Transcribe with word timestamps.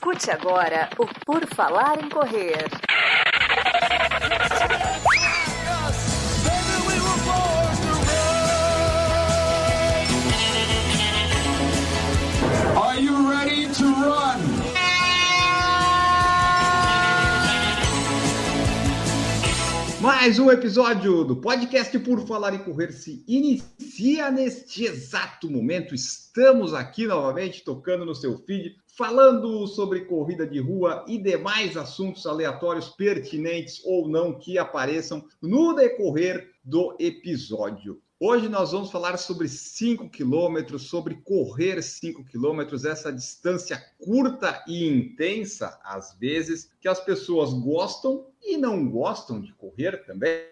Escute 0.00 0.30
agora 0.30 0.88
o 0.96 1.06
Por 1.26 1.46
Falar 1.46 2.02
em 2.02 2.08
Correr. 2.08 2.64
Are 12.82 12.98
you 12.98 13.28
ready 13.28 13.68
to 13.74 13.84
run? 13.84 14.40
Mais 20.00 20.38
um 20.38 20.50
episódio 20.50 21.24
do 21.24 21.36
podcast 21.36 21.98
Por 21.98 22.26
Falar 22.26 22.54
em 22.54 22.58
Correr 22.58 22.90
se 22.90 23.22
inicia 23.28 24.30
neste 24.30 24.86
exato 24.86 25.50
momento. 25.50 25.94
Estamos 25.94 26.72
aqui 26.72 27.06
novamente 27.06 27.62
tocando 27.62 28.06
no 28.06 28.14
seu 28.14 28.38
feed, 28.38 28.76
falando 28.96 29.66
sobre 29.66 30.04
corrida 30.04 30.46
de 30.46 30.58
rua 30.58 31.04
e 31.06 31.18
demais 31.18 31.76
assuntos 31.76 32.26
aleatórios 32.26 32.88
pertinentes 32.88 33.82
ou 33.84 34.08
não 34.08 34.38
que 34.38 34.58
apareçam 34.58 35.24
no 35.40 35.74
decorrer 35.74 36.50
do 36.64 36.96
episódio. 36.98 38.00
Hoje 38.22 38.50
nós 38.50 38.72
vamos 38.72 38.90
falar 38.90 39.16
sobre 39.16 39.48
5 39.48 40.10
quilômetros, 40.10 40.88
sobre 40.88 41.14
correr 41.22 41.82
5 41.82 42.22
quilômetros, 42.26 42.84
essa 42.84 43.10
distância 43.10 43.82
curta 43.98 44.62
e 44.68 44.86
intensa, 44.86 45.80
às 45.82 46.14
vezes, 46.18 46.70
que 46.82 46.88
as 46.88 47.00
pessoas 47.00 47.54
gostam 47.54 48.26
e 48.42 48.58
não 48.58 48.86
gostam 48.90 49.40
de 49.40 49.54
correr 49.54 50.04
também. 50.04 50.42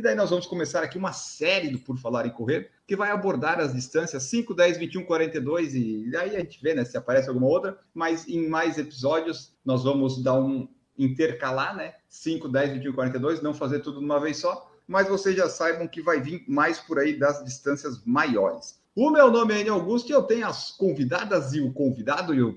E 0.00 0.02
daí 0.02 0.14
nós 0.14 0.30
vamos 0.30 0.46
começar 0.46 0.82
aqui 0.82 0.96
uma 0.96 1.12
série 1.12 1.68
do 1.68 1.78
Por 1.78 1.98
Falar 1.98 2.24
em 2.24 2.30
Correr, 2.30 2.70
que 2.86 2.96
vai 2.96 3.10
abordar 3.10 3.60
as 3.60 3.74
distâncias 3.74 4.22
5, 4.22 4.54
10, 4.54 4.78
21, 4.78 5.04
42 5.04 5.74
e 5.74 6.10
aí 6.16 6.36
a 6.36 6.38
gente 6.40 6.58
vê 6.62 6.74
né, 6.74 6.86
se 6.86 6.96
aparece 6.96 7.28
alguma 7.28 7.46
outra, 7.46 7.78
mas 7.92 8.26
em 8.26 8.48
mais 8.48 8.78
episódios 8.78 9.54
nós 9.62 9.84
vamos 9.84 10.22
dar 10.22 10.40
um 10.40 10.66
intercalar, 10.96 11.76
né? 11.76 11.96
5, 12.08 12.48
10, 12.48 12.72
21, 12.78 12.94
42, 12.94 13.42
não 13.42 13.52
fazer 13.52 13.80
tudo 13.80 13.98
de 13.98 14.06
uma 14.06 14.18
vez 14.18 14.38
só, 14.38 14.72
mas 14.88 15.06
vocês 15.06 15.36
já 15.36 15.50
saibam 15.50 15.86
que 15.86 16.00
vai 16.00 16.18
vir 16.18 16.46
mais 16.48 16.78
por 16.78 16.98
aí 16.98 17.18
das 17.18 17.44
distâncias 17.44 18.02
maiores. 18.02 18.80
O 18.96 19.10
meu 19.10 19.30
nome 19.30 19.52
é 19.52 19.60
Enio 19.60 19.74
Augusto 19.74 20.08
e 20.08 20.14
eu 20.14 20.22
tenho 20.22 20.46
as 20.46 20.70
convidadas 20.70 21.52
e 21.52 21.60
o 21.60 21.74
convidado 21.74 22.34
e 22.34 22.42
os 22.42 22.54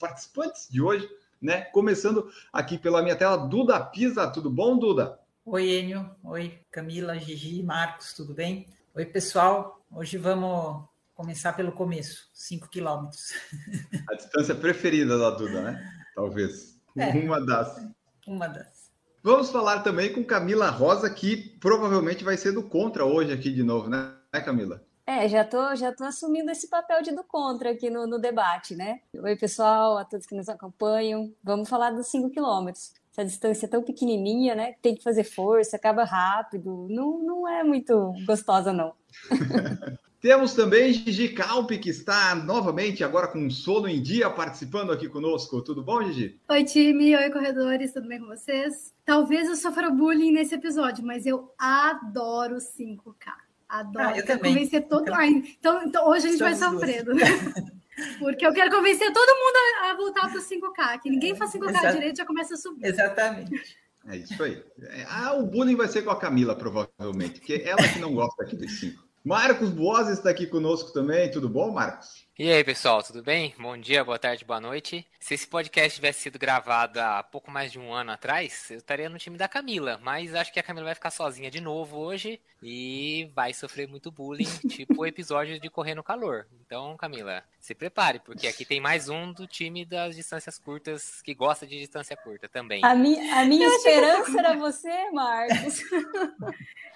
participantes 0.00 0.66
de 0.68 0.82
hoje, 0.82 1.08
né? 1.40 1.60
Começando 1.60 2.28
aqui 2.52 2.76
pela 2.76 3.02
minha 3.02 3.14
tela, 3.14 3.36
Duda 3.36 3.78
Pisa. 3.78 4.26
Tudo 4.26 4.50
bom, 4.50 4.76
Duda? 4.76 5.21
Oi, 5.44 5.70
Enio. 5.70 6.08
Oi, 6.22 6.60
Camila, 6.70 7.18
Gigi, 7.18 7.64
Marcos, 7.64 8.14
tudo 8.14 8.32
bem? 8.32 8.68
Oi, 8.94 9.04
pessoal. 9.04 9.84
Hoje 9.90 10.16
vamos 10.16 10.84
começar 11.14 11.52
pelo 11.54 11.72
começo, 11.72 12.30
5 12.32 12.68
quilômetros. 12.68 13.32
A 14.08 14.14
distância 14.14 14.54
preferida 14.54 15.18
da 15.18 15.30
Duda, 15.30 15.62
né? 15.62 15.92
Talvez. 16.14 16.80
É. 16.96 17.08
Uma 17.10 17.44
das. 17.44 17.76
Uma 18.24 18.46
das. 18.46 18.92
Vamos 19.20 19.50
falar 19.50 19.82
também 19.82 20.12
com 20.12 20.22
Camila 20.22 20.70
Rosa, 20.70 21.10
que 21.10 21.58
provavelmente 21.58 22.22
vai 22.22 22.36
ser 22.36 22.52
do 22.52 22.62
contra 22.62 23.04
hoje 23.04 23.32
aqui 23.32 23.50
de 23.52 23.64
novo, 23.64 23.90
né, 23.90 24.14
né 24.32 24.40
Camila? 24.40 24.80
É, 25.04 25.28
já 25.28 25.44
tô, 25.44 25.74
já 25.74 25.92
tô 25.92 26.04
assumindo 26.04 26.52
esse 26.52 26.70
papel 26.70 27.02
de 27.02 27.10
do 27.10 27.24
contra 27.24 27.72
aqui 27.72 27.90
no, 27.90 28.06
no 28.06 28.20
debate, 28.20 28.76
né? 28.76 29.00
Oi, 29.12 29.36
pessoal, 29.36 29.98
a 29.98 30.04
todos 30.04 30.24
que 30.24 30.36
nos 30.36 30.48
acompanham. 30.48 31.34
Vamos 31.42 31.68
falar 31.68 31.90
dos 31.90 32.06
5 32.06 32.30
quilômetros. 32.30 32.92
Essa 33.12 33.24
distância 33.26 33.66
é 33.66 33.68
tão 33.68 33.82
pequenininha, 33.82 34.54
né? 34.54 34.74
Tem 34.80 34.94
que 34.94 35.02
fazer 35.02 35.24
força, 35.24 35.76
acaba 35.76 36.02
rápido. 36.02 36.86
Não, 36.88 37.18
não 37.18 37.48
é 37.48 37.62
muito 37.62 38.14
gostosa, 38.26 38.72
não. 38.72 38.94
Temos 40.18 40.54
também 40.54 40.92
Gigi 40.92 41.30
Calpe, 41.30 41.78
que 41.78 41.90
está 41.90 42.34
novamente 42.34 43.02
agora 43.02 43.26
com 43.26 43.50
sono 43.50 43.88
em 43.88 44.00
dia 44.00 44.30
participando 44.30 44.92
aqui 44.92 45.08
conosco. 45.08 45.60
Tudo 45.60 45.82
bom, 45.82 46.00
Gigi? 46.04 46.40
Oi, 46.48 46.64
time. 46.64 47.16
Oi, 47.16 47.28
corredores. 47.30 47.92
Tudo 47.92 48.06
bem 48.08 48.20
com 48.20 48.26
vocês? 48.28 48.94
Talvez 49.04 49.48
eu 49.48 49.56
sofra 49.56 49.90
bullying 49.90 50.30
nesse 50.32 50.54
episódio, 50.54 51.04
mas 51.04 51.26
eu 51.26 51.52
adoro 51.58 52.56
5K. 52.58 53.32
Adoro. 53.68 54.08
Ah, 54.08 54.16
eu 54.16 54.24
também. 54.24 54.54
convencer 54.54 54.86
todo 54.86 55.08
Eu 55.08 55.14
Ah, 55.14 55.26
então, 55.26 55.82
então 55.84 56.08
hoje 56.08 56.28
a 56.28 56.30
gente 56.30 56.40
vai 56.40 56.52
Estamos 56.52 56.80
duas. 56.80 56.94
sofrendo, 56.94 57.14
né? 57.14 57.24
Porque 58.18 58.46
eu 58.46 58.52
quero 58.52 58.70
convencer 58.70 59.12
todo 59.12 59.28
mundo 59.28 59.56
a, 59.84 59.94
voltar 59.94 60.28
para 60.28 60.38
o 60.38 60.42
5K. 60.42 61.00
Que 61.00 61.10
ninguém 61.10 61.34
faz 61.36 61.52
5K 61.52 61.70
Exato. 61.70 61.94
direito 61.94 62.16
já 62.16 62.26
começa 62.26 62.54
a 62.54 62.56
subir. 62.56 62.86
Exatamente. 62.86 63.76
É 64.06 64.16
isso 64.16 64.42
aí. 64.42 64.62
É, 64.82 65.06
Ah, 65.08 65.34
o 65.34 65.46
bullying 65.46 65.76
vai 65.76 65.88
ser 65.88 66.02
com 66.02 66.10
a 66.10 66.18
Camila, 66.18 66.56
provavelmente, 66.56 67.38
porque 67.38 67.62
ela 67.64 67.86
que 67.86 67.98
não 67.98 68.14
gosta 68.14 68.42
aqui 68.42 68.56
dos 68.56 68.80
cinco. 68.80 69.04
Marcos 69.24 69.70
Boas 69.70 70.08
está 70.08 70.30
aqui 70.30 70.46
conosco 70.46 70.92
também. 70.92 71.30
Tudo 71.30 71.48
bom, 71.48 71.70
Marcos? 71.70 72.21
E 72.38 72.50
aí, 72.50 72.64
pessoal, 72.64 73.02
tudo 73.02 73.22
bem? 73.22 73.54
Bom 73.58 73.76
dia, 73.76 74.02
boa 74.02 74.18
tarde, 74.18 74.42
boa 74.42 74.58
noite. 74.58 75.06
Se 75.20 75.34
esse 75.34 75.46
podcast 75.46 75.96
tivesse 75.96 76.20
sido 76.20 76.38
gravado 76.38 76.98
há 76.98 77.22
pouco 77.22 77.50
mais 77.50 77.70
de 77.70 77.78
um 77.78 77.92
ano 77.92 78.10
atrás, 78.10 78.70
eu 78.70 78.78
estaria 78.78 79.06
no 79.10 79.18
time 79.18 79.36
da 79.36 79.46
Camila, 79.46 80.00
mas 80.02 80.34
acho 80.34 80.50
que 80.50 80.58
a 80.58 80.62
Camila 80.62 80.86
vai 80.86 80.94
ficar 80.94 81.10
sozinha 81.10 81.50
de 81.50 81.60
novo 81.60 81.98
hoje 81.98 82.40
e 82.62 83.30
vai 83.34 83.52
sofrer 83.52 83.86
muito 83.86 84.10
bullying, 84.10 84.48
tipo 84.66 85.02
o 85.02 85.06
episódio 85.06 85.60
de 85.60 85.68
Correr 85.68 85.94
no 85.94 86.02
Calor. 86.02 86.46
Então, 86.64 86.96
Camila, 86.96 87.44
se 87.60 87.74
prepare, 87.74 88.18
porque 88.20 88.46
aqui 88.46 88.64
tem 88.64 88.80
mais 88.80 89.10
um 89.10 89.30
do 89.30 89.46
time 89.46 89.84
das 89.84 90.16
distâncias 90.16 90.58
curtas 90.58 91.20
que 91.20 91.34
gosta 91.34 91.66
de 91.66 91.78
distância 91.78 92.16
curta 92.16 92.48
também. 92.48 92.82
A 92.82 92.94
minha, 92.94 93.42
a 93.42 93.44
minha 93.44 93.68
esperança 93.68 94.38
era 94.38 94.56
você, 94.56 95.10
Marcos. 95.10 95.82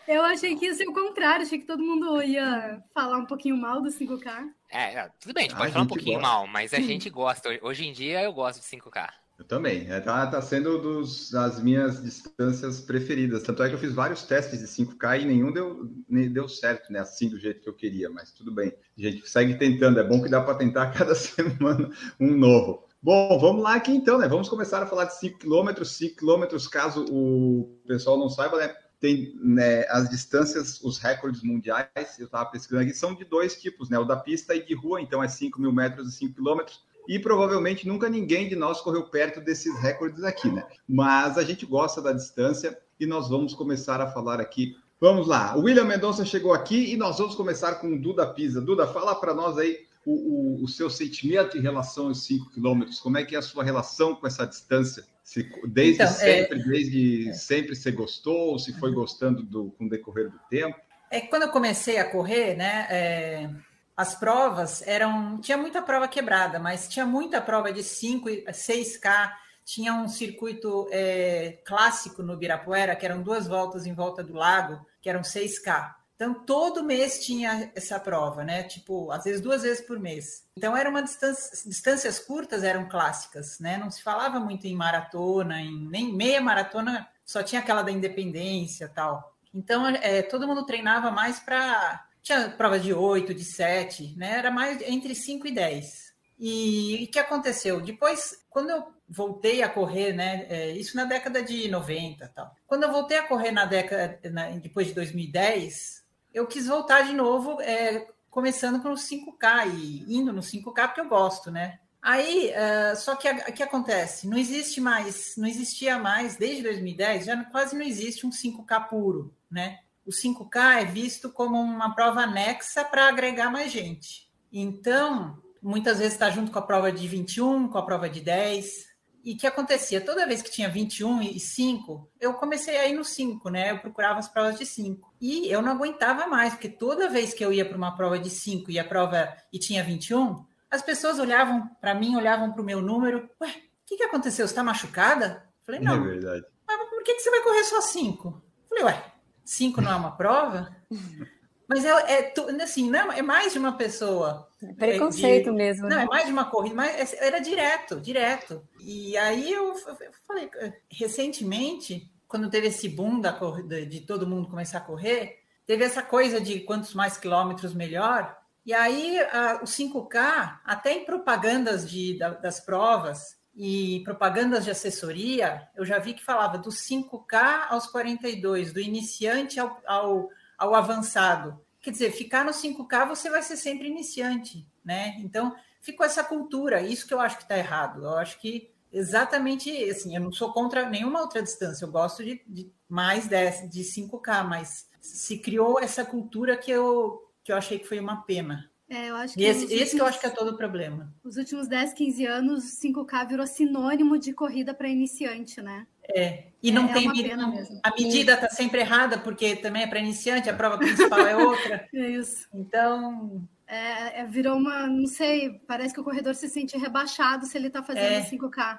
Eu 0.09 0.23
achei 0.23 0.57
que 0.57 0.67
ia 0.67 0.75
ser 0.75 0.89
o 0.89 0.93
contrário. 0.93 1.45
Achei 1.45 1.59
que 1.59 1.67
todo 1.67 1.83
mundo 1.83 2.23
ia 2.23 2.81
falar 2.95 3.19
um 3.19 3.27
pouquinho 3.27 3.57
mal 3.57 3.83
do 3.83 3.89
5K. 3.89 4.49
É, 4.77 4.95
é, 4.95 5.11
tudo 5.19 5.33
bem, 5.33 5.45
a 5.45 5.49
gente 5.49 5.55
Ah, 5.55 5.59
pode 5.59 5.71
a 5.71 5.73
falar 5.73 5.85
um 5.85 5.89
pouquinho 5.89 6.19
gosta. 6.21 6.29
mal, 6.29 6.47
mas 6.47 6.75
a 6.75 6.81
gente 6.81 7.09
gosta. 7.09 7.49
Hoje 7.63 7.87
em 7.87 7.93
dia 7.95 8.23
eu 8.23 8.33
gosto 8.33 8.61
de 8.61 8.67
5K. 8.67 9.09
Eu 9.39 9.45
também. 9.47 9.91
É, 9.91 10.01
tá, 10.01 10.27
tá 10.27 10.41
sendo 10.43 10.79
dos, 10.79 11.31
das 11.31 11.63
minhas 11.63 12.03
distâncias 12.03 12.81
preferidas. 12.81 13.43
Tanto 13.43 13.63
é 13.63 13.69
que 13.69 13.75
eu 13.75 13.79
fiz 13.79 13.95
vários 13.95 14.23
testes 14.23 14.61
de 14.61 14.67
5K 14.67 15.23
e 15.23 15.25
nenhum 15.25 15.51
deu, 15.53 15.91
nem 16.09 16.31
deu 16.31 16.47
certo, 16.49 16.93
né? 16.93 17.01
Assim, 17.01 17.29
do 17.29 17.39
jeito 17.39 17.63
que 17.63 17.69
eu 17.69 17.75
queria. 17.75 18.11
Mas 18.11 18.33
tudo 18.33 18.53
bem. 18.53 18.73
A 18.99 19.03
gente 19.03 19.29
segue 19.29 19.55
tentando. 19.57 19.99
É 19.99 20.05
bom 20.05 20.23
que 20.23 20.29
dá 20.29 20.43
para 20.43 20.55
tentar 20.55 20.91
cada 20.93 21.15
semana 21.15 21.91
um 22.21 22.37
novo. 22.37 22.85
Bom, 23.03 23.39
vamos 23.39 23.63
lá 23.63 23.77
aqui 23.77 23.93
então, 23.93 24.19
né? 24.19 24.27
Vamos 24.27 24.49
começar 24.49 24.83
a 24.83 24.87
falar 24.87 25.05
de 25.05 25.19
5 25.19 25.39
km. 25.39 25.85
5 25.85 26.17
km, 26.17 26.69
caso 26.71 27.05
o 27.11 27.79
pessoal 27.87 28.19
não 28.19 28.29
saiba, 28.29 28.59
né? 28.59 28.75
Tem 28.99 29.35
né, 29.37 29.87
as 29.89 30.09
distâncias, 30.09 30.81
os 30.83 30.99
recordes 30.99 31.43
mundiais, 31.43 32.19
eu 32.19 32.27
estava 32.27 32.47
pesquisando 32.51 32.83
aqui, 32.83 32.95
são 32.95 33.15
de 33.15 33.25
dois 33.25 33.61
tipos, 33.61 33.91
né? 33.91 33.99
O 33.99 34.05
da 34.05 34.17
pista 34.17 34.55
e 34.55 34.65
de 34.65 34.75
rua, 34.75 35.01
então 35.01 35.23
é 35.23 35.29
5 35.29 35.61
mil 35.61 35.73
metros 35.73 36.09
e 36.09 36.17
5 36.17 36.35
quilômetros. 36.35 36.85
E 37.09 37.19
provavelmente 37.19 37.87
nunca 37.87 38.09
ninguém 38.09 38.49
de 38.49 38.57
nós 38.57 38.81
correu 38.81 39.05
perto 39.05 39.41
desses 39.41 39.79
recordes 39.81 40.25
aqui, 40.25 40.51
né? 40.51 40.67
Mas 40.89 41.39
a 41.39 41.45
gente 41.45 41.65
gosta 41.65 42.03
da 42.03 42.13
distância 42.13 42.77
e 42.99 43.07
nós 43.07 43.29
vamos 43.29 43.55
começar 43.55 44.01
a 44.01 44.11
falar 44.11 44.41
aqui. 44.41 44.75
Vamos 44.99 45.27
lá, 45.27 45.57
o 45.57 45.65
William 45.65 45.85
Mendonça 45.85 46.25
chegou 46.25 46.55
aqui 46.55 46.93
e 46.93 46.97
nós 46.97 47.19
vamos 47.19 47.35
começar 47.35 47.75
com 47.77 47.95
o 47.95 48.01
Duda 48.01 48.27
Pisa. 48.27 48.63
Duda, 48.63 48.87
fala 48.87 49.15
para 49.15 49.35
nós 49.35 49.59
aí 49.59 49.87
o, 50.07 50.61
o, 50.61 50.65
o 50.65 50.69
seu 50.69 50.89
sentimento 50.89 51.59
em 51.59 51.61
relação 51.61 52.07
aos 52.07 52.25
5 52.25 52.53
quilômetros. 52.53 53.01
Como 53.01 53.19
é 53.19 53.25
que 53.25 53.35
é 53.35 53.39
a 53.39 53.43
sua 53.43 53.65
relação 53.65 54.15
com 54.15 54.27
essa 54.27 54.47
distância? 54.47 55.05
Se, 55.25 55.43
desde 55.67 56.03
Então, 56.03 56.07
é- 56.07 56.09
sempre, 56.11 56.63
desde 56.63 57.35
sempre 57.35 57.75
você 57.75 57.91
gostou, 57.91 58.53
ou 58.53 58.59
se 58.59 58.73
foi 58.79 58.93
gostando 58.93 59.43
do, 59.43 59.73
com 59.73 59.87
o 59.87 59.89
decorrer 59.89 60.31
do 60.31 60.39
tempo? 60.49 60.79
É 61.11 61.21
quando 61.21 61.43
eu 61.43 61.51
comecei 61.51 61.99
a 61.99 62.09
correr, 62.09 62.57
né? 62.57 62.87
é, 62.89 63.51
as 63.97 64.15
provas 64.15 64.83
eram. 64.87 65.41
Tinha 65.41 65.57
muita 65.57 65.83
prova 65.83 66.07
quebrada, 66.07 66.59
mas 66.59 66.89
tinha 66.89 67.07
muita 67.07 67.41
prova 67.41 67.73
de 67.73 67.83
5 67.83 68.29
e 68.29 68.45
6K. 68.45 69.33
Tinha 69.65 69.95
um 69.95 70.07
circuito 70.07 70.87
é, 70.93 71.59
clássico 71.65 72.23
no 72.23 72.35
Ibirapuera, 72.35 72.95
que 72.95 73.05
eram 73.05 73.23
duas 73.23 73.49
voltas 73.49 73.87
em 73.87 73.93
volta 73.93 74.23
do 74.23 74.35
lago, 74.35 74.85
que 75.01 75.09
eram 75.09 75.23
6K. 75.23 75.93
Então, 76.17 76.33
todo 76.33 76.83
mês 76.83 77.25
tinha 77.25 77.71
essa 77.75 78.01
prova, 78.01 78.43
né? 78.43 78.63
Tipo, 78.63 79.11
às 79.13 79.25
vezes 79.25 79.41
duas 79.41 79.63
vezes 79.63 79.87
por 79.87 80.01
mês. 80.01 80.45
Então, 80.57 80.75
era 80.75 80.89
uma 80.89 81.03
distância, 81.03 81.69
distâncias 81.69 82.19
curtas 82.19 82.65
eram 82.65 82.89
clássicas, 82.89 83.61
né? 83.61 83.77
Não 83.77 83.91
se 83.91 84.03
falava 84.03 84.41
muito 84.41 84.67
em 84.67 84.75
maratona, 84.75 85.61
em 85.61 85.87
nem 85.89 86.13
meia 86.15 86.41
maratona, 86.41 87.07
só 87.25 87.43
tinha 87.43 87.61
aquela 87.61 87.83
da 87.83 87.93
independência 87.93 88.89
tal. 88.89 89.37
Então, 89.53 89.87
é, 89.87 90.23
todo 90.23 90.47
mundo 90.47 90.65
treinava 90.65 91.11
mais 91.11 91.39
para. 91.39 92.07
Tinha 92.23 92.49
prova 92.51 92.79
de 92.81 92.93
8, 92.95 93.35
de 93.35 93.45
7, 93.45 94.15
né? 94.17 94.39
Era 94.39 94.51
mais 94.51 94.81
entre 94.83 95.15
5 95.15 95.47
e 95.47 95.53
10. 95.53 96.15
E 96.39 97.07
o 97.09 97.13
que 97.13 97.19
aconteceu? 97.19 97.81
Depois, 97.81 98.43
quando 98.51 98.71
eu 98.71 98.87
voltei 99.09 99.63
a 99.63 99.69
correr, 99.69 100.13
né? 100.13 100.47
é, 100.49 100.71
isso 100.73 100.97
na 100.97 101.05
década 101.05 101.43
de 101.43 101.69
90 101.69 102.27
tal. 102.35 102.55
Quando 102.67 102.83
eu 102.83 102.93
voltei 102.93 103.19
a 103.19 103.23
correr 103.27 103.53
na 103.53 103.65
década, 103.65 104.19
na- 104.31 104.49
depois 104.51 104.87
de 104.89 104.95
2010, 104.95 106.05
eu 106.37 106.47
quis 106.47 106.67
voltar 106.67 107.01
de 107.01 107.15
novo, 107.15 107.63
é, 107.63 108.07
começando 108.31 108.83
com 108.83 108.93
os 108.93 109.09
5K 109.09 109.75
e 109.75 110.05
indo 110.15 110.35
no 110.35 110.43
5K 110.43 110.89
porque 110.89 111.01
eu 111.01 111.09
gosto, 111.09 111.51
né? 111.51 111.79
Aí, 112.03 112.51
eh, 112.51 112.95
só 112.95 113.17
que 113.17 113.27
o 113.27 113.53
que 113.55 113.63
acontece? 113.63 114.29
Não 114.29 114.37
existe 114.37 114.79
mais, 114.79 115.35
não 115.39 115.49
existia 115.49 115.99
mais, 115.99 116.37
desde 116.37 116.63
2010, 116.63 117.25
já 117.25 117.45
quase 117.47 117.75
não 117.75 117.83
existe 117.83 118.27
um 118.27 118.31
5K 118.31 118.81
puro, 118.81 119.35
né? 119.51 119.81
O 120.05 120.13
5K 120.13 120.83
é 120.83 120.85
visto 120.85 121.31
como 121.31 121.59
uma 121.59 121.95
prova 121.95 122.21
anexa 122.21 122.85
para 122.85 123.09
agregar 123.09 123.51
mais 123.51 123.73
gente. 123.73 124.31
Então, 124.53 125.43
muitas 125.63 125.99
vezes 125.99 126.13
está 126.13 126.29
junto 126.29 126.53
com 126.53 126.59
a 126.59 126.63
prova 126.63 126.93
de 126.93 127.09
21, 127.09 127.67
com 127.67 127.79
a 127.79 127.85
prova 127.85 128.11
de 128.11 128.21
10. 128.21 128.86
E 129.27 129.33
o 129.33 129.37
que 129.37 129.45
acontecia? 129.45 130.01
Toda 130.01 130.25
vez 130.25 130.41
que 130.41 130.53
tinha 130.53 130.69
21 130.69 131.21
e 131.21 131.41
5, 131.41 132.13
eu 132.21 132.35
comecei 132.35 132.77
a 132.77 132.87
ir 132.87 132.95
no 132.95 133.05
5, 133.05 133.51
né? 133.51 133.73
Eu 133.73 133.81
procurava 133.81 134.21
as 134.21 134.29
provas 134.29 134.57
de 134.57 134.65
5. 134.65 135.17
E 135.21 135.51
eu 135.51 135.61
não 135.61 135.73
aguentava 135.73 136.29
mais, 136.29 136.53
porque 136.55 136.69
toda 136.69 137.09
vez 137.09 137.35
que 137.35 137.45
eu 137.45 137.53
ia 137.53 137.65
para 137.65 137.77
uma 137.77 137.97
prova 137.97 138.21
de 138.21 138.31
5 138.31 138.71
e 138.71 138.79
a 138.79 138.85
prova 138.85 139.37
e 139.53 139.59
tinha 139.59 139.83
21, 139.83 140.47
as 140.71 140.81
pessoas 140.81 141.19
olhavam 141.19 141.69
para 141.81 141.93
mim, 141.93 142.15
olhavam 142.15 142.53
para 142.53 142.63
o 142.63 142.65
meu 142.65 142.81
número. 142.81 143.29
Ué, 143.43 143.49
o 143.49 143.53
que, 143.85 143.97
que 143.97 144.05
aconteceu? 144.05 144.47
Você 144.47 144.53
está 144.53 144.63
machucada? 144.63 145.45
Falei, 145.65 145.81
não. 145.81 145.97
É 145.97 146.09
verdade. 146.09 146.47
Mas 146.65 146.89
por 146.89 147.03
que, 147.03 147.15
que 147.15 147.21
você 147.21 147.31
vai 147.33 147.41
correr 147.41 147.65
só 147.65 147.81
5? 147.81 148.43
Falei, 148.69 148.85
ué, 148.85 149.13
5 149.45 149.81
não 149.81 149.91
é 149.91 149.97
uma 149.97 150.17
prova? 150.17 150.71
Mas 151.69 151.85
é, 151.85 151.91
é 151.91 152.63
assim, 152.63 152.89
não, 152.89 153.11
é 153.11 153.23
mais 153.23 153.53
de 153.53 153.59
uma 153.59 153.73
pessoa. 153.73 154.46
É 154.63 154.73
preconceito 154.73 155.51
de, 155.51 155.57
mesmo. 155.57 155.89
Não, 155.89 155.97
né? 155.97 156.03
é 156.05 156.07
mais 156.07 156.27
de 156.27 156.33
uma 156.33 156.47
corrida, 156.47 156.75
mas 156.75 157.13
é, 157.13 157.27
era 157.27 157.39
direto, 157.39 158.01
direto. 158.01 158.67
E 158.81 159.17
aí 159.17 159.53
eu, 159.53 159.75
eu 159.75 159.97
falei, 160.27 160.51
recentemente, 160.91 162.11
quando 162.27 162.51
teve 162.51 162.69
esse 162.69 162.89
boom 162.89 163.21
da 163.21 163.33
corrida, 163.33 163.85
de 163.85 164.01
todo 164.01 164.27
mundo 164.27 164.49
começar 164.49 164.79
a 164.79 164.83
correr, 164.83 165.41
teve 165.67 165.85
essa 165.85 166.03
coisa 166.03 166.41
de 166.41 166.61
quantos 166.61 166.95
mais 166.95 167.19
quilômetros 167.19 167.75
melhor. 167.75 168.37
E 168.65 168.73
aí 168.73 169.19
a, 169.19 169.61
o 169.63 169.67
5K, 169.67 170.61
até 170.65 170.95
em 170.95 171.05
propagandas 171.05 171.89
de, 171.89 172.19
da, 172.19 172.31
das 172.31 172.59
provas 172.59 173.37
e 173.55 174.01
propagandas 174.05 174.65
de 174.65 174.71
assessoria, 174.71 175.69
eu 175.77 175.85
já 175.85 175.99
vi 175.99 176.15
que 176.15 176.25
falava 176.25 176.57
do 176.57 176.71
5K 176.71 177.67
aos 177.69 177.87
42, 177.87 178.73
do 178.73 178.81
iniciante 178.81 179.61
ao, 179.61 179.81
ao 179.87 180.31
ao 180.57 180.75
avançado. 180.75 181.61
Quer 181.87 181.93
dizer, 181.93 182.11
ficar 182.11 182.45
no 182.45 182.51
5K 182.51 183.07
você 183.07 183.31
vai 183.31 183.41
ser 183.45 183.57
sempre 183.57 183.87
iniciante, 183.87 184.67
né? 184.85 185.17
Então, 185.21 185.55
ficou 185.81 186.05
essa 186.05 186.25
cultura, 186.25 186.83
isso 186.83 187.07
que 187.07 187.15
eu 187.15 187.21
acho 187.21 187.37
que 187.37 187.45
está 187.45 187.57
errado. 187.57 188.03
Eu 188.03 188.19
acho 188.19 188.41
que 188.41 188.73
exatamente 188.93 189.71
assim, 189.89 190.17
eu 190.17 190.21
não 190.21 190.33
sou 190.33 190.53
contra 190.53 190.91
nenhuma 190.91 191.21
outra 191.21 191.41
distância, 191.41 191.85
eu 191.85 191.93
gosto 191.93 192.25
de, 192.25 192.43
de 192.45 192.73
mais 192.89 193.29
de, 193.29 193.69
de 193.69 193.83
5K, 193.83 194.43
mas 194.43 194.89
se 195.01 195.39
criou 195.39 195.79
essa 195.79 196.05
cultura 196.05 196.57
que 196.57 196.73
eu, 196.73 197.31
que 197.45 197.53
eu 197.53 197.57
achei 197.57 197.79
que 197.79 197.87
foi 197.87 198.01
uma 198.01 198.23
pena. 198.23 198.69
É, 198.89 199.11
eu 199.11 199.15
acho 199.15 199.35
que 199.35 199.41
e 199.41 199.45
esse, 199.45 199.63
últimos, 199.63 199.83
esse 199.83 199.95
que 199.95 200.03
eu 200.03 200.07
acho 200.07 200.19
que 200.19 200.27
é 200.27 200.31
todo 200.31 200.49
o 200.49 200.57
problema. 200.57 201.15
Os 201.23 201.37
últimos 201.37 201.69
10, 201.69 201.93
15 201.93 202.27
anos, 202.27 202.65
5K 202.83 203.29
virou 203.29 203.47
sinônimo 203.47 204.19
de 204.19 204.33
corrida 204.33 204.75
para 204.75 204.89
iniciante, 204.89 205.63
né? 205.63 205.87
É, 206.15 206.45
e 206.63 206.71
não 206.71 206.87
é, 206.87 206.93
tem 206.93 207.07
é 207.07 207.35
a 207.83 207.91
medida 207.95 208.35
está 208.35 208.49
sempre 208.49 208.81
errada, 208.81 209.19
porque 209.19 209.57
também 209.57 209.83
é 209.83 209.87
para 209.87 209.99
iniciante, 209.99 210.49
a 210.49 210.55
prova 210.55 210.79
principal 210.79 211.21
é 211.21 211.37
outra. 211.37 211.89
É 211.95 212.09
isso. 212.11 212.47
Então. 212.55 213.47
É, 213.69 214.21
é, 214.21 214.27
virou 214.27 214.57
uma, 214.57 214.87
não 214.87 215.07
sei, 215.07 215.61
parece 215.67 215.93
que 215.93 216.01
o 216.01 216.05
corredor 216.05 216.37
se 216.37 216.49
sente 216.49 216.79
rebaixado 216.79 217.47
se 217.47 217.59
ele 217.59 217.67
está 217.67 217.83
fazendo 217.83 218.05
é. 218.05 218.23
5K. 218.23 218.79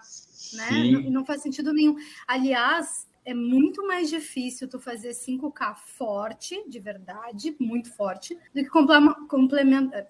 Né? 0.54 0.92
Não, 0.92 1.02
não 1.10 1.26
faz 1.26 1.42
sentido 1.42 1.74
nenhum. 1.74 1.96
Aliás, 2.26 3.06
é 3.26 3.34
muito 3.34 3.86
mais 3.86 4.10
difícil 4.10 4.70
tu 4.70 4.80
fazer 4.80 5.10
5K 5.10 5.76
forte, 5.76 6.64
de 6.70 6.80
verdade, 6.80 7.54
muito 7.60 7.94
forte, 7.94 8.36
do 8.56 8.64
que 8.64 8.70
complementar 9.28 10.08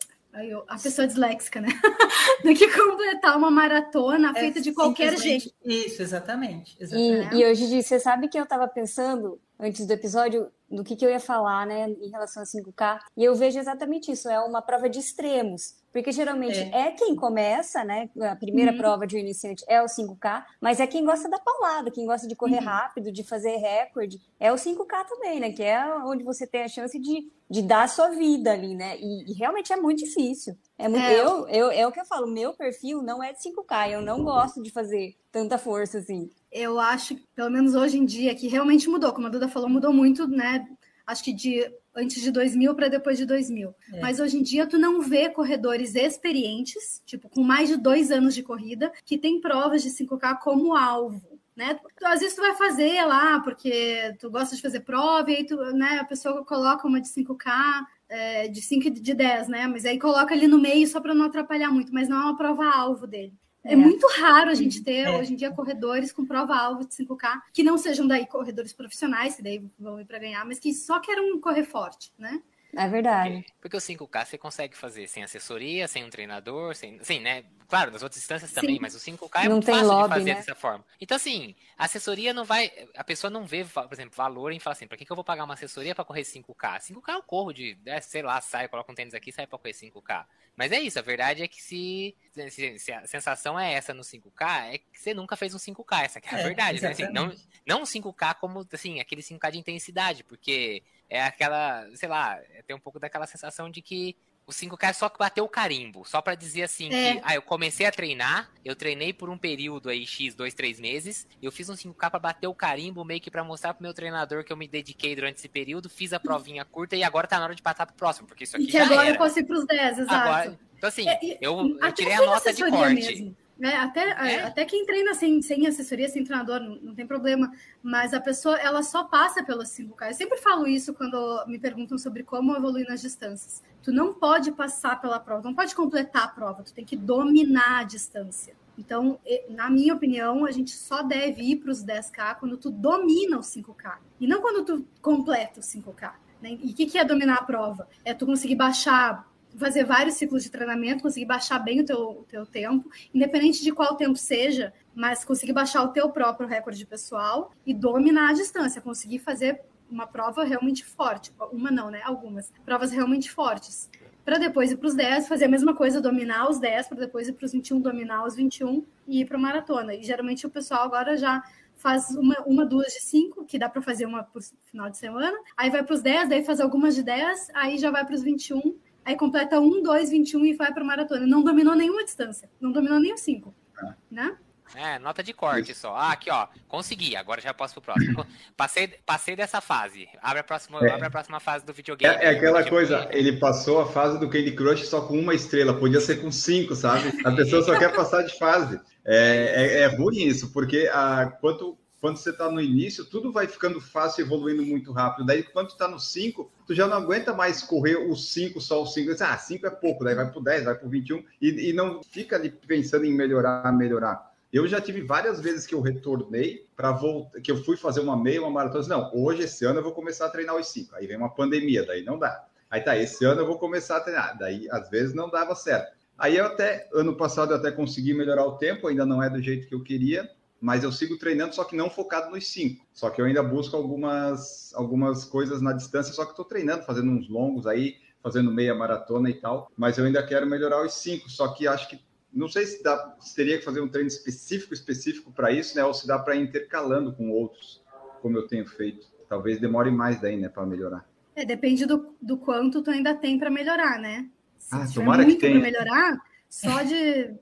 a 0.67 0.77
pessoa 0.77 1.07
disléxica, 1.07 1.61
né? 1.61 1.67
Do 2.43 2.53
que 2.53 2.67
completar 2.67 3.37
uma 3.37 3.49
maratona 3.49 4.31
é, 4.35 4.39
feita 4.39 4.61
de 4.61 4.71
qualquer 4.71 5.17
jeito. 5.17 5.49
Isso, 5.63 6.01
exatamente. 6.01 6.77
exatamente. 6.79 7.35
E, 7.35 7.39
e 7.39 7.45
hoje, 7.45 7.83
você 7.83 7.99
sabe 7.99 8.27
que 8.27 8.37
eu 8.37 8.43
estava 8.43 8.67
pensando, 8.67 9.39
antes 9.59 9.85
do 9.85 9.93
episódio, 9.93 10.51
do 10.69 10.83
que, 10.83 10.95
que 10.95 11.05
eu 11.05 11.09
ia 11.09 11.19
falar, 11.19 11.65
né, 11.65 11.89
em 11.89 12.09
relação 12.09 12.43
a 12.43 12.45
5K, 12.45 12.99
e 13.15 13.23
eu 13.23 13.35
vejo 13.35 13.57
exatamente 13.57 14.11
isso, 14.11 14.29
é 14.29 14.39
uma 14.39 14.61
prova 14.61 14.89
de 14.89 14.99
extremos. 14.99 15.75
Porque 15.91 16.11
geralmente 16.11 16.59
é, 16.59 16.89
é 16.89 16.91
quem 16.91 17.15
começa, 17.15 17.83
né? 17.83 18.07
A 18.21 18.35
primeira 18.35 18.71
uhum. 18.71 18.77
prova 18.77 19.07
de 19.07 19.15
um 19.15 19.19
iniciante 19.19 19.65
é 19.67 19.81
o 19.81 19.85
5K, 19.85 20.43
mas 20.61 20.79
é 20.79 20.85
quem 20.85 21.03
gosta 21.03 21.27
da 21.27 21.39
paulada, 21.39 21.89
quem 21.89 22.05
gosta 22.05 22.27
de 22.27 22.35
correr 22.35 22.59
uhum. 22.59 22.65
rápido, 22.65 23.11
de 23.11 23.23
fazer 23.23 23.55
recorde, 23.55 24.21
é 24.39 24.51
o 24.51 24.55
5K 24.55 25.07
também, 25.07 25.39
né? 25.39 25.51
Que 25.51 25.63
é 25.63 25.83
onde 26.05 26.23
você 26.23 26.45
tem 26.45 26.61
a 26.61 26.67
chance 26.67 26.99
de, 26.99 27.31
de 27.49 27.61
dar 27.63 27.83
a 27.83 27.87
sua 27.87 28.09
vida 28.09 28.51
ali, 28.51 28.75
né? 28.75 28.95
E, 28.99 29.31
e 29.31 29.33
realmente 29.33 29.73
é 29.73 29.77
muito 29.77 29.97
difícil. 29.99 30.55
É 30.77 30.87
muito, 30.87 31.03
é. 31.03 31.19
Eu, 31.19 31.47
eu, 31.47 31.71
é 31.71 31.87
o 31.87 31.91
que 31.91 31.99
eu 31.99 32.05
falo, 32.05 32.27
meu 32.27 32.53
perfil 32.53 33.01
não 33.01 33.23
é 33.23 33.33
de 33.33 33.39
5K, 33.39 33.93
eu 33.93 34.01
não 34.01 34.23
gosto 34.23 34.61
de 34.61 34.69
fazer 34.69 35.15
tanta 35.31 35.57
força 35.57 35.97
assim. 35.97 36.29
Eu 36.57 36.79
acho, 36.79 37.15
pelo 37.35 37.51
menos 37.51 37.75
hoje 37.75 37.97
em 37.97 38.05
dia, 38.05 38.33
que 38.33 38.47
realmente 38.47 38.89
mudou. 38.89 39.13
Como 39.13 39.27
a 39.27 39.29
Duda 39.29 39.47
falou, 39.47 39.69
mudou 39.69 39.93
muito, 39.93 40.27
né? 40.27 40.65
Acho 41.05 41.23
que 41.23 41.33
de 41.33 41.63
antes 41.95 42.21
de 42.21 42.31
2000 42.31 42.75
para 42.75 42.89
depois 42.89 43.17
de 43.17 43.25
2000. 43.25 43.73
É. 43.93 44.01
Mas 44.01 44.19
hoje 44.19 44.37
em 44.37 44.43
dia 44.43 44.67
tu 44.67 44.77
não 44.77 45.01
vê 45.01 45.29
corredores 45.29 45.95
experientes, 45.95 47.01
tipo 47.05 47.27
com 47.29 47.41
mais 47.41 47.69
de 47.69 47.77
dois 47.77 48.11
anos 48.11 48.35
de 48.35 48.43
corrida, 48.43 48.91
que 49.03 49.17
tem 49.17 49.41
provas 49.41 49.81
de 49.81 49.89
5K 49.89 50.37
como 50.39 50.75
alvo. 50.75 51.39
Né? 51.55 51.79
Às 52.03 52.19
vezes 52.19 52.35
tu 52.35 52.41
vai 52.41 52.55
fazer 52.55 53.03
lá 53.03 53.39
porque 53.39 54.15
tu 54.19 54.29
gosta 54.29 54.55
de 54.55 54.61
fazer 54.61 54.81
prova 54.81 55.31
e 55.31 55.37
aí 55.37 55.45
tu, 55.45 55.55
né, 55.73 55.97
a 55.99 56.05
pessoa 56.05 56.45
coloca 56.45 56.87
uma 56.87 57.01
de 57.01 57.07
5K, 57.07 57.83
é, 58.07 58.47
de 58.47 58.61
5 58.61 58.87
e 58.87 58.91
de 58.91 59.13
10, 59.15 59.47
né? 59.47 59.65
Mas 59.65 59.83
aí 59.83 59.97
coloca 59.97 60.35
ali 60.35 60.47
no 60.47 60.59
meio 60.59 60.87
só 60.87 61.01
para 61.01 61.15
não 61.15 61.25
atrapalhar 61.25 61.71
muito, 61.71 61.91
mas 61.91 62.07
não 62.07 62.17
é 62.17 62.23
uma 62.25 62.37
prova 62.37 62.63
alvo 62.65 63.07
dele. 63.07 63.33
É, 63.67 63.73
é 63.73 63.75
muito 63.75 64.07
raro 64.07 64.49
a 64.49 64.55
gente 64.55 64.81
ter, 64.83 65.07
é. 65.07 65.17
hoje 65.17 65.33
em 65.33 65.35
dia, 65.35 65.51
corredores 65.51 66.11
com 66.11 66.25
prova-alvo 66.25 66.85
de 66.85 66.93
5K, 66.95 67.41
que 67.53 67.63
não 67.63 67.77
sejam 67.77 68.07
daí 68.07 68.25
corredores 68.25 68.73
profissionais, 68.73 69.35
que 69.35 69.43
daí 69.43 69.63
vão 69.77 69.99
ir 69.99 70.05
para 70.05 70.19
ganhar, 70.19 70.45
mas 70.45 70.59
que 70.59 70.73
só 70.73 70.99
querem 70.99 71.39
correr 71.39 71.63
forte, 71.63 72.11
né? 72.17 72.41
É 72.75 72.87
verdade. 72.87 73.45
Porque, 73.59 73.77
porque 73.77 73.77
o 73.77 73.79
5K 73.79 74.25
você 74.25 74.37
consegue 74.37 74.75
fazer 74.75 75.07
sem 75.07 75.23
assessoria, 75.23 75.87
sem 75.87 76.03
um 76.03 76.09
treinador, 76.09 76.75
sem. 76.75 77.01
Sim, 77.03 77.19
né? 77.19 77.43
Claro, 77.67 77.91
nas 77.91 78.01
outras 78.01 78.21
instâncias 78.21 78.51
também, 78.51 78.75
Sim. 78.75 78.81
mas 78.81 78.95
o 78.95 78.99
5K 78.99 79.29
é 79.35 79.43
não 79.45 79.51
muito 79.53 79.65
fácil 79.65 79.87
lobby, 79.87 80.07
de 80.07 80.13
fazer 80.13 80.29
né? 80.29 80.35
dessa 80.35 80.55
forma. 80.55 80.85
Então, 81.01 81.15
assim, 81.17 81.53
a 81.77 81.85
assessoria 81.85 82.33
não 82.33 82.45
vai. 82.45 82.71
A 82.95 83.03
pessoa 83.03 83.29
não 83.29 83.45
vê, 83.45 83.65
por 83.65 83.91
exemplo, 83.91 84.15
valor 84.15 84.51
em 84.51 84.59
falar 84.59 84.73
assim, 84.73 84.87
pra 84.87 84.97
que, 84.97 85.05
que 85.05 85.11
eu 85.11 85.15
vou 85.15 85.25
pagar 85.25 85.43
uma 85.43 85.53
assessoria 85.53 85.93
para 85.93 86.05
correr 86.05 86.21
5K? 86.21 86.79
5K 86.79 87.13
eu 87.13 87.23
corro 87.23 87.51
de, 87.51 87.77
né, 87.85 87.99
sei 87.99 88.21
lá, 88.21 88.39
sai, 88.39 88.67
coloca 88.67 88.91
um 88.91 88.95
tênis 88.95 89.13
aqui 89.13 89.31
e 89.31 89.33
sai 89.33 89.45
pra 89.45 89.57
correr 89.57 89.73
5K. 89.73 90.25
Mas 90.55 90.71
é 90.71 90.79
isso, 90.79 90.97
a 90.97 91.03
verdade 91.03 91.43
é 91.43 91.47
que 91.47 91.61
se, 91.61 92.15
se, 92.49 92.79
se, 92.79 92.91
a 92.91 93.05
sensação 93.05 93.59
é 93.59 93.73
essa 93.73 93.93
no 93.93 94.01
5K, 94.01 94.73
é 94.73 94.77
que 94.79 94.99
você 94.99 95.13
nunca 95.13 95.35
fez 95.35 95.53
um 95.53 95.59
5K, 95.59 96.03
essa 96.03 96.19
é 96.19 96.35
a 96.35 96.39
é, 96.39 96.43
verdade, 96.43 96.81
né? 96.81 96.89
Assim, 96.89 97.03
não, 97.11 97.31
não 97.65 97.81
um 97.81 97.83
5K 97.83 98.35
como, 98.35 98.65
assim, 98.73 98.99
aquele 98.99 99.21
5K 99.21 99.51
de 99.51 99.59
intensidade, 99.59 100.23
porque 100.23 100.81
é 101.09 101.23
aquela, 101.23 101.87
sei 101.95 102.09
lá, 102.09 102.39
tem 102.65 102.75
um 102.75 102.79
pouco 102.79 102.99
daquela 102.99 103.25
sensação 103.25 103.69
de 103.69 103.81
que 103.81 104.15
o 104.47 104.51
5K 104.51 104.89
é 104.89 104.93
só 104.93 105.09
que 105.09 105.19
bateu 105.19 105.43
o 105.43 105.49
carimbo, 105.49 106.05
só 106.05 106.21
para 106.21 106.33
dizer 106.33 106.63
assim 106.63 106.89
é. 106.93 107.15
que, 107.15 107.21
ah, 107.23 107.35
eu 107.35 107.41
comecei 107.41 107.85
a 107.85 107.91
treinar, 107.91 108.49
eu 108.63 108.77
treinei 108.77 109.11
por 109.11 109.29
um 109.29 109.37
período 109.37 109.89
aí, 109.89 110.05
X, 110.05 110.33
dois, 110.33 110.53
três 110.53 110.79
meses, 110.79 111.27
eu 111.41 111.51
fiz 111.51 111.69
um 111.69 111.73
5K 111.73 112.09
para 112.09 112.19
bater 112.19 112.47
o 112.47 112.53
carimbo, 112.53 113.03
meio 113.03 113.19
que 113.19 113.29
para 113.29 113.43
mostrar 113.43 113.73
pro 113.73 113.83
meu 113.83 113.93
treinador 113.93 114.45
que 114.45 114.53
eu 114.53 114.57
me 114.57 114.65
dediquei 114.65 115.15
durante 115.15 115.37
esse 115.37 115.49
período, 115.49 115.89
fiz 115.89 116.13
a 116.13 116.19
provinha 116.19 116.63
curta 116.63 116.95
e 116.95 117.03
agora 117.03 117.27
tá 117.27 117.37
na 117.37 117.43
hora 117.43 117.55
de 117.55 117.61
passar 117.61 117.85
pro 117.85 117.95
próximo, 117.95 118.25
porque 118.25 118.45
isso 118.45 118.55
aqui 118.55 118.65
e 118.65 118.71
que 118.71 118.77
agora 118.77 119.07
era. 119.07 119.15
eu 119.15 119.17
posso 119.17 119.37
ir 119.37 119.43
pros 119.43 119.65
10, 119.65 119.99
exato. 119.99 120.15
Agora, 120.15 120.59
então 120.77 120.87
assim, 120.87 121.09
é, 121.09 121.37
eu, 121.41 121.77
eu 121.81 121.91
tirei 121.91 122.13
a 122.13 122.25
nota 122.25 122.53
de 122.53 122.69
corte. 122.69 122.93
Mesmo. 122.93 123.35
É, 123.61 123.75
até, 123.75 124.09
é. 124.09 124.43
até 124.43 124.65
quem 124.65 124.85
treina 124.85 125.13
sem, 125.13 125.41
sem 125.41 125.65
assessoria, 125.65 126.07
sem 126.07 126.23
treinador, 126.23 126.59
não, 126.59 126.75
não, 126.75 126.95
tem 126.95 127.07
problema. 127.07 127.51
Mas 127.81 128.13
a 128.13 128.19
pessoa, 128.19 128.55
ela 128.57 128.83
só 128.83 129.03
passa 129.03 129.43
pelos 129.43 129.69
5K. 129.69 130.09
Eu 130.09 130.13
sempre 130.13 130.37
falo 130.37 130.67
isso 130.67 130.93
quando 130.93 131.45
me 131.47 131.57
perguntam 131.57 131.97
sobre 131.97 132.23
como 132.23 132.55
evoluir 132.55 132.87
nas 132.87 133.01
distâncias. 133.01 133.63
Tu 133.81 133.91
não 133.91 134.13
pode 134.13 134.51
passar 134.51 135.01
pela 135.01 135.19
prova, 135.19 135.43
não 135.43 135.55
pode 135.55 135.73
completar 135.73 136.25
a 136.25 136.27
prova, 136.27 136.63
tu 136.63 136.73
tem 136.73 136.85
que 136.85 136.95
dominar 136.95 137.79
a 137.79 137.83
distância. 137.83 138.55
Então, 138.77 139.19
na 139.49 139.69
minha 139.69 139.95
opinião, 139.95 140.45
a 140.45 140.51
gente 140.51 140.71
só 140.71 141.01
deve 141.01 141.41
ir 141.41 141.55
para 141.55 141.71
os 141.71 141.83
10K 141.83 142.35
quando 142.35 142.57
tu 142.57 142.69
domina 142.69 143.37
o 143.37 143.41
5K. 143.41 143.97
E 144.19 144.27
não 144.27 144.39
quando 144.39 144.63
tu 144.63 144.85
completa 145.01 145.59
o 145.59 145.63
5K. 145.63 146.13
Né? 146.41 146.59
E 146.61 146.71
o 146.71 146.75
que, 146.75 146.85
que 146.85 146.97
é 146.97 147.03
dominar 147.03 147.37
a 147.37 147.43
prova? 147.43 147.87
É 148.05 148.13
tu 148.13 148.25
conseguir 148.25 148.55
baixar 148.55 149.27
fazer 149.57 149.83
vários 149.83 150.15
ciclos 150.15 150.43
de 150.43 150.49
treinamento, 150.49 151.03
conseguir 151.03 151.25
baixar 151.25 151.59
bem 151.59 151.81
o 151.81 151.85
teu, 151.85 151.99
o 152.11 152.23
teu 152.23 152.45
tempo, 152.45 152.89
independente 153.13 153.63
de 153.63 153.71
qual 153.71 153.95
tempo 153.95 154.15
seja, 154.15 154.73
mas 154.95 155.25
conseguir 155.25 155.53
baixar 155.53 155.83
o 155.83 155.89
teu 155.89 156.09
próprio 156.09 156.47
recorde 156.47 156.85
pessoal 156.85 157.51
e 157.65 157.73
dominar 157.73 158.29
a 158.29 158.33
distância, 158.33 158.81
conseguir 158.81 159.19
fazer 159.19 159.61
uma 159.89 160.05
prova 160.05 160.43
realmente 160.43 160.85
forte. 160.85 161.33
Uma 161.51 161.71
não, 161.71 161.89
né? 161.89 162.01
Algumas. 162.03 162.51
Provas 162.65 162.91
realmente 162.91 163.31
fortes. 163.31 163.89
Para 164.23 164.37
depois 164.37 164.71
ir 164.71 164.77
para 164.77 164.87
os 164.87 164.93
10, 164.93 165.27
fazer 165.27 165.45
a 165.45 165.49
mesma 165.49 165.73
coisa, 165.73 166.01
dominar 166.01 166.49
os 166.49 166.59
10, 166.59 166.89
para 166.89 166.99
depois 166.99 167.29
ir 167.29 167.33
para 167.33 167.45
os 167.45 167.53
21, 167.53 167.79
dominar 167.79 168.25
os 168.25 168.35
21 168.35 168.85
e 169.07 169.21
ir 169.21 169.25
para 169.25 169.37
maratona. 169.37 169.95
E 169.95 170.03
geralmente 170.03 170.45
o 170.45 170.49
pessoal 170.49 170.83
agora 170.83 171.15
já 171.15 171.41
faz 171.77 172.09
uma, 172.09 172.35
uma 172.45 172.65
duas 172.65 172.87
de 172.87 173.01
cinco, 173.01 173.45
que 173.45 173.57
dá 173.57 173.69
para 173.69 173.81
fazer 173.81 174.05
uma 174.05 174.23
por 174.23 174.41
final 174.63 174.89
de 174.89 174.97
semana. 174.97 175.37
Aí 175.55 175.69
vai 175.69 175.83
para 175.83 175.93
os 175.93 176.01
10, 176.01 176.27
daí 176.27 176.43
faz 176.43 176.59
algumas 176.59 176.95
de 176.95 177.03
10, 177.03 177.51
aí 177.53 177.77
já 177.77 177.89
vai 177.89 178.03
para 178.05 178.15
os 178.15 178.23
21 178.23 178.75
aí 179.07 179.15
completa 179.15 179.59
1, 179.59 179.81
2, 179.81 180.09
21 180.09 180.45
e 180.45 180.53
vai 180.53 180.73
para 180.73 180.83
maratona. 180.83 181.25
Não 181.25 181.41
dominou 181.41 181.75
nenhuma 181.75 182.03
distância, 182.03 182.49
não 182.59 182.71
dominou 182.71 182.99
nem 182.99 183.13
os 183.13 183.21
5, 183.21 183.55
é. 183.81 183.93
né? 184.11 184.37
É, 184.75 184.99
nota 184.99 185.23
de 185.23 185.31
corte 185.31 185.73
só. 185.73 185.95
Ah, 185.95 186.11
aqui, 186.11 186.29
ó. 186.29 186.45
Consegui, 186.67 187.15
agora 187.15 187.39
já 187.39 187.53
posso 187.53 187.73
pro 187.75 187.93
próximo. 187.93 188.25
Passei, 188.57 188.89
passei 189.05 189.33
dessa 189.33 189.61
fase. 189.61 190.09
Abre 190.21 190.39
a 190.39 190.43
próxima, 190.43 190.85
É. 190.85 190.91
abre 190.91 191.07
a 191.07 191.09
próxima 191.09 191.39
fase 191.39 191.65
do 191.65 191.71
videogame. 191.71 192.13
É, 192.15 192.25
é 192.25 192.29
aquela 192.31 192.67
coisa, 192.67 193.07
ele 193.11 193.39
passou 193.39 193.79
a 193.79 193.85
fase 193.85 194.19
do 194.19 194.29
Candy 194.29 194.51
Crush 194.51 194.85
só 194.85 194.99
com 194.99 195.17
uma 195.17 195.33
estrela, 195.33 195.73
podia 195.73 196.01
ser 196.01 196.17
com 196.17 196.29
cinco, 196.29 196.75
sabe? 196.75 197.13
A 197.23 197.31
pessoa 197.31 197.63
só 197.63 197.79
quer 197.79 197.95
passar 197.95 198.23
de 198.23 198.37
fase. 198.37 198.77
É, 199.05 199.53
é, 199.55 199.79
é 199.83 199.87
ruim 199.87 200.17
isso, 200.17 200.51
porque 200.51 200.89
a, 200.91 201.27
quanto, 201.39 201.77
quando 201.99 202.17
você 202.17 202.29
está 202.29 202.49
no 202.51 202.61
início, 202.61 203.05
tudo 203.05 203.31
vai 203.31 203.47
ficando 203.47 203.81
fácil, 203.81 204.23
evoluindo 204.23 204.63
muito 204.63 204.91
rápido. 204.91 205.25
Daí, 205.25 205.43
quando 205.43 205.69
tu 205.69 205.77
tá 205.77 205.87
no 205.87 205.99
5, 205.99 206.51
tu 206.65 206.73
já 206.73 206.87
não 206.87 206.97
aguenta 206.97 207.33
mais 207.33 207.63
correr 207.63 207.97
os 207.97 208.31
5, 208.33 208.61
só 208.61 208.83
os 208.83 208.93
5. 208.93 209.15
Ah, 209.21 209.37
5 209.37 209.65
é 209.65 209.69
pouco, 209.69 210.03
daí 210.03 210.13
vai 210.13 210.29
pro 210.31 210.41
10, 210.41 210.65
vai 210.65 210.75
pro 210.75 210.89
21, 210.89 211.23
e, 211.41 211.69
e 211.69 211.73
não 211.73 212.01
fica 212.03 212.35
ali 212.35 212.49
pensando 212.49 213.05
em 213.05 213.13
melhorar, 213.13 213.71
melhorar. 213.73 214.31
Eu 214.53 214.65
já 214.67 214.79
tive 214.79 215.01
várias 215.01 215.41
vezes 215.41 215.65
que 215.65 215.75
eu 215.75 215.81
retornei 215.81 216.65
para 216.75 216.91
voltar, 216.91 217.41
que 217.41 217.51
eu 217.51 217.63
fui 217.63 217.75
fazer 217.75 217.99
uma 217.99 218.15
meia, 218.15 218.41
uma 218.41 218.49
maratona. 218.49 218.87
Não, 218.87 219.11
hoje, 219.13 219.43
esse 219.43 219.65
ano, 219.65 219.79
eu 219.79 219.83
vou 219.83 219.91
começar 219.91 220.27
a 220.27 220.29
treinar 220.29 220.55
os 220.55 220.67
5. 220.67 220.95
Aí 220.95 221.07
vem 221.07 221.17
uma 221.17 221.33
pandemia, 221.33 221.85
daí 221.85 222.03
não 222.03 222.17
dá. 222.17 222.45
Aí 222.69 222.81
tá, 222.81 222.97
esse 222.97 223.25
ano 223.25 223.41
eu 223.41 223.45
vou 223.45 223.57
começar 223.57 223.97
a 223.97 224.01
treinar. 224.01 224.37
Daí, 224.37 224.67
às 224.71 224.89
vezes, 224.89 225.13
não 225.13 225.29
dava 225.29 225.55
certo. 225.55 225.97
Aí 226.17 226.37
eu 226.37 226.45
até, 226.45 226.87
ano 226.93 227.15
passado, 227.15 227.51
eu 227.51 227.57
até 227.57 227.71
consegui 227.71 228.13
melhorar 228.13 228.45
o 228.45 228.57
tempo, 228.57 228.87
ainda 228.87 229.05
não 229.05 229.21
é 229.21 229.29
do 229.29 229.41
jeito 229.41 229.67
que 229.67 229.75
eu 229.75 229.83
queria, 229.83 230.29
mas 230.59 230.83
eu 230.83 230.91
sigo 230.91 231.17
treinando, 231.17 231.53
só 231.53 231.63
que 231.63 231.75
não 231.75 231.89
focado 231.89 232.31
nos 232.31 232.47
cinco. 232.47 232.85
Só 232.93 233.09
que 233.09 233.21
eu 233.21 233.25
ainda 233.25 233.43
busco 233.43 233.75
algumas, 233.75 234.73
algumas 234.73 235.23
coisas 235.25 235.61
na 235.61 235.73
distância, 235.73 236.13
só 236.13 236.23
que 236.25 236.31
estou 236.31 236.45
treinando, 236.45 236.83
fazendo 236.83 237.11
uns 237.11 237.29
longos 237.29 237.67
aí, 237.67 237.97
fazendo 238.21 238.51
meia 238.51 238.75
maratona 238.75 239.29
e 239.29 239.35
tal, 239.35 239.71
mas 239.77 239.97
eu 239.97 240.05
ainda 240.05 240.25
quero 240.25 240.47
melhorar 240.47 240.85
os 240.85 240.93
cinco, 240.93 241.29
só 241.29 241.49
que 241.53 241.67
acho 241.67 241.87
que 241.89 241.99
não 242.33 242.47
sei 242.47 242.65
se, 242.65 242.83
dá, 242.83 243.15
se 243.19 243.35
teria 243.35 243.57
que 243.57 243.63
fazer 243.63 243.79
um 243.81 243.87
treino 243.87 244.07
específico, 244.07 244.73
específico 244.73 245.31
para 245.31 245.51
isso, 245.51 245.75
né? 245.75 245.83
Ou 245.83 245.93
se 245.93 246.05
dá 246.05 246.19
para 246.19 246.35
ir 246.35 246.43
intercalando 246.43 247.13
com 247.13 247.31
outros, 247.31 247.81
como 248.21 248.37
eu 248.37 248.47
tenho 248.47 248.67
feito. 248.67 249.07
Talvez 249.29 249.59
demore 249.59 249.89
mais 249.91 250.21
daí, 250.21 250.37
né, 250.37 250.49
para 250.49 250.65
melhorar. 250.65 251.07
É, 251.35 251.45
depende 251.45 251.85
do, 251.85 252.15
do 252.21 252.37
quanto 252.37 252.81
tu 252.81 252.91
ainda 252.91 253.15
tem 253.15 253.39
para 253.39 253.49
melhorar, 253.49 253.99
né? 253.99 254.29
Se 254.57 254.75
Ah, 254.75 254.87
tomara 254.93 255.23
que 255.23 255.29
muito 255.29 255.39
para 255.39 255.49
tenha. 255.49 255.59
melhorar, 255.61 256.19
só 256.49 256.81
de 256.83 257.33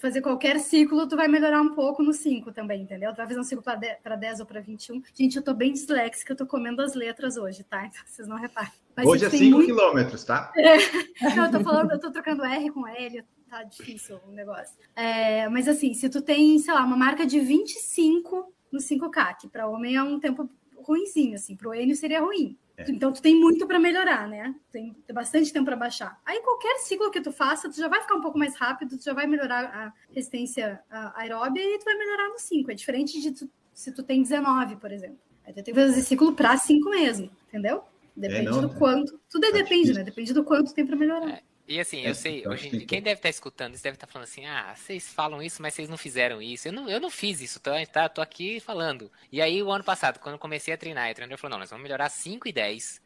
fazer 0.00 0.20
qualquer 0.20 0.58
ciclo, 0.60 1.06
tu 1.08 1.16
vai 1.16 1.28
melhorar 1.28 1.60
um 1.60 1.74
pouco 1.74 2.02
no 2.02 2.12
5 2.12 2.52
também, 2.52 2.82
entendeu? 2.82 3.12
Tu 3.12 3.16
vai 3.16 3.26
fazer 3.26 3.40
um 3.40 3.44
ciclo 3.44 3.62
para 3.62 4.16
10 4.16 4.40
ou 4.40 4.46
para 4.46 4.60
21. 4.60 5.02
Gente, 5.14 5.36
eu 5.36 5.42
tô 5.42 5.52
bem 5.54 5.72
disléxica, 5.72 6.32
eu 6.32 6.36
tô 6.36 6.46
comendo 6.46 6.82
as 6.82 6.94
letras 6.94 7.36
hoje, 7.36 7.62
tá? 7.64 7.84
Então 7.92 8.02
vocês 8.06 8.26
não 8.28 8.36
reparem. 8.36 8.72
Mas 8.96 9.06
Hoje 9.06 9.24
é 9.24 9.28
tu 9.28 9.32
5 9.32 9.42
tem 9.42 9.50
muito- 9.52 9.66
quilômetros, 9.66 10.24
tá? 10.24 10.52
Não, 11.36 11.46
eu 11.46 11.50
tô 11.50 11.60
falando, 11.60 11.90
eu 11.92 11.98
tô 12.00 12.10
trocando 12.10 12.44
R 12.44 12.70
com 12.70 12.86
L, 12.86 13.24
tá 13.48 13.62
difícil 13.64 14.18
o 14.28 14.32
negócio. 14.32 14.74
É, 14.94 15.48
mas 15.48 15.66
assim, 15.68 15.94
se 15.94 16.08
tu 16.10 16.20
tem, 16.20 16.58
sei 16.58 16.74
lá, 16.74 16.84
uma 16.84 16.96
marca 16.96 17.24
de 17.26 17.40
25 17.40 18.52
no 18.70 18.78
5K, 18.80 19.36
que 19.40 19.48
para 19.48 19.66
homem 19.68 19.96
é 19.96 20.02
um 20.02 20.18
tempo 20.20 20.48
ruinzinho, 20.76 21.34
assim, 21.36 21.54
pro 21.56 21.74
Enio 21.74 21.94
seria 21.96 22.20
ruim. 22.20 22.56
É. 22.76 22.90
Então 22.90 23.12
tu 23.12 23.20
tem 23.20 23.38
muito 23.38 23.66
para 23.66 23.78
melhorar, 23.78 24.26
né? 24.28 24.54
Tem, 24.70 24.94
tem 25.06 25.14
bastante 25.14 25.52
tempo 25.52 25.66
para 25.66 25.76
baixar. 25.76 26.18
Aí 26.24 26.40
qualquer 26.40 26.78
ciclo 26.78 27.10
que 27.10 27.20
tu 27.20 27.30
faça, 27.32 27.68
tu 27.70 27.76
já 27.76 27.86
vai 27.88 28.00
ficar 28.00 28.14
um 28.16 28.20
pouco 28.22 28.38
mais 28.38 28.56
rápido, 28.56 28.96
tu 28.96 29.04
já 29.04 29.12
vai 29.12 29.26
melhorar 29.26 29.64
a 29.66 29.92
resistência 30.14 30.80
a- 30.90 31.20
aeróbia 31.20 31.60
e 31.62 31.78
tu 31.78 31.84
vai 31.84 31.94
melhorar 31.96 32.28
no 32.30 32.38
5. 32.38 32.70
É 32.70 32.74
diferente 32.74 33.20
de 33.20 33.30
tu- 33.32 33.50
se 33.74 33.92
tu 33.92 34.02
tem 34.02 34.22
19, 34.22 34.76
por 34.76 34.90
exemplo. 34.90 35.18
Aí 35.44 35.52
tu 35.52 35.56
tem 35.62 35.74
que 35.74 35.80
fazer 35.80 36.00
ciclo 36.02 36.32
para 36.34 36.56
5 36.56 36.88
mesmo, 36.90 37.30
entendeu? 37.48 37.82
Depende 38.16 38.50
não, 38.50 38.60
do 38.62 38.68
né? 38.68 38.78
quanto. 38.78 39.20
Tudo 39.30 39.42
Tá 39.46 39.52
depende, 39.52 39.68
difícil. 39.82 39.94
né? 39.94 40.04
Depende 40.04 40.32
do 40.32 40.44
quanto 40.44 40.72
tem 40.74 40.86
para 40.86 40.96
melhorar. 40.96 41.42
E 41.72 41.80
assim, 41.80 42.04
É, 42.04 42.10
eu 42.10 42.14
sei, 42.14 42.46
hoje 42.46 42.84
quem 42.84 43.00
deve 43.00 43.18
estar 43.18 43.28
escutando 43.30 43.74
isso 43.74 43.82
deve 43.82 43.96
estar 43.96 44.06
falando 44.06 44.24
assim, 44.24 44.44
ah, 44.46 44.74
vocês 44.76 45.08
falam 45.12 45.42
isso, 45.42 45.62
mas 45.62 45.74
vocês 45.74 45.88
não 45.88 45.96
fizeram 45.96 46.42
isso. 46.42 46.68
Eu 46.68 46.72
não, 46.72 46.88
eu 46.88 47.00
não 47.00 47.10
fiz 47.10 47.40
isso, 47.40 47.60
tá? 47.60 47.72
tá? 47.86 48.08
Tô 48.08 48.20
aqui 48.20 48.60
falando. 48.60 49.10
E 49.30 49.40
aí, 49.40 49.62
o 49.62 49.70
ano 49.72 49.84
passado, 49.84 50.18
quando 50.18 50.34
eu 50.34 50.38
comecei 50.38 50.74
a 50.74 50.76
treinar, 50.78 51.10
o 51.10 51.14
treinador 51.14 51.38
falou, 51.38 51.52
não, 51.52 51.60
nós 51.60 51.70
vamos 51.70 51.82
melhorar 51.82 52.08
5 52.10 52.46
e 52.48 52.52
10. 52.52 53.01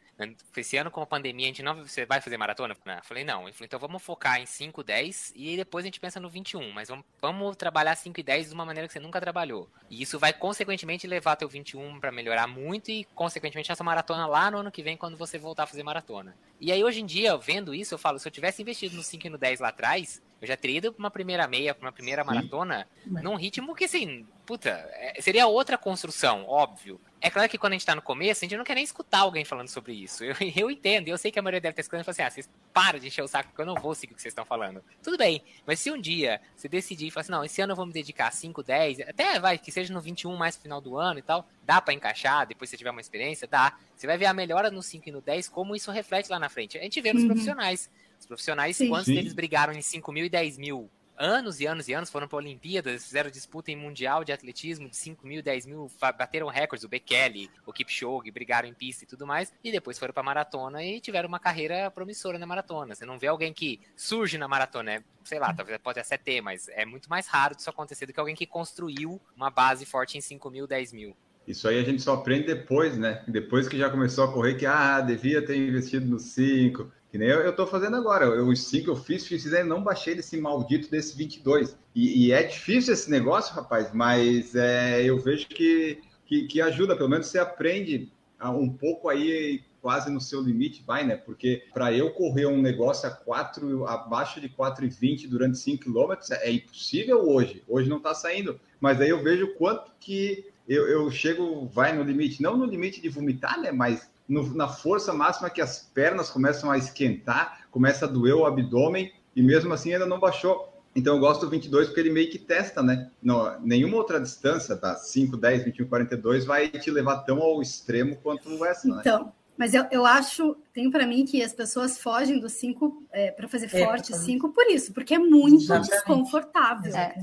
Esse 0.57 0.79
ano, 0.79 0.91
com 0.91 1.03
a 1.03 1.07
pandemia, 1.07 1.45
a 1.45 1.49
gente 1.49 1.63
não. 1.63 1.75
Você 1.87 2.07
vai 2.07 2.23
fazer 2.23 2.39
maratona? 2.39 2.75
Eu 2.75 3.03
falei, 3.05 3.23
não. 3.23 3.43
Ele 3.43 3.53
falou, 3.53 3.67
então 3.67 3.79
vamos 3.79 4.03
focar 4.03 4.41
em 4.41 4.47
5, 4.47 4.83
10 4.83 5.33
e 5.37 5.57
depois 5.57 5.85
a 5.85 5.89
gente 5.89 6.01
pensa 6.01 6.19
no 6.19 6.31
21. 6.31 6.73
Mas 6.73 6.89
vamos, 6.89 7.05
vamos 7.21 7.55
trabalhar 7.57 7.95
5 7.95 8.19
e 8.19 8.23
10 8.23 8.49
de 8.49 8.55
uma 8.55 8.65
maneira 8.65 8.87
que 8.87 8.95
você 8.95 9.01
nunca 9.01 9.21
trabalhou. 9.21 9.69
E 9.91 10.01
isso 10.01 10.19
vai, 10.19 10.33
consequentemente, 10.33 11.07
levar 11.07 11.37
teu 11.37 11.49
21 11.49 12.01
para 12.01 12.11
melhorar 12.11 12.47
muito 12.47 12.91
e, 12.91 13.05
consequentemente, 13.15 13.71
essa 13.71 13.85
maratona 13.85 14.27
lá 14.27 14.51
no 14.51 14.59
ano 14.59 14.73
que 14.73 14.83
vem, 14.83 14.97
quando 14.97 15.19
você 15.19 15.39
voltar 15.39 15.65
a 15.65 15.67
fazer 15.67 15.83
maratona. 15.83 16.35
E 16.59 16.73
aí, 16.73 16.83
hoje 16.83 17.03
em 17.03 17.07
dia, 17.07 17.37
vendo 17.37 17.75
isso, 17.75 17.93
eu 17.93 17.99
falo, 17.99 18.19
se 18.19 18.27
eu 18.27 18.33
tivesse 18.33 18.63
investido 18.63 18.97
no 18.97 19.03
5 19.03 19.27
e 19.27 19.31
no 19.31 19.37
10 19.37 19.61
lá 19.61 19.69
atrás, 19.69 20.23
eu 20.41 20.49
já 20.49 20.57
teria 20.57 20.79
ido 20.79 20.93
pra 20.93 20.99
uma 21.03 21.11
primeira 21.11 21.47
meia, 21.47 21.75
pra 21.75 21.87
uma 21.87 21.93
primeira 21.93 22.23
Sim. 22.23 22.29
maratona, 22.29 22.89
num 23.07 23.35
ritmo 23.37 23.75
que, 23.75 23.85
assim, 23.85 24.27
puta, 24.47 24.71
é- 24.95 25.21
seria 25.21 25.47
outra 25.47 25.77
construção, 25.77 26.45
óbvio. 26.47 26.99
É 27.21 27.31
claro 27.31 27.49
que 27.49 27.57
quando 27.57 27.73
a 27.73 27.77
gente 27.77 27.87
tá 27.87 27.95
no 27.95 28.03
começo, 28.03 28.45
a 28.45 28.49
gente 28.49 28.57
não 28.59 28.65
quer 28.65 28.75
nem 28.75 28.85
escutar 28.85 29.21
alguém 29.21 29.45
falando 29.45 29.69
sobre 29.69 29.93
isso. 29.95 30.23
Eu, 30.23 30.35
eu 30.55 30.71
entendo, 30.71 31.09
eu 31.09 31.17
sei 31.17 31.33
que 31.33 31.39
a 31.39 31.43
maioria 31.43 31.61
deve 31.61 31.73
estar 31.73 31.81
escutando 31.81 32.03
e 32.03 32.05
fala 32.05 32.13
assim, 32.13 32.23
ah, 32.23 32.31
vocês 32.31 32.51
param 32.73 32.99
de 32.99 33.07
encher 33.07 33.23
o 33.23 33.27
saco 33.29 33.49
porque 33.49 33.63
eu 33.63 33.67
não 33.67 33.75
vou 33.75 33.95
seguir 33.95 34.13
o 34.13 34.17
que 34.17 34.23
vocês 34.23 34.33
estão 34.33 34.45
falando. 34.45 34.85
Tudo 35.03 35.17
bem, 35.17 35.43
mas 35.67 35.81
se 35.81 35.91
um 35.91 35.99
dia 36.01 36.41
você 36.55 36.69
decidir 36.69 37.07
e 37.07 37.11
falar 37.11 37.23
assim, 37.23 37.33
não, 37.33 37.45
esse 37.45 37.61
ano 37.61 37.73
eu 37.73 37.77
vou 37.77 37.87
me 37.87 37.93
dedicar 37.93 38.29
a 38.29 38.31
5, 38.31 38.63
10, 38.63 39.01
até 39.01 39.41
vai, 39.41 39.57
que 39.59 39.73
seja 39.73 39.93
no 39.95 40.01
21 40.01 40.37
mais 40.37 40.57
pro 40.57 40.63
final 40.65 40.81
do 40.81 40.97
ano 40.99 41.19
e 41.19 41.23
tal, 41.23 41.49
dá 41.65 41.81
pra 41.81 41.95
encaixar, 41.95 42.47
depois 42.47 42.69
se 42.69 42.73
você 42.73 42.79
tiver 42.79 42.91
uma 42.91 43.01
experiência, 43.01 43.49
dá. 43.49 43.77
Você 43.97 44.07
vai 44.07 44.19
ver 44.19 44.27
a 44.27 44.35
melhora 44.35 44.71
no 44.71 44.83
5 44.83 45.09
e 45.09 45.13
no 45.13 45.23
10, 45.23 45.49
como 45.49 45.75
isso 45.75 45.91
reflete 45.91 46.31
lá 46.31 46.39
na 46.39 46.51
frente. 46.51 46.77
A 46.79 46.83
gente 46.83 47.01
vê 47.01 47.13
nos 47.13 47.23
Uhum. 47.23 47.29
profissionais. 47.29 47.91
Os 48.21 48.27
profissionais, 48.27 48.77
Sim. 48.77 48.89
quantos 48.89 49.07
Sim. 49.07 49.15
deles 49.15 49.33
brigaram 49.33 49.73
em 49.73 49.81
5 49.83 50.13
mil 50.13 50.25
e 50.27 50.29
10 50.29 50.59
mil? 50.59 50.91
Anos 51.19 51.61
e 51.61 51.67
anos 51.67 51.89
e 51.89 51.95
anos 51.95 52.11
foram 52.11 52.29
para 52.29 52.37
Olimpíadas, 52.37 53.05
fizeram 53.05 53.31
disputa 53.31 53.71
em 53.71 53.77
mundial 53.77 54.23
de 54.23 54.33
atletismo 54.33 54.89
de 54.89 54.97
5 54.97 55.27
mil, 55.27 55.43
10 55.43 55.65
mil, 55.65 55.91
bateram 55.99 56.47
recordes, 56.49 56.85
o 56.85 56.89
Bekele, 56.89 57.51
o 57.65 57.73
Kipchoge, 57.73 58.31
brigaram 58.31 58.69
em 58.69 58.75
pista 58.75 59.05
e 59.05 59.07
tudo 59.07 59.27
mais, 59.27 59.51
e 59.65 59.73
depois 59.73 59.99
foram 59.99 60.13
para 60.13 60.23
maratona 60.23 60.85
e 60.85 61.01
tiveram 61.01 61.27
uma 61.27 61.41
carreira 61.41 61.91
promissora 61.91 62.39
na 62.39 62.47
maratona. 62.47 62.95
Você 62.95 63.07
não 63.07 63.19
vê 63.19 63.29
alguém 63.29 63.55
que 63.55 63.81
surge 63.97 64.37
na 64.37 64.47
maratona, 64.47 64.93
é, 64.93 65.03
sei 65.25 65.39
lá, 65.39 65.55
talvez 65.55 65.79
pode 65.79 65.99
até 65.99 66.19
ter, 66.19 66.43
mas 66.43 66.69
é 66.69 66.85
muito 66.85 67.09
mais 67.09 67.27
raro 67.27 67.57
disso 67.57 67.71
acontecer 67.71 68.05
do 68.05 68.13
que 68.13 68.21
alguém 68.21 68.37
que 68.37 68.47
construiu 68.47 69.19
uma 69.35 69.51
base 69.51 69.87
forte 69.87 70.19
em 70.19 70.21
5 70.21 70.51
mil, 70.51 70.67
10 70.67 70.93
mil. 70.93 71.17
Isso 71.49 71.67
aí 71.67 71.79
a 71.79 71.85
gente 71.85 72.03
só 72.03 72.15
aprende 72.15 72.47
depois, 72.47 72.99
né? 72.99 73.23
Depois 73.27 73.69
que 73.69 73.79
já 73.79 73.89
começou 73.89 74.25
a 74.25 74.33
correr, 74.33 74.57
que 74.57 74.67
ah, 74.67 75.01
devia 75.01 75.45
ter 75.45 75.57
investido 75.57 76.05
no 76.05 76.19
5. 76.19 76.91
Que 77.17 77.21
nem 77.21 77.31
eu, 77.31 77.41
eu 77.41 77.57
tô 77.57 77.67
fazendo 77.67 77.97
agora. 77.97 78.27
Eu, 78.27 78.47
os 78.49 78.65
5 78.65 78.91
eu 78.91 78.95
fiz, 78.95 79.27
fiz 79.27 79.47
e 79.47 79.65
não 79.65 79.83
baixei 79.83 80.15
desse 80.15 80.39
maldito 80.39 80.91
desse 80.91 81.17
22. 81.17 81.75
E, 81.95 82.27
e 82.27 82.33
é 82.33 82.43
difícil 82.43 82.93
esse 82.93 83.11
negócio, 83.11 83.55
rapaz, 83.55 83.91
mas 83.95 84.55
é, 84.55 85.03
eu 85.03 85.19
vejo 85.19 85.49
que, 85.49 85.99
que, 86.27 86.47
que 86.47 86.61
ajuda. 86.61 86.95
Pelo 86.95 87.09
menos 87.09 87.29
você 87.29 87.39
aprende 87.39 88.13
a- 88.39 88.51
um 88.51 88.69
pouco 88.69 89.09
aí 89.09 89.63
quase 89.81 90.11
no 90.11 90.21
seu 90.21 90.43
limite, 90.43 90.85
vai, 90.87 91.07
né? 91.07 91.17
Porque 91.17 91.63
para 91.73 91.91
eu 91.91 92.11
correr 92.11 92.45
um 92.45 92.61
negócio 92.61 93.09
a 93.09 93.13
4, 93.13 93.87
abaixo 93.87 94.39
de 94.39 94.51
4,20 94.51 95.27
durante 95.27 95.57
5 95.57 95.85
quilômetros 95.85 96.31
é 96.33 96.51
impossível 96.51 97.27
hoje. 97.27 97.63
Hoje 97.67 97.89
não 97.89 97.99
tá 97.99 98.13
saindo. 98.15 98.61
Mas 98.79 99.01
aí 99.01 99.09
eu 99.09 99.23
vejo 99.23 99.55
quanto 99.55 99.91
que 99.99 100.45
eu, 100.69 100.87
eu 100.87 101.11
chego, 101.11 101.67
vai 101.67 101.97
no 101.97 102.03
limite, 102.03 102.43
não 102.43 102.59
no 102.59 102.67
limite 102.67 103.01
de 103.01 103.09
vomitar, 103.09 103.59
né? 103.59 103.73
Mas 103.73 104.11
no- 104.29 104.55
na 104.55 104.69
força 104.69 105.13
máxima 105.13 105.51
que 105.51 105.61
as 105.61 105.79
pernas 105.95 106.31
começam 106.31 106.71
a 106.71 106.79
esquentar, 106.79 107.67
começa 107.71 108.05
a 108.07 108.09
doer 108.09 108.35
o 108.35 108.47
abdômen 108.47 109.13
e 109.35 109.43
mesmo 109.43 109.73
assim 109.73 109.93
ainda 109.93 110.07
não 110.07 110.19
baixou. 110.21 110.73
Então 110.95 111.15
eu 111.15 111.21
gosto 111.21 111.43
do 111.43 111.51
22 111.51 111.89
porque 111.89 112.01
ele 112.01 112.11
meio 112.11 112.31
que 112.31 112.39
testa, 112.39 112.83
né? 112.83 113.11
Não, 113.23 113.61
nenhuma 113.61 113.97
outra 113.99 114.19
distância, 114.21 114.75
da 114.75 114.95
5, 114.97 115.37
10, 115.37 115.65
21, 115.65 115.87
42, 115.89 116.45
vai 116.47 116.69
te 116.69 116.91
levar 116.91 117.19
tão 117.19 117.41
ao 117.43 117.61
extremo 117.61 118.17
quanto 118.17 118.65
essa, 118.65 118.89
né? 118.89 118.97
Então, 119.01 119.31
mas 119.59 119.75
eu, 119.75 119.85
eu 119.91 120.07
acho, 120.07 120.57
tenho 120.73 120.91
para 120.91 121.07
mim 121.07 121.25
que 121.27 121.43
as 121.43 121.53
pessoas 121.53 121.99
fogem 121.99 122.41
do 122.41 122.49
5 122.49 123.03
para 123.37 123.47
fazer 123.47 123.67
É, 123.67 123.85
forte 123.85 124.09
pra 124.09 124.17
fazer. 124.17 124.25
5 124.25 124.49
por 124.51 124.67
isso, 124.71 124.93
porque 124.95 125.15
é 125.15 125.19
muito 125.19 125.65
Exatamente. 125.65 125.91
desconfortável. 125.91 126.97
É. 126.97 127.15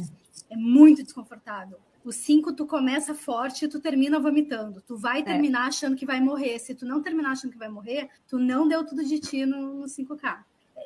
É 0.51 0.55
muito 0.55 1.01
desconfortável. 1.03 1.77
O 2.05 2.11
5 2.11 2.53
tu 2.53 2.65
começa 2.65 3.13
forte 3.15 3.65
e 3.65 3.67
tu 3.67 3.79
termina 3.79 4.19
vomitando. 4.19 4.81
Tu 4.81 4.97
vai 4.97 5.23
terminar 5.23 5.67
achando 5.67 5.95
que 5.95 6.05
vai 6.05 6.19
morrer. 6.19 6.59
Se 6.59 6.75
tu 6.75 6.85
não 6.85 7.01
terminar 7.01 7.31
achando 7.31 7.51
que 7.51 7.57
vai 7.57 7.69
morrer, 7.69 8.09
tu 8.27 8.37
não 8.37 8.67
deu 8.67 8.85
tudo 8.85 9.03
de 9.05 9.19
ti 9.19 9.45
no, 9.45 9.73
no 9.81 9.85
5K. 9.85 10.39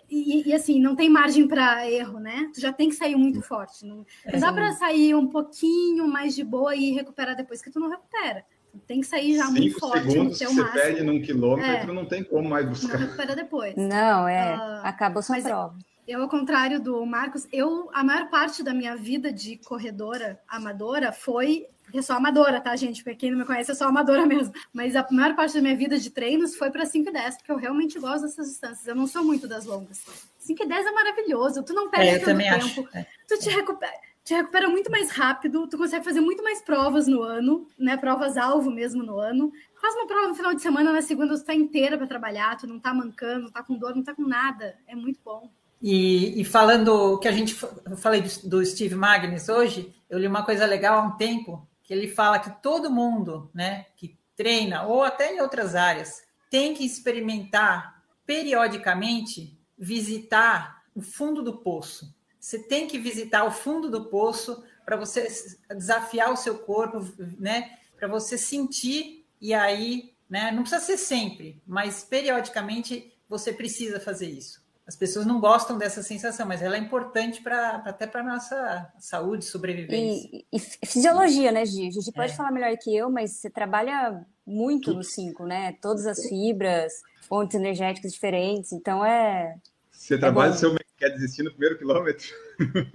E, 0.09 0.47
e, 0.49 0.53
assim, 0.53 0.79
não 0.79 0.95
tem 0.95 1.09
margem 1.09 1.47
para 1.47 1.89
erro, 1.89 2.19
né? 2.19 2.49
Tu 2.53 2.61
já 2.61 2.71
tem 2.71 2.87
que 2.89 2.95
sair 2.95 3.15
muito 3.15 3.41
forte. 3.41 3.85
Não, 3.85 4.05
não 4.31 4.39
dá 4.39 4.53
para 4.53 4.71
sair 4.73 5.15
um 5.15 5.27
pouquinho 5.27 6.07
mais 6.07 6.35
de 6.35 6.43
boa 6.43 6.75
e 6.75 6.91
recuperar 6.91 7.35
depois, 7.35 7.61
que 7.61 7.69
tu 7.71 7.79
não 7.79 7.89
recupera. 7.89 8.45
Tu 8.71 8.77
tem 8.87 9.01
que 9.01 9.07
sair 9.07 9.35
já 9.35 9.45
muito 9.49 9.73
5 9.73 9.79
forte 9.79 10.05
no 10.05 10.11
segundos 10.11 10.37
que 10.37 10.45
teu 10.45 10.53
você 10.53 10.61
máximo. 10.61 10.81
perde 10.81 11.03
num 11.03 11.21
quilômetro, 11.21 11.91
É. 11.91 11.93
não 11.95 12.05
tem 12.05 12.23
como 12.23 12.47
mais 12.47 12.65
Não 12.65 12.71
buscar. 12.73 12.97
recupera 12.97 13.35
depois. 13.35 13.75
Não, 13.75 14.27
é. 14.27 14.53
Ah, 14.53 14.81
acabou 14.85 15.21
sua 15.23 15.35
mas- 15.37 15.43
prova. 15.45 15.75
Eu, 16.07 16.21
ao 16.21 16.29
contrário 16.29 16.79
do 16.79 17.05
Marcos, 17.05 17.45
eu 17.51 17.89
a 17.93 18.01
maior 18.01 18.29
parte 18.29 18.63
da 18.63 18.73
minha 18.73 18.95
vida 18.95 19.31
de 19.31 19.57
corredora 19.57 20.39
amadora 20.47 21.11
foi. 21.11 21.67
Porque 21.83 22.01
sou 22.01 22.15
amadora, 22.15 22.61
tá, 22.61 22.75
gente? 22.75 23.03
Porque 23.03 23.15
quem 23.15 23.31
não 23.31 23.39
me 23.39 23.45
conhece, 23.45 23.71
eu 23.71 23.75
sou 23.75 23.87
amadora 23.87 24.23
mesmo. 24.25 24.53
Mas 24.71 24.95
a 24.95 25.05
maior 25.11 25.35
parte 25.35 25.55
da 25.55 25.61
minha 25.61 25.75
vida 25.75 25.97
de 25.97 26.09
treinos 26.09 26.55
foi 26.55 26.71
para 26.71 26.85
5 26.85 27.09
e 27.09 27.11
10, 27.11 27.37
porque 27.37 27.51
eu 27.51 27.57
realmente 27.57 27.99
gosto 27.99 28.23
dessas 28.23 28.47
distâncias. 28.47 28.87
Eu 28.87 28.95
não 28.95 29.05
sou 29.05 29.21
muito 29.21 29.49
das 29.49 29.65
longas. 29.65 30.01
5 30.37 30.63
e 30.63 30.65
10 30.65 30.85
é 30.85 30.91
maravilhoso, 30.91 31.63
tu 31.63 31.73
não 31.73 31.89
perde 31.89 32.07
É, 32.07 32.15
eu 32.15 32.23
tanto 32.23 32.37
tempo. 32.37 32.89
É. 32.93 33.05
tu 33.27 33.39
te 33.39 33.49
recupera. 33.49 33.93
te 34.23 34.33
recupera 34.33 34.69
muito 34.69 34.89
mais 34.89 35.11
rápido, 35.11 35.67
tu 35.67 35.77
consegue 35.77 36.05
fazer 36.05 36.21
muito 36.21 36.41
mais 36.41 36.61
provas 36.61 37.05
no 37.05 37.21
ano, 37.21 37.67
né? 37.77 37.97
Provas 37.97 38.37
alvo 38.37 38.71
mesmo 38.71 39.03
no 39.03 39.19
ano. 39.19 39.51
Faz 39.81 39.93
uma 39.95 40.07
prova 40.07 40.29
no 40.29 40.35
final 40.35 40.53
de 40.53 40.61
semana, 40.61 40.93
na 40.93 41.01
segunda 41.01 41.37
tu 41.37 41.43
tá 41.43 41.53
inteira 41.53 41.97
para 41.97 42.07
trabalhar, 42.07 42.55
tu 42.57 42.65
não 42.65 42.79
tá 42.79 42.93
mancando, 42.93 43.43
não 43.43 43.51
tá 43.51 43.61
com 43.61 43.77
dor, 43.77 43.93
não 43.93 44.03
tá 44.03 44.15
com 44.15 44.25
nada. 44.25 44.77
É 44.87 44.95
muito 44.95 45.19
bom. 45.23 45.49
E, 45.81 46.41
e 46.41 46.43
falando 46.43 47.19
que 47.19 47.27
a 47.27 47.31
gente 47.31 47.57
eu 47.85 47.97
falei 47.97 48.21
do, 48.21 48.49
do 48.49 48.65
Steve 48.65 48.95
Magnus 48.95 49.47
hoje, 49.47 49.93
eu 50.09 50.17
li 50.17 50.27
uma 50.27 50.43
coisa 50.43 50.65
legal 50.65 50.99
há 50.99 51.03
um 51.03 51.17
tempo, 51.17 51.67
que 51.83 51.93
ele 51.93 52.07
fala 52.07 52.39
que 52.39 52.49
todo 52.61 52.91
mundo, 52.91 53.49
né, 53.53 53.85
que 53.95 54.17
treina 54.35 54.83
ou 54.83 55.03
até 55.03 55.35
em 55.35 55.41
outras 55.41 55.75
áreas, 55.75 56.23
tem 56.49 56.73
que 56.73 56.85
experimentar 56.85 58.03
periodicamente 58.25 59.57
visitar 59.77 60.83
o 60.95 61.01
fundo 61.01 61.41
do 61.41 61.57
poço. 61.57 62.13
Você 62.39 62.59
tem 62.59 62.87
que 62.87 62.97
visitar 62.97 63.43
o 63.43 63.51
fundo 63.51 63.89
do 63.89 64.05
poço 64.05 64.63
para 64.85 64.95
você 64.95 65.27
desafiar 65.69 66.31
o 66.31 66.37
seu 66.37 66.59
corpo, 66.59 66.99
né? 67.37 67.77
Para 67.97 68.07
você 68.07 68.37
sentir 68.37 69.25
e 69.39 69.53
aí, 69.53 70.13
né? 70.29 70.51
Não 70.51 70.63
precisa 70.63 70.83
ser 70.83 70.97
sempre, 70.97 71.61
mas 71.65 72.03
periodicamente 72.03 73.13
você 73.27 73.51
precisa 73.51 73.99
fazer 73.99 74.29
isso. 74.29 74.65
As 74.87 74.95
pessoas 74.95 75.25
não 75.25 75.39
gostam 75.41 75.77
dessa 75.77 76.01
sensação, 76.01 76.45
mas 76.45 76.61
ela 76.61 76.77
é 76.77 76.79
importante 76.79 77.41
para 77.41 77.83
até 77.85 78.07
para 78.07 78.23
nossa 78.23 78.89
saúde, 78.97 79.43
sobrevivência. 79.43 80.29
E, 80.31 80.45
e, 80.51 80.59
fisiologia, 80.59 81.51
né, 81.51 81.65
Gi? 81.65 81.87
A 81.87 81.91
gente 81.91 82.11
pode 82.13 82.31
é. 82.31 82.35
falar 82.35 82.51
melhor 82.51 82.75
que 82.77 82.95
eu, 82.95 83.09
mas 83.09 83.31
você 83.31 83.49
trabalha 83.49 84.25
muito 84.45 84.93
no 84.93 85.03
5, 85.03 85.45
né? 85.45 85.73
Todas 85.81 86.07
as 86.07 86.25
fibras, 86.25 86.93
fontes 87.27 87.55
energéticas 87.55 88.13
diferentes, 88.13 88.71
então 88.71 89.03
é. 89.05 89.57
Você 89.91 90.13
é 90.13 90.17
trabalha 90.17 90.51
bom. 90.51 90.57
seu 90.57 90.77
quer 90.97 91.09
desistir 91.09 91.43
no 91.43 91.51
primeiro 91.51 91.77
quilômetro. 91.77 92.27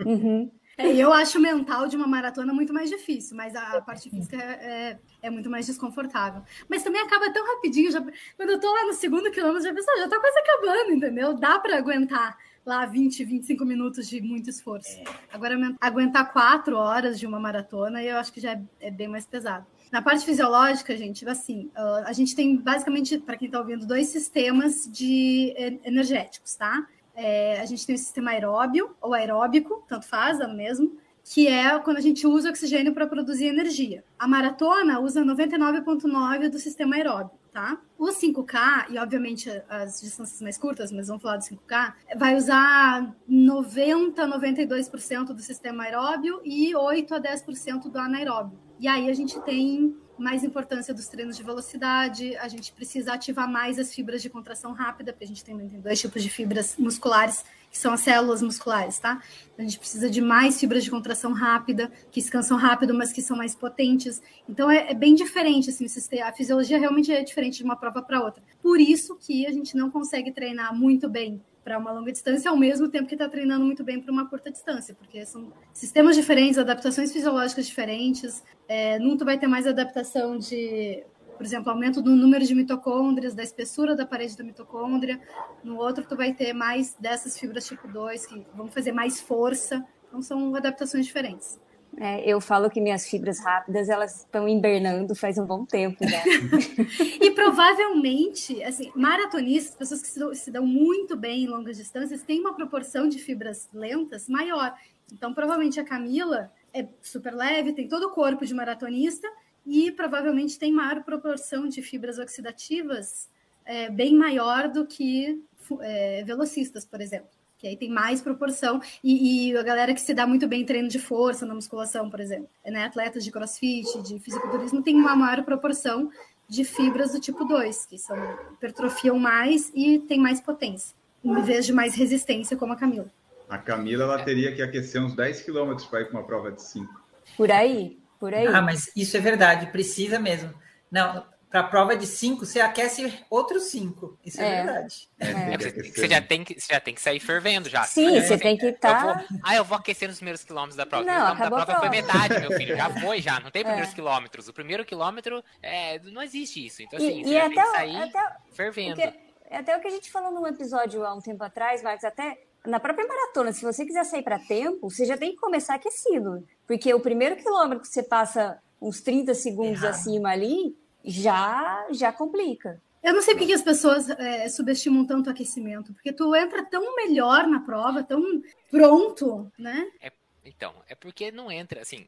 Uhum. 0.04 0.50
É, 0.76 0.90
eu 0.94 1.12
acho 1.12 1.38
o 1.38 1.40
mental 1.40 1.86
de 1.86 1.96
uma 1.96 2.06
maratona 2.06 2.52
muito 2.52 2.72
mais 2.72 2.88
difícil, 2.88 3.36
mas 3.36 3.54
a 3.54 3.80
parte 3.82 4.08
física 4.08 4.36
é, 4.36 4.40
é, 4.40 4.98
é, 5.22 5.30
muito 5.30 5.50
mais 5.50 5.66
desconfortável. 5.66 6.42
Mas 6.68 6.82
também 6.82 7.02
acaba 7.02 7.30
tão 7.30 7.46
rapidinho. 7.46 7.90
Já, 7.90 8.00
quando 8.36 8.50
eu 8.50 8.60
tô 8.60 8.72
lá 8.72 8.86
no 8.86 8.94
segundo 8.94 9.30
quilômetro, 9.30 9.64
já 9.64 9.74
penso, 9.74 9.90
ah, 9.90 9.98
já 9.98 10.08
tá 10.08 10.18
quase 10.18 10.38
acabando, 10.38 10.92
entendeu? 10.92 11.34
Dá 11.34 11.58
para 11.58 11.76
aguentar 11.76 12.38
lá 12.64 12.86
20, 12.86 13.24
25 13.24 13.64
minutos 13.64 14.08
de 14.08 14.20
muito 14.20 14.48
esforço. 14.48 14.98
É. 14.98 15.04
Agora, 15.32 15.56
aguentar 15.80 16.32
quatro 16.32 16.76
horas 16.76 17.18
de 17.18 17.26
uma 17.26 17.38
maratona, 17.38 18.02
eu 18.02 18.16
acho 18.16 18.32
que 18.32 18.40
já 18.40 18.52
é, 18.52 18.62
é 18.80 18.90
bem 18.90 19.08
mais 19.08 19.26
pesado. 19.26 19.66
Na 19.90 20.00
parte 20.00 20.24
fisiológica, 20.24 20.96
gente, 20.96 21.28
assim, 21.28 21.70
a 21.74 22.14
gente 22.14 22.34
tem 22.34 22.56
basicamente, 22.56 23.18
para 23.18 23.36
quem 23.36 23.44
está 23.44 23.58
ouvindo, 23.58 23.86
dois 23.86 24.08
sistemas 24.08 24.90
de 24.90 25.52
energéticos, 25.84 26.54
tá? 26.54 26.88
É, 27.14 27.60
a 27.60 27.66
gente 27.66 27.86
tem 27.86 27.94
o 27.94 27.98
sistema 27.98 28.30
aeróbio 28.30 28.94
ou 29.00 29.14
aeróbico, 29.14 29.84
tanto 29.88 30.06
faz, 30.06 30.40
é 30.40 30.46
o 30.46 30.54
mesmo, 30.54 30.96
que 31.24 31.46
é 31.46 31.78
quando 31.78 31.98
a 31.98 32.00
gente 32.00 32.26
usa 32.26 32.50
oxigênio 32.50 32.92
para 32.92 33.06
produzir 33.06 33.46
energia. 33.46 34.04
A 34.18 34.26
maratona 34.26 34.98
usa 35.00 35.24
99,9% 35.24 36.50
do 36.50 36.58
sistema 36.58 36.96
aeróbio, 36.96 37.30
tá? 37.52 37.78
O 37.98 38.06
5K, 38.06 38.90
e 38.90 38.98
obviamente 38.98 39.48
as 39.68 40.00
distâncias 40.00 40.40
mais 40.40 40.58
curtas, 40.58 40.90
mas 40.90 41.08
vamos 41.08 41.22
falar 41.22 41.36
do 41.36 41.44
5K, 41.44 41.94
vai 42.16 42.36
usar 42.36 43.14
90, 43.28 44.26
92% 44.26 45.26
do 45.26 45.40
sistema 45.40 45.84
aeróbio 45.84 46.40
e 46.44 46.74
8 46.74 47.14
a 47.14 47.20
10% 47.20 47.90
do 47.90 47.98
anaeróbio. 47.98 48.58
E 48.82 48.88
aí 48.88 49.08
a 49.08 49.14
gente 49.14 49.40
tem 49.42 49.94
mais 50.18 50.42
importância 50.42 50.92
dos 50.92 51.06
treinos 51.06 51.36
de 51.36 51.44
velocidade, 51.44 52.36
a 52.36 52.48
gente 52.48 52.72
precisa 52.72 53.12
ativar 53.12 53.48
mais 53.48 53.78
as 53.78 53.94
fibras 53.94 54.20
de 54.20 54.28
contração 54.28 54.72
rápida, 54.72 55.12
porque 55.12 55.24
a 55.24 55.28
gente 55.28 55.44
tem, 55.44 55.56
tem 55.56 55.80
dois 55.80 56.00
tipos 56.00 56.20
de 56.20 56.28
fibras 56.28 56.74
musculares, 56.76 57.44
que 57.70 57.78
são 57.78 57.92
as 57.92 58.00
células 58.00 58.42
musculares, 58.42 58.98
tá? 58.98 59.22
Então, 59.52 59.64
a 59.64 59.68
gente 59.68 59.78
precisa 59.78 60.10
de 60.10 60.20
mais 60.20 60.58
fibras 60.58 60.82
de 60.82 60.90
contração 60.90 61.32
rápida, 61.32 61.92
que 62.10 62.20
descansam 62.20 62.58
rápido, 62.58 62.92
mas 62.92 63.12
que 63.12 63.22
são 63.22 63.36
mais 63.36 63.54
potentes. 63.54 64.20
Então, 64.48 64.68
é, 64.68 64.90
é 64.90 64.94
bem 64.94 65.14
diferente, 65.14 65.70
assim, 65.70 65.86
a 66.20 66.32
fisiologia 66.32 66.76
realmente 66.76 67.12
é 67.12 67.22
diferente 67.22 67.58
de 67.58 67.64
uma 67.64 67.76
prova 67.76 68.02
para 68.02 68.20
outra. 68.20 68.42
Por 68.60 68.80
isso 68.80 69.16
que 69.16 69.46
a 69.46 69.52
gente 69.52 69.76
não 69.76 69.92
consegue 69.92 70.32
treinar 70.32 70.74
muito 70.74 71.08
bem 71.08 71.40
para 71.64 71.78
uma 71.78 71.92
longa 71.92 72.10
distância 72.10 72.50
ao 72.50 72.56
mesmo 72.56 72.88
tempo 72.88 73.06
que 73.06 73.14
está 73.14 73.28
treinando 73.28 73.64
muito 73.64 73.84
bem 73.84 74.00
para 74.00 74.12
uma 74.12 74.28
curta 74.28 74.50
distância, 74.50 74.94
porque 74.94 75.24
são 75.24 75.52
sistemas 75.72 76.16
diferentes, 76.16 76.58
adaptações 76.58 77.12
fisiológicas 77.12 77.66
diferentes. 77.66 78.42
É, 78.68 78.98
tu 78.98 79.24
vai 79.24 79.38
ter 79.38 79.46
mais 79.46 79.66
adaptação 79.66 80.36
de, 80.36 81.04
por 81.36 81.44
exemplo, 81.44 81.70
aumento 81.70 82.02
do 82.02 82.16
número 82.16 82.44
de 82.44 82.54
mitocôndrias, 82.54 83.34
da 83.34 83.42
espessura 83.42 83.94
da 83.94 84.04
parede 84.04 84.36
da 84.36 84.42
mitocôndria. 84.42 85.20
No 85.62 85.76
outro 85.76 86.04
tu 86.06 86.16
vai 86.16 86.34
ter 86.34 86.52
mais 86.52 86.94
dessas 86.98 87.38
fibras 87.38 87.66
tipo 87.66 87.86
2 87.86 88.26
que 88.26 88.46
vão 88.54 88.68
fazer 88.68 88.92
mais 88.92 89.20
força. 89.20 89.84
Então 90.08 90.20
são 90.20 90.54
adaptações 90.54 91.06
diferentes. 91.06 91.60
É, 91.98 92.26
eu 92.26 92.40
falo 92.40 92.70
que 92.70 92.80
minhas 92.80 93.06
fibras 93.06 93.38
rápidas 93.38 93.88
elas 93.88 94.20
estão 94.20 94.48
hibernando 94.48 95.14
faz 95.14 95.36
um 95.36 95.44
bom 95.44 95.66
tempo 95.66 96.02
e 97.20 97.30
provavelmente, 97.32 98.62
assim, 98.62 98.90
maratonistas, 98.96 99.76
pessoas 99.76 100.00
que 100.00 100.08
se 100.08 100.18
dão, 100.18 100.34
se 100.34 100.50
dão, 100.50 100.66
muito 100.66 101.16
bem 101.16 101.44
em 101.44 101.48
longas 101.48 101.76
distâncias, 101.76 102.22
têm 102.22 102.40
uma 102.40 102.54
proporção 102.54 103.08
de 103.08 103.18
fibras 103.18 103.68
lentas 103.74 104.26
maior. 104.26 104.74
Então, 105.12 105.34
provavelmente 105.34 105.78
a 105.78 105.84
Camila 105.84 106.50
é 106.72 106.86
super 107.02 107.34
leve, 107.34 107.74
tem 107.74 107.86
todo 107.86 108.04
o 108.04 108.10
corpo 108.10 108.46
de 108.46 108.54
maratonista 108.54 109.28
e 109.66 109.92
provavelmente 109.92 110.58
tem 110.58 110.72
maior 110.72 111.02
proporção 111.04 111.68
de 111.68 111.82
fibras 111.82 112.18
oxidativas 112.18 113.28
é, 113.66 113.90
bem 113.90 114.16
maior 114.16 114.68
do 114.68 114.86
que 114.86 115.44
é, 115.80 116.24
velocistas, 116.24 116.86
por 116.86 117.02
exemplo 117.02 117.41
que 117.62 117.68
aí 117.68 117.76
tem 117.76 117.88
mais 117.88 118.20
proporção, 118.20 118.82
e, 119.04 119.50
e, 119.50 119.56
a 119.56 119.62
galera 119.62 119.94
que 119.94 120.00
se 120.00 120.12
dá 120.12 120.26
muito 120.26 120.48
bem 120.48 120.62
em 120.62 120.66
treino 120.66 120.88
de 120.88 120.98
força, 120.98 121.46
na 121.46 121.54
musculação, 121.54 122.10
por 122.10 122.18
exemplo, 122.18 122.48
né? 122.66 122.86
atletas 122.86 123.22
de 123.22 123.30
crossfit, 123.30 124.02
de 124.02 124.18
fisiculturismo, 124.18 124.82
tem 124.82 124.96
uma 124.96 125.14
maior 125.14 125.44
proporção 125.44 126.10
de 126.48 126.64
fibras 126.64 127.12
do 127.12 127.20
tipo 127.20 127.44
2, 127.44 127.86
que 127.86 127.96
são, 127.96 128.16
hipertrofiam 128.54 129.16
mais 129.16 129.70
e 129.76 130.00
tem 130.00 130.18
mais 130.18 130.40
potência, 130.40 130.92
em 131.24 131.40
vez 131.40 131.64
de 131.64 131.72
mais 131.72 131.94
resistência, 131.94 132.56
como 132.56 132.72
a 132.72 132.76
Camila. 132.76 133.06
A 133.48 133.58
Camila, 133.58 134.02
ela 134.02 134.24
teria 134.24 134.52
que 134.52 134.60
aquecer 134.60 135.00
uns 135.00 135.14
10 135.14 135.42
quilômetros 135.42 135.86
para 135.86 136.00
ir 136.00 136.06
para 136.06 136.18
uma 136.18 136.26
prova 136.26 136.50
de 136.50 136.60
5. 136.60 137.00
Por 137.36 137.52
aí, 137.52 137.96
por 138.18 138.34
aí. 138.34 138.48
Ah, 138.48 138.60
mas 138.60 138.90
isso 138.96 139.16
é 139.16 139.20
verdade, 139.20 139.66
precisa 139.66 140.18
mesmo. 140.18 140.52
Não, 140.90 141.24
para 141.52 141.60
a 141.60 141.64
prova 141.64 141.94
de 141.94 142.06
5, 142.06 142.46
você 142.46 142.60
aquece 142.60 143.12
outros 143.28 143.64
5. 143.64 144.18
Isso 144.24 144.40
é, 144.40 144.48
é 144.48 144.64
verdade. 144.64 145.08
É. 145.20 145.26
É, 145.26 145.58
você, 145.58 146.08
já 146.08 146.22
tem 146.22 146.42
que, 146.42 146.58
você 146.58 146.72
já 146.72 146.80
tem 146.80 146.94
que 146.94 147.00
sair 147.00 147.20
fervendo 147.20 147.68
já. 147.68 147.84
Sim, 147.84 148.18
você 148.22 148.38
tem 148.38 148.56
que 148.56 148.66
estar. 148.66 149.18
Tá... 149.18 149.26
Ah, 149.44 149.54
eu 149.54 149.62
vou 149.62 149.76
aquecer 149.76 150.08
nos 150.08 150.16
primeiros 150.16 150.42
quilômetros 150.42 150.76
da 150.76 150.86
prova. 150.86 151.04
Não, 151.04 151.14
o 151.14 151.28
da 151.28 151.46
prova, 151.46 151.66
prova 151.66 151.80
foi 151.80 151.90
metade, 151.90 152.40
meu 152.40 152.52
filho. 152.52 152.74
Já 152.74 152.88
foi, 152.98 153.20
já. 153.20 153.38
Não 153.38 153.50
tem 153.50 153.60
é. 153.60 153.64
primeiros 153.66 153.92
quilômetros. 153.92 154.48
O 154.48 154.52
primeiro 154.54 154.82
quilômetro 154.82 155.44
é, 155.62 155.98
não 155.98 156.22
existe 156.22 156.64
isso. 156.64 156.82
Então, 156.82 156.96
assim, 156.96 157.20
e, 157.20 157.24
você 157.24 157.30
e 157.30 157.34
já 157.34 157.48
tem 157.50 157.52
que 157.52 157.70
sair 157.70 158.02
até, 158.02 158.36
fervendo. 158.54 158.96
Porque, 158.96 159.18
até 159.50 159.76
o 159.76 159.80
que 159.80 159.88
a 159.88 159.90
gente 159.90 160.10
falou 160.10 160.32
num 160.32 160.46
episódio 160.46 161.04
há 161.04 161.12
um 161.12 161.20
tempo 161.20 161.44
atrás, 161.44 161.82
Marcos, 161.82 162.04
até 162.04 162.38
na 162.66 162.80
própria 162.80 163.06
maratona, 163.06 163.52
se 163.52 163.62
você 163.62 163.84
quiser 163.84 164.04
sair 164.04 164.22
para 164.22 164.38
tempo, 164.38 164.88
você 164.88 165.04
já 165.04 165.18
tem 165.18 165.32
que 165.32 165.36
começar 165.36 165.74
aquecido. 165.74 166.48
Porque 166.66 166.94
o 166.94 167.00
primeiro 167.00 167.36
quilômetro 167.36 167.82
que 167.82 167.88
você 167.88 168.02
passa 168.02 168.58
uns 168.80 169.02
30 169.02 169.34
segundos 169.34 169.84
acima 169.84 170.30
ali, 170.30 170.74
já 171.04 171.86
já 171.90 172.12
complica. 172.12 172.80
Eu 173.02 173.12
não 173.14 173.22
sei 173.22 173.34
por 173.34 173.44
que 173.46 173.52
as 173.52 173.62
pessoas 173.62 174.08
é, 174.10 174.48
subestimam 174.48 175.04
tanto 175.04 175.26
o 175.26 175.30
aquecimento, 175.30 175.92
porque 175.92 176.12
tu 176.12 176.34
entra 176.36 176.64
tão 176.64 176.94
melhor 176.94 177.48
na 177.48 177.60
prova, 177.60 178.04
tão 178.04 178.22
pronto, 178.70 179.50
né? 179.58 179.90
É, 180.00 180.12
então, 180.44 180.72
é 180.88 180.94
porque 180.94 181.32
não 181.32 181.50
entra, 181.50 181.80
assim, 181.80 182.06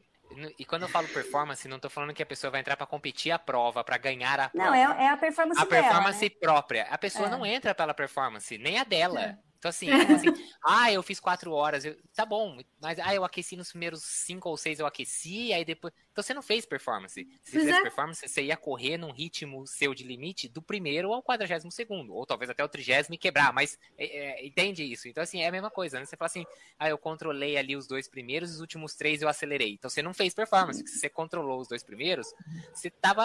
e 0.58 0.64
quando 0.64 0.82
eu 0.82 0.88
falo 0.88 1.08
performance, 1.08 1.66
não 1.68 1.76
estou 1.76 1.90
falando 1.90 2.14
que 2.14 2.22
a 2.22 2.26
pessoa 2.26 2.50
vai 2.50 2.60
entrar 2.60 2.76
para 2.76 2.86
competir 2.86 3.32
a 3.32 3.38
prova, 3.38 3.84
para 3.84 3.98
ganhar 3.98 4.38
a 4.40 4.48
prova. 4.48 4.70
Não, 4.70 4.74
é, 4.74 5.04
é 5.04 5.08
a 5.08 5.16
performance 5.16 5.60
A 5.60 5.66
performance 5.66 6.20
dela, 6.20 6.30
né? 6.30 6.38
própria. 6.40 6.82
A 6.90 6.98
pessoa 6.98 7.26
é. 7.26 7.30
não 7.30 7.46
entra 7.46 7.74
pela 7.74 7.94
performance, 7.94 8.56
nem 8.58 8.78
a 8.78 8.84
dela. 8.84 9.20
É. 9.20 9.38
Então, 9.64 9.70
assim, 9.70 9.90
assim, 9.90 10.28
ah, 10.62 10.92
eu 10.92 11.02
fiz 11.02 11.18
quatro 11.18 11.50
horas, 11.52 11.86
eu, 11.86 11.96
tá 12.14 12.26
bom, 12.26 12.58
mas 12.78 12.98
ah, 12.98 13.14
eu 13.14 13.24
aqueci 13.24 13.56
nos 13.56 13.70
primeiros 13.70 14.02
cinco 14.02 14.50
ou 14.50 14.58
seis, 14.58 14.78
eu 14.78 14.84
aqueci, 14.84 15.54
aí 15.54 15.64
depois. 15.64 15.94
Então 16.12 16.22
você 16.22 16.34
não 16.34 16.42
fez 16.42 16.66
performance. 16.66 17.26
Se 17.42 17.50
você 17.50 17.60
fizesse 17.60 17.78
é. 17.78 17.82
performance, 17.82 18.28
você 18.28 18.42
ia 18.42 18.58
correr 18.58 18.98
num 18.98 19.10
ritmo 19.10 19.66
seu 19.66 19.94
de 19.94 20.04
limite 20.04 20.48
do 20.48 20.60
primeiro 20.60 21.14
ao 21.14 21.22
quadragésimo 21.22 21.72
segundo, 21.72 22.14
ou 22.14 22.26
talvez 22.26 22.50
até 22.50 22.62
o 22.62 22.68
trigésimo 22.68 23.14
e 23.14 23.18
quebrar, 23.18 23.54
mas 23.54 23.78
é, 23.96 24.04
é, 24.04 24.46
entende 24.46 24.84
isso? 24.84 25.08
Então, 25.08 25.22
assim, 25.22 25.40
é 25.40 25.48
a 25.48 25.52
mesma 25.52 25.70
coisa, 25.70 25.98
né? 25.98 26.04
Você 26.04 26.16
fala 26.16 26.26
assim, 26.26 26.44
ah, 26.78 26.90
eu 26.90 26.98
controlei 26.98 27.56
ali 27.56 27.74
os 27.74 27.86
dois 27.86 28.06
primeiros, 28.06 28.50
os 28.50 28.60
últimos 28.60 28.94
três 28.94 29.22
eu 29.22 29.28
acelerei. 29.30 29.72
Então 29.72 29.88
você 29.88 30.02
não 30.02 30.12
fez 30.12 30.34
performance, 30.34 30.78
porque 30.78 30.92
se 30.92 31.00
você 31.00 31.08
controlou 31.08 31.58
os 31.58 31.68
dois 31.68 31.82
primeiros, 31.82 32.34
você 32.74 32.90
tava. 32.90 33.24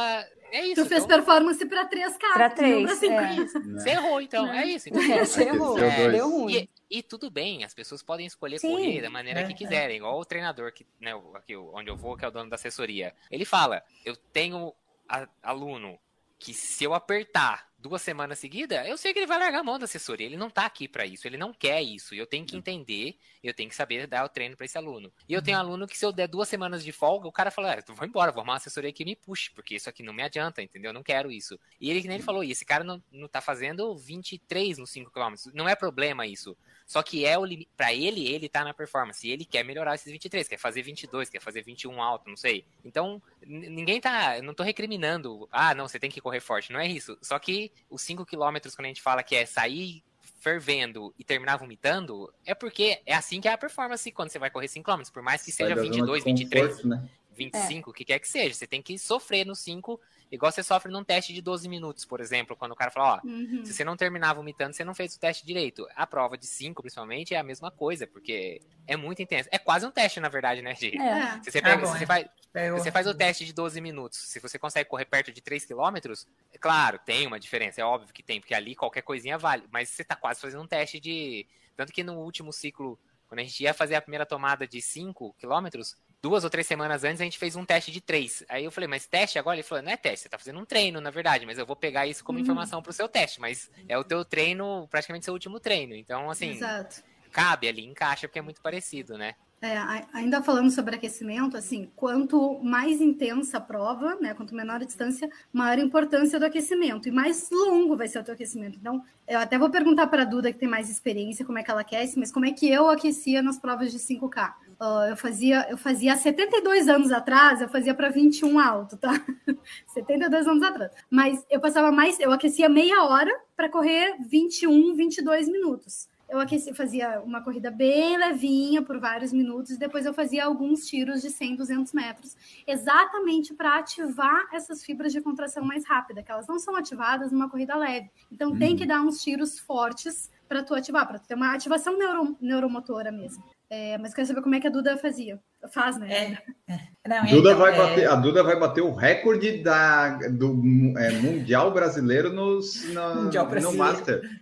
É 0.52 0.66
isso. 0.66 0.84
Tu 0.84 0.88
fez 0.88 1.04
então... 1.04 1.18
performance 1.18 1.66
para 1.66 1.90
3K, 1.90 2.34
para 2.34 2.50
3, 2.50 2.76
não 2.76 2.86
pra 2.86 2.96
5 2.96 3.14
é. 3.14 3.36
Você 3.74 3.90
errou, 3.90 4.22
então. 4.22 4.48
É 4.48 4.66
isso. 4.66 4.88
Então, 4.88 5.02
é, 5.02 5.26
você 5.26 5.44
errou. 5.44 5.78
É, 5.78 6.10
deu 6.12 6.29
ruim. 6.30 6.70
E, 6.90 7.00
e, 7.00 7.04
tudo 7.04 7.30
bem, 7.30 7.64
as 7.64 7.74
pessoas 7.74 8.02
podem 8.02 8.26
escolher 8.26 8.60
Sim, 8.60 8.70
correr 8.70 9.02
da 9.02 9.10
maneira 9.10 9.46
que 9.46 9.54
quiserem, 9.54 9.98
igual 9.98 10.20
o 10.20 10.26
treinador 10.26 10.72
que, 10.74 10.86
né, 11.00 11.12
aqui 11.36 11.56
onde 11.56 11.90
eu 11.90 11.98
vou, 11.98 12.18
que 12.18 12.26
é 12.26 12.28
o 12.28 12.32
dono 12.32 12.50
da 12.50 12.56
assessoria. 12.56 13.14
Ele 13.30 13.46
fala: 13.46 13.84
eu 14.04 14.16
tenho 14.16 14.74
a, 15.08 15.28
aluno 15.42 16.00
que 16.38 16.54
se 16.54 16.84
eu 16.84 16.94
apertar 16.94 17.69
duas 17.80 18.02
semanas 18.02 18.38
seguidas, 18.40 18.86
eu 18.88 18.98
sei 18.98 19.14
que 19.14 19.20
ele 19.20 19.26
vai 19.26 19.40
largar 19.40 19.60
a 19.60 19.64
mão 19.64 19.80
da 19.80 19.86
assessoria. 19.86 20.26
Ele 20.28 20.36
não 20.38 20.50
tá 20.50 20.66
aqui 20.66 20.88
para 20.88 21.06
isso, 21.06 21.26
ele 21.28 21.38
não 21.38 21.54
quer 21.54 21.82
isso. 21.82 22.14
E 22.14 22.18
eu 22.18 22.28
tenho 22.28 22.46
que 22.46 22.56
entender, 22.56 23.18
eu 23.44 23.54
tenho 23.54 23.70
que 23.70 23.76
saber 23.76 24.06
dar 24.06 24.26
o 24.26 24.30
treino 24.30 24.56
para 24.58 24.66
esse 24.66 24.78
aluno. 24.78 25.12
E 25.28 25.34
eu 25.34 25.42
tenho 25.42 25.58
Uhum. 25.58 25.64
aluno 25.64 25.88
que 25.88 25.98
se 25.98 26.06
eu 26.06 26.12
der 26.12 26.28
duas 26.28 26.50
semanas 26.50 26.84
de 26.84 26.92
folga, 26.92 27.28
o 27.28 27.32
cara 27.32 27.50
fala, 27.52 27.74
ah, 27.76 27.84
eu 27.88 27.96
vou 27.96 28.06
embora, 28.06 28.32
vou 28.32 28.40
arrumar 28.42 28.54
uma 28.54 28.58
assessoria 28.58 28.92
que 28.92 29.06
me 29.06 29.16
puxe, 29.16 29.50
porque 29.52 29.76
isso 29.76 29.90
aqui 29.90 30.04
não 30.04 30.14
me 30.14 30.22
adianta, 30.24 30.62
entendeu? 30.62 30.90
Eu 30.90 30.94
não 30.94 31.04
quero 31.04 31.32
isso. 31.32 31.60
E 31.80 31.90
ele, 31.90 32.02
que 32.02 32.08
nem 32.08 32.16
ele 32.18 32.24
falou, 32.24 32.44
e 32.44 32.52
esse 32.52 32.66
cara 32.66 32.84
não, 32.84 33.02
não 33.12 33.28
tá 33.28 33.40
fazendo 33.42 33.96
23 33.96 34.78
nos 34.78 34.90
5 34.92 35.12
km. 35.12 35.34
Não 35.54 35.68
é 35.68 35.76
problema 35.76 36.28
isso. 36.28 36.58
Só 36.86 37.04
que 37.04 37.24
é 37.24 37.38
o 37.38 37.46
limite. 37.46 37.70
Pra 37.78 37.94
ele, 37.94 38.28
ele 38.28 38.50
tá 38.50 38.64
na 38.64 38.74
performance. 38.74 39.26
E 39.28 39.32
ele 39.32 39.46
quer 39.46 39.64
melhorar 39.64 39.94
esses 39.94 40.12
23, 40.12 40.48
quer 40.48 40.58
fazer 40.58 40.82
22, 40.82 41.30
quer 41.30 41.40
fazer 41.40 41.62
21 41.62 42.02
alto, 42.02 42.28
não 42.28 42.36
sei. 42.36 42.66
Então, 42.84 43.22
ninguém 43.46 44.02
tá. 44.02 44.38
Eu 44.38 44.44
não 44.44 44.56
tô 44.56 44.64
recriminando. 44.64 45.48
Ah, 45.52 45.76
não, 45.76 45.88
você 45.88 46.00
tem 46.00 46.10
que 46.10 46.20
correr 46.20 46.40
forte. 46.40 46.74
Não 46.74 46.80
é 46.80 46.88
isso. 46.88 47.16
Só 47.22 47.38
que 47.38 47.69
os 47.90 48.02
5 48.02 48.26
km, 48.26 48.58
quando 48.76 48.86
a 48.86 48.88
gente 48.90 49.02
fala 49.02 49.24
que 49.24 49.36
é 49.36 49.46
sair 49.46 50.04
fervendo 50.40 51.14
e 51.20 51.24
terminar 51.24 51.58
vomitando, 51.58 52.34
é 52.46 52.56
porque 52.56 53.02
é 53.06 53.14
assim 53.14 53.42
que 53.42 53.48
é 53.48 53.52
a 53.52 53.58
performance 53.58 54.10
quando 54.12 54.30
você 54.30 54.40
vai 54.40 54.50
correr 54.50 54.68
5 54.68 54.90
km. 54.90 55.04
Por 55.12 55.22
mais 55.22 55.44
que 55.44 55.52
seja 55.52 55.76
da 55.76 55.82
zona 55.82 55.92
de 55.92 55.98
22, 55.98 56.24
23. 56.24 56.68
conforto, 56.68 56.88
né? 56.88 57.10
25, 57.36 57.90
o 57.90 57.94
que 57.94 58.04
quer 58.04 58.20
que 58.20 58.28
seja. 58.28 58.54
Você 58.54 58.68
tem 58.68 58.82
que 58.82 58.98
sofrer 59.00 59.46
no 59.46 59.56
5, 59.56 60.00
igual 60.30 60.52
você 60.52 60.62
sofre 60.62 60.92
num 60.92 61.04
teste 61.04 61.34
de 61.34 61.42
12 61.42 61.70
minutos, 61.70 62.04
por 62.04 62.20
exemplo, 62.20 62.56
quando 62.56 62.74
o 62.74 62.76
cara 62.76 62.92
fala, 62.92 63.22
ó, 63.24 63.28
Uhum. 63.28 63.64
se 63.64 63.74
você 63.74 63.84
não 63.86 63.96
terminar 63.96 64.34
vomitando, 64.34 64.74
você 64.76 64.84
não 64.84 64.94
fez 64.94 65.16
o 65.16 65.20
teste 65.20 65.46
direito. 65.46 65.88
A 65.96 66.06
prova 66.06 66.38
de 66.38 66.46
5, 66.46 66.82
principalmente, 66.82 67.34
é 67.34 67.38
a 67.38 67.44
mesma 67.44 67.72
coisa, 67.72 68.06
porque 68.06 68.62
é 68.86 68.98
muito 68.98 69.22
intenso. 69.22 69.48
É 69.52 69.58
quase 69.58 69.86
um 69.86 69.92
teste, 69.92 70.20
na 70.20 70.28
verdade, 70.28 70.62
né, 70.62 70.76
Gi? 70.76 70.98
É. 70.98 71.42
Se 71.44 71.52
você, 71.52 71.62
pega, 71.62 71.78
bom, 71.78 71.94
se 71.94 72.00
você 72.00 72.06
é. 72.54 72.72
você 72.72 72.92
faz 72.92 73.06
o 73.08 73.14
teste 73.14 73.46
de 73.46 73.54
12 73.54 73.80
minutos, 73.80 74.20
se 74.20 74.40
você 74.40 74.58
consegue 74.58 74.90
correr 74.90 75.06
perto 75.06 75.32
de 75.32 75.42
3 75.42 75.66
quilômetros, 75.66 76.28
é 76.54 76.58
claro, 76.58 77.00
tem 77.00 77.28
uma 77.28 77.40
diferença, 77.40 77.82
é 77.82 77.84
óbvio 77.84 78.14
que 78.14 78.24
tem, 78.24 78.40
porque 78.40 78.54
ali 78.54 78.76
qualquer 78.76 79.02
coisinha 79.02 79.38
vale, 79.38 79.64
mas 79.72 79.90
você 79.90 80.04
tá 80.04 80.16
quase 80.16 80.42
fazendo 80.42 80.64
um 80.64 80.68
teste 80.68 81.00
de... 81.00 81.46
Tanto 81.76 81.94
que 81.94 82.04
no 82.04 82.16
último 82.20 82.52
ciclo, 82.52 83.00
quando 83.28 83.40
a 83.40 83.44
gente 83.44 83.64
ia 83.64 83.74
fazer 83.74 83.96
a 83.96 84.02
primeira 84.02 84.26
tomada 84.26 84.68
de 84.68 84.82
5 84.82 85.36
quilômetros, 85.38 85.96
duas 86.22 86.44
ou 86.44 86.50
três 86.50 86.68
semanas 86.68 87.04
antes 87.04 87.22
a 87.22 87.24
gente 87.24 87.38
fez 87.38 87.56
um 87.56 87.66
teste 87.66 87.92
de 87.92 88.02
3. 88.02 88.44
Aí 88.50 88.66
eu 88.66 88.72
falei, 88.72 88.88
mas 88.88 89.06
teste 89.06 89.40
agora? 89.40 89.56
Ele 89.56 89.64
falou, 89.64 89.84
não 89.84 89.92
é 89.92 89.98
teste, 89.98 90.24
você 90.24 90.30
tá 90.30 90.38
fazendo 90.38 90.60
um 90.60 90.66
treino, 90.66 91.00
na 91.00 91.10
verdade, 91.10 91.46
mas 91.46 91.58
eu 91.58 91.66
vou 91.66 91.76
pegar 91.76 92.08
isso 92.08 92.24
como 92.24 92.40
informação 92.40 92.82
pro 92.82 92.92
seu 92.92 93.08
teste, 93.08 93.40
mas 93.40 93.70
é 93.88 93.98
o 93.98 94.04
teu 94.04 94.26
treino, 94.26 94.88
praticamente 94.90 95.26
seu 95.26 95.34
último 95.34 95.60
treino. 95.60 95.96
Então, 95.96 96.30
assim, 96.30 96.52
Exato. 96.52 97.02
cabe 97.32 97.68
ali, 97.68 97.86
encaixa, 97.86 98.28
porque 98.28 98.40
é 98.40 98.42
muito 98.42 98.62
parecido, 98.62 99.18
né? 99.18 99.36
É, 99.62 99.78
ainda 100.14 100.42
falando 100.42 100.72
sobre 100.72 100.96
aquecimento, 100.96 101.58
assim, 101.58 101.92
quanto 101.94 102.64
mais 102.64 103.02
intensa 103.02 103.58
a 103.58 103.62
prova, 103.62 104.16
né, 104.16 104.34
quanto 104.34 104.56
menor 104.56 104.82
a 104.82 104.86
distância, 104.86 105.30
maior 105.52 105.78
a 105.78 105.82
importância 105.82 106.40
do 106.40 106.46
aquecimento 106.46 107.10
e 107.10 107.12
mais 107.12 107.50
longo 107.52 107.98
vai 107.98 108.08
ser 108.08 108.20
o 108.20 108.24
teu 108.24 108.34
aquecimento. 108.34 108.78
Então, 108.80 109.04
eu 109.28 109.38
até 109.38 109.58
vou 109.58 109.70
perguntar 109.70 110.08
para 110.08 110.22
a 110.22 110.26
Duda, 110.26 110.54
que 110.54 110.60
tem 110.60 110.70
mais 110.70 110.90
experiência, 110.90 111.46
como 111.46 111.58
é 111.58 111.64
que 111.64 111.70
ela 111.70 111.82
aquece, 111.82 112.18
mas 112.18 112.32
como 112.32 112.46
é 112.46 112.54
que 112.54 112.70
eu 112.70 112.90
aquecia 112.90 113.42
nas 113.42 113.60
provas 113.60 113.92
de 113.92 114.00
5K? 114.00 114.54
Ah, 114.80 115.08
eu 115.10 115.18
fazia, 115.18 115.68
eu 115.70 115.78
fazia 115.78 116.14
há 116.14 116.18
72 116.18 116.88
anos 116.88 117.12
atrás, 117.12 117.62
eu 117.62 117.68
fazia 117.68 117.94
para 117.94 118.08
21 118.08 118.58
alto, 118.60 118.96
tá? 118.96 119.12
72 119.94 120.48
anos 120.48 120.64
atrás. 120.64 120.90
Mas 121.10 121.46
eu 121.50 121.60
passava 121.60 121.92
mais, 121.92 122.18
eu 122.22 122.32
aquecia 122.32 122.70
meia 122.70 123.04
hora 123.04 123.32
para 123.58 123.68
correr 123.68 124.16
21, 124.22 124.96
22 124.96 125.50
minutos 125.50 126.08
eu 126.30 126.40
aqueci, 126.40 126.74
fazia 126.74 127.22
uma 127.22 127.42
corrida 127.44 127.72
bem 127.72 128.18
levinha 128.18 128.82
por 128.82 129.00
vários 129.00 129.34
minutos 129.34 129.72
e 129.72 129.80
depois 129.80 130.06
eu 130.06 130.14
fazia 130.14 130.46
alguns 130.46 130.86
tiros 130.86 131.22
de 131.22 131.30
100, 131.30 131.56
200 131.56 131.94
metros, 131.94 132.36
exatamente 132.68 133.54
para 133.54 133.80
ativar 133.80 134.48
essas 134.54 134.84
fibras 134.84 135.12
de 135.12 135.22
contração 135.22 135.64
mais 135.64 135.86
rápida, 135.86 136.22
que 136.24 136.32
elas 136.32 136.48
não 136.48 136.60
são 136.60 136.76
ativadas 136.76 137.32
numa 137.32 137.50
corrida 137.50 137.76
leve. 137.76 138.10
Então 138.32 138.56
tem 138.58 138.76
que 138.76 138.86
dar 138.86 139.02
uns 139.02 139.22
tiros 139.24 139.60
fortes 139.60 140.30
para 140.48 140.64
tu 140.64 140.74
ativar, 140.74 141.08
para 141.08 141.20
tu 141.20 141.28
ter 141.28 141.36
uma 141.36 141.54
ativação 141.54 141.98
neuro, 141.98 142.36
neuromotora 142.42 143.12
mesmo. 143.12 143.44
É, 143.70 144.00
mas 144.00 144.10
eu 144.12 144.16
quero 144.16 144.28
saber 144.28 144.42
como 144.42 144.56
é 144.56 144.60
que 144.60 144.66
a 144.66 144.72
Duda 144.72 144.98
fazia. 144.98 145.40
Faz, 145.72 145.96
né? 145.98 146.40
É. 146.68 146.80
Não, 147.08 147.26
Duda 147.26 147.50
então, 147.52 147.58
vai 147.60 147.74
é, 147.74 147.78
bater, 147.78 148.10
A 148.10 148.16
Duda 148.16 148.44
vai 148.44 148.60
bater 148.60 148.82
o 148.82 148.94
recorde 148.94 149.62
da, 149.62 150.18
do 150.30 150.54
é, 150.98 151.12
Mundial 151.22 151.72
Brasileiro 151.72 152.32
nos, 152.34 152.92
na- 152.92 153.14
Mundial 153.16 153.46
no 153.46 153.52
Brasileiro. 153.52 153.78
Master. 153.78 154.40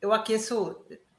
eu 0.00 0.12
aqueço 0.12 0.76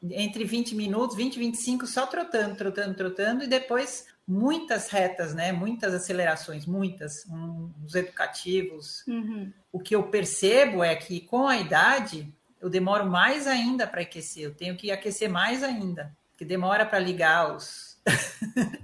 entre 0.10 0.44
20 0.44 0.76
minutos, 0.76 1.16
20 1.16 1.36
e 1.36 1.40
25, 1.40 1.86
só 1.88 2.06
trotando, 2.08 2.56
trotando, 2.56 2.96
trotando, 2.96 3.44
e 3.44 3.48
depois 3.48 4.06
muitas 4.28 4.90
retas, 4.90 5.34
né? 5.34 5.52
Muitas 5.52 5.94
acelerações, 5.94 6.66
muitas, 6.66 7.26
um, 7.30 7.70
uns 7.84 7.94
educativos. 7.96 9.04
Uhum. 9.08 9.52
O 9.72 9.80
que 9.80 9.96
eu 9.96 10.04
percebo 10.04 10.84
é 10.84 10.96
que 10.96 11.22
com 11.22 11.48
a 11.48 11.58
idade 11.58 12.34
eu 12.60 12.70
demoro 12.70 13.06
mais 13.06 13.48
ainda 13.48 13.88
para 13.88 14.02
aquecer, 14.02 14.44
eu 14.44 14.54
tenho 14.54 14.76
que 14.76 14.92
aquecer 14.92 15.30
mais 15.30 15.64
ainda, 15.64 16.12
que 16.38 16.46
demora 16.46 16.86
para 16.86 17.00
ligar 17.00 17.56
os. 17.56 17.98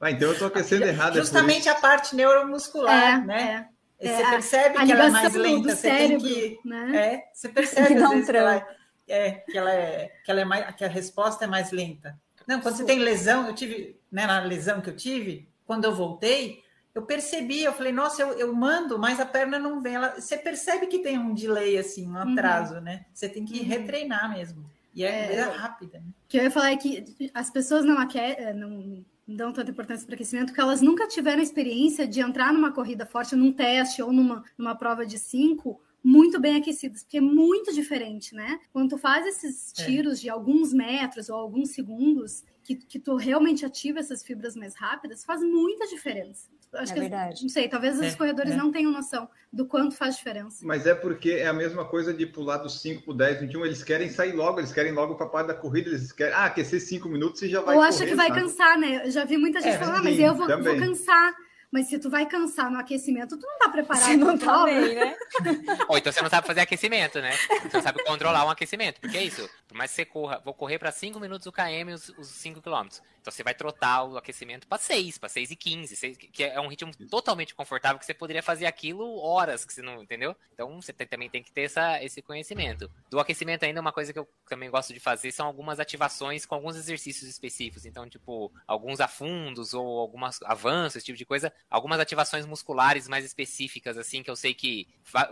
Ah, 0.00 0.10
então 0.10 0.28
eu 0.32 0.38
tô 0.38 0.44
aquecendo 0.44 0.84
errado. 0.84 1.16
é 1.16 1.20
Justamente 1.20 1.66
a 1.66 1.74
parte 1.76 2.14
neuromuscular, 2.14 3.22
É, 3.22 3.24
né? 3.24 3.66
é. 3.98 4.06
Você 4.06 4.22
É, 4.22 4.30
percebe 4.30 4.76
A 4.76 4.84
que 4.84 4.92
ela 4.92 5.04
é 5.06 5.08
mais 5.10 5.34
lenta, 5.34 5.62
do 5.62 5.70
você 5.76 5.88
tem 5.88 5.98
cérebro, 6.18 6.28
que 6.28 6.58
né? 6.62 6.96
é, 6.96 7.24
você 7.32 7.48
percebe 7.48 7.86
Que 7.86 7.94
às 7.94 8.00
dá 8.02 8.08
um 8.08 8.10
vezes 8.10 8.28
que 8.28 8.36
ela, 8.36 8.60
tranco. 8.60 8.83
É, 9.08 9.32
que 9.32 9.56
ela 9.56 9.72
é, 9.72 10.12
que 10.24 10.30
ela 10.30 10.40
é 10.40 10.44
mais, 10.44 10.74
que 10.76 10.84
a 10.84 10.88
resposta 10.88 11.44
é 11.44 11.48
mais 11.48 11.70
lenta. 11.70 12.18
Não, 12.46 12.60
quando 12.60 12.76
você 12.76 12.84
tem 12.84 12.98
lesão, 12.98 13.46
eu 13.46 13.54
tive, 13.54 13.98
né, 14.12 14.26
na 14.26 14.40
lesão 14.40 14.80
que 14.80 14.90
eu 14.90 14.96
tive, 14.96 15.48
quando 15.66 15.84
eu 15.84 15.94
voltei, 15.94 16.62
eu 16.94 17.02
percebi, 17.02 17.62
eu 17.64 17.72
falei, 17.72 17.90
nossa, 17.92 18.22
eu, 18.22 18.32
eu 18.38 18.54
mando, 18.54 18.98
mas 18.98 19.18
a 19.18 19.26
perna 19.26 19.58
não 19.58 19.80
vem. 19.80 19.94
Ela, 19.94 20.20
você 20.20 20.36
percebe 20.36 20.86
que 20.86 20.98
tem 21.00 21.18
um 21.18 21.34
delay, 21.34 21.76
assim, 21.78 22.06
um 22.08 22.16
atraso, 22.16 22.80
né? 22.80 23.06
Você 23.12 23.28
tem 23.28 23.44
que 23.44 23.60
Uhum. 23.60 23.66
retreinar 23.66 24.32
mesmo. 24.32 24.64
E 24.94 25.02
é, 25.04 25.34
É, 25.34 25.42
rápida. 25.42 25.98
Né? 25.98 26.04
O 26.06 26.28
que 26.28 26.38
eu 26.38 26.44
ia 26.44 26.50
falar 26.50 26.70
é 26.70 26.76
que 26.76 27.04
as 27.34 27.50
pessoas 27.50 27.84
não, 27.84 28.00
eh, 28.00 28.52
não 28.52 29.04
dão 29.26 29.52
tanta 29.52 29.70
importância 29.72 30.06
para 30.06 30.12
o 30.12 30.14
aquecimento 30.14 30.46
porque 30.48 30.60
elas 30.60 30.80
nunca 30.82 31.08
tiveram 31.08 31.40
a 31.40 31.42
experiência 31.42 32.06
de 32.06 32.20
entrar 32.20 32.52
numa 32.52 32.70
corrida 32.70 33.04
forte, 33.04 33.34
num 33.34 33.52
teste 33.52 34.00
ou 34.02 34.12
numa, 34.12 34.44
numa 34.56 34.76
prova 34.76 35.04
de 35.04 35.18
cinco 35.18 35.80
muito 36.04 36.38
bem 36.38 36.56
aquecidas, 36.56 37.02
porque 37.02 37.16
é 37.16 37.20
muito 37.20 37.72
diferente, 37.72 38.34
né? 38.34 38.60
Quando 38.72 38.90
tu 38.90 38.98
faz 38.98 39.26
esses 39.26 39.72
É. 39.78 39.86
tiros 39.86 40.20
de 40.20 40.28
alguns 40.28 40.72
metros 40.74 41.30
ou 41.30 41.36
alguns 41.36 41.70
segundos, 41.70 42.44
que, 42.62 42.74
que 42.76 42.98
tu 42.98 43.16
realmente 43.16 43.64
ativa 43.64 43.98
essas 44.00 44.22
fibras 44.22 44.54
mais 44.54 44.74
rápidas, 44.74 45.24
faz 45.24 45.42
muita 45.42 45.86
diferença. 45.86 46.48
Acho 46.72 46.90
É 46.90 46.94
que, 46.94 47.00
verdade. 47.02 47.42
Não 47.42 47.48
sei, 47.48 47.68
talvez 47.68 48.00
É, 48.02 48.08
os 48.08 48.14
corredores 48.16 48.52
é. 48.52 48.56
não 48.56 48.72
tenham 48.72 48.90
noção 48.90 49.28
do 49.52 49.64
quanto 49.64 49.94
faz 49.94 50.16
diferença. 50.16 50.66
Mas 50.66 50.86
é 50.86 50.94
porque 50.94 51.30
é 51.30 51.46
a 51.46 51.52
mesma 51.52 51.84
coisa 51.84 52.12
de 52.12 52.26
pular 52.26 52.56
dos 52.58 52.80
5 52.80 53.02
para 53.04 53.14
10, 53.14 53.40
21. 53.42 53.64
Eles 53.64 53.82
querem 53.84 54.08
sair 54.10 54.32
logo, 54.32 54.58
eles 54.58 54.72
querem 54.72 54.90
logo 54.92 55.14
para 55.14 55.26
a 55.26 55.28
parte 55.28 55.46
da 55.48 55.54
corrida. 55.54 55.90
Eles 55.90 56.10
querem 56.10 56.34
ah, 56.34 56.46
aquecer 56.46 56.80
5 56.80 57.08
minutos 57.08 57.40
e 57.42 57.48
já 57.48 57.60
vai 57.60 57.76
Ou 57.76 57.82
acha 57.82 57.98
correr, 57.98 58.10
que 58.10 58.16
vai 58.16 58.28
sabe? 58.28 58.40
cansar, 58.40 58.78
né? 58.78 59.06
Eu 59.06 59.10
já 59.10 59.24
vi 59.24 59.36
muita 59.38 59.60
gente 59.60 59.74
É, 59.74 59.78
falando, 59.78 59.96
ah, 59.98 60.02
mas 60.02 60.18
eu 60.18 60.34
vou, 60.34 60.48
vou 60.48 60.76
cansar. 60.76 61.32
Mas 61.74 61.88
se 61.88 61.98
tu 61.98 62.08
vai 62.08 62.24
cansar 62.24 62.70
no 62.70 62.78
aquecimento, 62.78 63.36
tu 63.36 63.44
não 63.44 63.58
tá 63.58 63.68
preparado 63.68 64.04
Você 64.04 64.16
não 64.16 64.38
tá 64.38 64.64
bem, 64.64 64.94
né? 64.94 65.16
Ou 65.88 65.98
então 65.98 66.12
você 66.12 66.22
não 66.22 66.30
sabe 66.30 66.46
fazer 66.46 66.60
aquecimento, 66.60 67.20
né? 67.20 67.32
Você 67.62 67.76
não 67.78 67.82
sabe 67.82 68.04
controlar 68.04 68.46
um 68.46 68.50
aquecimento, 68.50 69.00
porque 69.00 69.16
é 69.16 69.24
isso. 69.24 69.50
Por 69.66 69.76
mais 69.76 69.90
que 69.90 69.96
você 69.96 70.04
corra, 70.04 70.40
vou 70.44 70.54
correr 70.54 70.78
para 70.78 70.92
5 70.92 71.18
minutos 71.18 71.48
o 71.48 71.52
KM 71.52 71.92
os, 71.92 72.10
os 72.10 72.28
5 72.28 72.62
km. 72.62 72.86
Então 73.20 73.32
você 73.32 73.42
vai 73.42 73.54
trotar 73.54 74.06
o 74.06 74.16
aquecimento 74.16 74.68
para 74.68 74.78
6, 74.78 75.18
para 75.18 75.28
6 75.30 75.50
e 75.50 75.56
15, 75.56 75.96
seis- 75.96 76.16
que 76.16 76.44
é 76.44 76.60
um 76.60 76.68
ritmo 76.68 76.92
totalmente 77.10 77.54
confortável 77.54 77.98
que 77.98 78.04
você 78.04 78.12
poderia 78.14 78.42
fazer 78.42 78.66
aquilo 78.66 79.16
horas, 79.18 79.64
que 79.64 79.72
você 79.72 79.80
não, 79.82 80.02
entendeu? 80.02 80.36
Então 80.52 80.80
você 80.80 80.92
tem- 80.92 81.06
também 81.06 81.28
tem 81.30 81.42
que 81.42 81.50
ter 81.50 81.62
essa, 81.62 82.04
esse 82.04 82.20
conhecimento. 82.22 82.88
Do 83.10 83.18
aquecimento 83.18 83.64
ainda 83.64 83.80
uma 83.80 83.92
coisa 83.92 84.12
que 84.12 84.18
eu 84.18 84.28
também 84.46 84.70
gosto 84.70 84.92
de 84.92 85.00
fazer 85.00 85.32
são 85.32 85.46
algumas 85.46 85.80
ativações 85.80 86.44
com 86.46 86.54
alguns 86.54 86.76
exercícios 86.76 87.28
específicos. 87.28 87.86
Então, 87.86 88.08
tipo, 88.08 88.52
alguns 88.66 89.00
afundos 89.00 89.72
ou 89.72 89.98
algumas 89.98 90.40
avanços, 90.42 90.96
esse 90.96 91.06
tipo 91.06 91.16
de 91.18 91.24
coisa, 91.24 91.50
algumas 91.70 91.98
ativações 91.98 92.46
musculares 92.46 93.08
mais 93.08 93.24
específicas 93.24 93.98
assim 93.98 94.22
que 94.22 94.30
eu 94.30 94.36
sei 94.36 94.54
que 94.54 94.86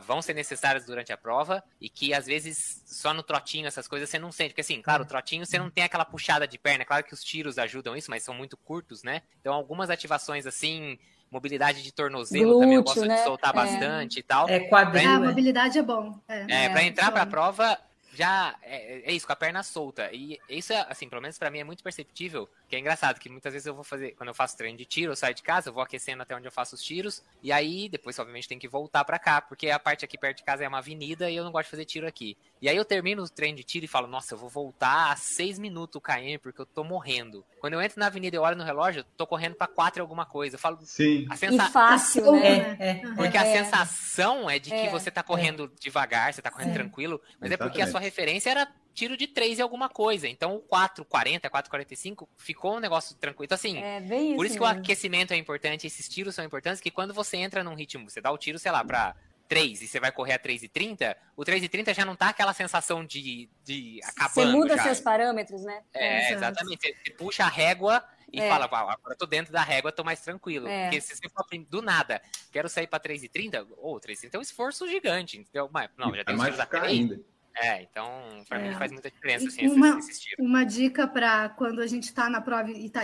vão 0.06 0.20
ser 0.20 0.34
necessárias 0.34 0.84
durante 0.84 1.12
a 1.12 1.16
prova 1.16 1.62
e 1.80 1.88
que 1.88 2.12
às 2.12 2.26
vezes 2.26 2.82
só 2.86 3.14
no 3.14 3.22
trotinho 3.22 3.66
essas 3.66 3.86
coisas 3.86 4.08
você 4.10 4.18
não 4.18 4.32
sente, 4.32 4.50
porque 4.50 4.60
assim, 4.62 4.82
claro, 4.82 5.04
o 5.04 5.06
trotinho 5.06 5.46
você 5.46 5.58
não 5.58 5.70
tem 5.70 5.84
aquela 5.84 6.04
puxada 6.04 6.46
de 6.46 6.58
perna, 6.58 6.82
é 6.82 6.84
claro 6.84 7.04
que 7.04 7.14
os 7.14 7.22
tiros 7.22 7.58
ajudam 7.58 7.96
isso, 7.96 8.10
mas 8.10 8.22
são 8.22 8.34
muito 8.34 8.56
curtos, 8.56 9.02
né? 9.02 9.22
Então 9.40 9.54
algumas 9.54 9.88
ativações 9.90 10.46
assim, 10.46 10.98
mobilidade 11.30 11.82
de 11.82 11.92
tornozelo 11.92 12.58
também 12.58 12.74
eu 12.76 12.82
Glúteo, 12.82 13.02
gosto 13.02 13.08
né? 13.08 13.16
de 13.18 13.24
soltar 13.24 13.50
É. 13.50 13.54
bastante 13.54 14.18
e 14.18 14.22
tal. 14.22 14.48
É 14.48 14.60
quadril, 14.60 15.08
Ah, 15.08 15.14
a 15.14 15.18
né? 15.20 15.28
mobilidade 15.28 15.78
é 15.78 15.82
bom. 15.82 16.18
É. 16.28 16.40
É, 16.48 16.64
É, 16.64 16.68
pra 16.68 16.82
entrar 16.82 17.10
pra 17.12 17.20
funciona. 17.24 17.30
prova, 17.30 17.78
já 18.14 18.54
é, 18.62 19.10
é, 19.10 19.12
isso, 19.12 19.26
com 19.26 19.32
a 19.32 19.36
perna 19.36 19.62
solta. 19.62 20.10
E 20.12 20.38
isso, 20.48 20.72
é, 20.72 20.84
assim, 20.90 21.08
pelo 21.08 21.22
menos 21.22 21.38
para 21.38 21.50
mim 21.50 21.60
é 21.60 21.64
muito 21.64 21.82
perceptível, 21.82 22.46
que 22.72 22.76
é 22.76 22.78
engraçado, 22.78 23.18
que 23.18 23.28
muitas 23.28 23.52
vezes 23.52 23.66
eu 23.66 23.74
vou 23.74 23.84
fazer, 23.84 24.12
quando 24.12 24.28
eu 24.28 24.34
faço 24.34 24.56
treino 24.56 24.78
de 24.78 24.86
tiro, 24.86 25.12
eu 25.12 25.16
saio 25.16 25.34
de 25.34 25.42
casa, 25.42 25.68
eu 25.68 25.74
vou 25.74 25.82
aquecendo 25.82 26.22
até 26.22 26.34
onde 26.34 26.48
eu 26.48 26.50
faço 26.50 26.74
os 26.74 26.80
tiros, 26.80 27.22
e 27.42 27.52
aí 27.52 27.86
depois, 27.86 28.18
obviamente, 28.18 28.48
tem 28.48 28.58
que 28.58 28.66
voltar 28.66 29.04
para 29.04 29.18
cá, 29.18 29.42
porque 29.42 29.68
a 29.68 29.78
parte 29.78 30.06
aqui 30.06 30.16
perto 30.16 30.38
de 30.38 30.42
casa 30.42 30.64
é 30.64 30.68
uma 30.68 30.78
avenida 30.78 31.30
e 31.30 31.36
eu 31.36 31.44
não 31.44 31.52
gosto 31.52 31.66
de 31.66 31.70
fazer 31.70 31.84
tiro 31.84 32.06
aqui. 32.06 32.34
E 32.62 32.70
aí 32.70 32.76
eu 32.76 32.84
termino 32.86 33.22
o 33.22 33.28
treino 33.28 33.58
de 33.58 33.62
tiro 33.62 33.84
e 33.84 33.88
falo, 33.88 34.06
nossa, 34.06 34.32
eu 34.32 34.38
vou 34.38 34.48
voltar 34.48 35.12
a 35.12 35.16
6 35.16 35.58
minutos 35.58 35.96
o 35.96 36.00
KM 36.00 36.38
porque 36.40 36.62
eu 36.62 36.64
tô 36.64 36.82
morrendo. 36.82 37.44
Quando 37.60 37.74
eu 37.74 37.82
entro 37.82 38.00
na 38.00 38.06
avenida 38.06 38.36
e 38.36 38.38
olho 38.38 38.56
no 38.56 38.64
relógio, 38.64 39.00
eu 39.00 39.04
tô 39.18 39.26
correndo 39.26 39.54
para 39.54 39.66
4 39.66 40.00
alguma 40.00 40.24
coisa. 40.24 40.54
Eu 40.54 40.58
falo, 40.58 40.78
Sim. 40.80 41.26
A 41.28 41.36
sensa... 41.36 41.66
E 41.66 41.70
fácil, 41.70 42.32
né? 42.32 42.76
É, 42.80 42.90
é, 42.90 42.94
porque 43.16 43.36
a 43.36 43.44
sensação 43.44 44.48
é 44.48 44.58
de 44.58 44.70
que 44.70 44.88
você 44.88 45.10
tá 45.10 45.22
correndo 45.22 45.70
devagar, 45.78 46.32
você 46.32 46.40
tá 46.40 46.50
correndo 46.50 46.72
tranquilo, 46.72 47.20
mas 47.38 47.50
Exatamente. 47.50 47.54
é 47.54 47.58
porque 47.58 47.82
a 47.82 47.86
sua 47.86 48.00
referência 48.00 48.48
era 48.48 48.66
tiro 48.92 49.16
de 49.16 49.26
3 49.26 49.58
e 49.58 49.62
alguma 49.62 49.88
coisa. 49.88 50.28
Então 50.28 50.56
o 50.56 50.60
4,40, 50.62 51.48
4,45 51.50 52.28
ficou 52.36 52.76
um 52.76 52.80
negócio 52.80 53.16
tranquilo. 53.16 53.44
Então, 53.46 53.56
assim, 53.56 53.78
é 53.82 54.00
por 54.00 54.14
isso 54.14 54.36
mesmo. 54.36 54.56
que 54.56 54.62
o 54.62 54.66
aquecimento 54.66 55.32
é 55.32 55.36
importante, 55.36 55.86
esses 55.86 56.08
tiros 56.08 56.34
são 56.34 56.44
importantes, 56.44 56.80
que 56.80 56.90
quando 56.90 57.12
você 57.12 57.36
entra 57.36 57.64
num 57.64 57.74
ritmo, 57.74 58.08
você 58.08 58.20
dá 58.20 58.30
o 58.30 58.38
tiro, 58.38 58.58
sei 58.58 58.70
lá, 58.72 58.84
pra 58.84 59.14
3 59.52 59.82
e 59.82 59.86
você 59.86 60.00
vai 60.00 60.10
correr 60.10 60.32
a 60.32 60.38
3,30, 60.38 61.14
o 61.36 61.42
3,30 61.42 61.92
já 61.92 62.06
não 62.06 62.16
tá 62.16 62.30
aquela 62.30 62.54
sensação 62.54 63.04
de, 63.04 63.50
de 63.62 64.00
acabando. 64.02 64.32
Você 64.32 64.44
muda 64.46 64.76
já. 64.76 64.82
seus 64.84 65.00
parâmetros, 65.00 65.62
né? 65.62 65.82
É, 65.92 66.32
exatamente. 66.32 66.96
Você 67.04 67.10
puxa 67.12 67.44
a 67.44 67.48
régua 67.48 68.02
e 68.32 68.40
é. 68.40 68.48
fala, 68.48 68.64
agora 68.64 68.98
eu 69.10 69.16
tô 69.16 69.26
dentro 69.26 69.52
da 69.52 69.62
régua, 69.62 69.92
tô 69.92 70.02
mais 70.02 70.20
tranquilo. 70.20 70.66
É. 70.66 70.84
Porque 70.84 71.02
se 71.02 71.14
você 71.14 71.28
for 71.28 71.44
do 71.68 71.82
nada, 71.82 72.22
quero 72.50 72.66
sair 72.66 72.86
pra 72.86 72.98
3,30, 72.98 73.66
ou 73.76 73.96
oh, 73.96 74.00
3,30 74.00 74.30
é 74.32 74.38
um 74.38 74.42
esforço 74.42 74.88
gigante, 74.88 75.38
entendeu? 75.38 75.68
Mas, 75.70 75.90
não, 75.98 76.14
já 76.14 76.24
tem 76.24 76.34
mais 76.34 76.58
ficar 76.58 76.84
ainda. 76.84 77.20
É, 77.54 77.82
então, 77.82 78.08
para 78.48 78.58
é. 78.58 78.68
mim 78.68 78.74
faz 78.74 78.90
muita 78.90 79.10
diferença 79.10 79.46
assim, 79.46 79.68
uma, 79.68 79.98
esse, 79.98 80.10
esse 80.10 80.34
uma 80.38 80.64
dica 80.64 81.06
para 81.06 81.50
quando 81.50 81.80
a 81.80 81.86
gente 81.86 82.04
está 82.04 82.30
na 82.30 82.40
prova 82.40 82.70
e 82.70 82.88
tá, 82.88 83.02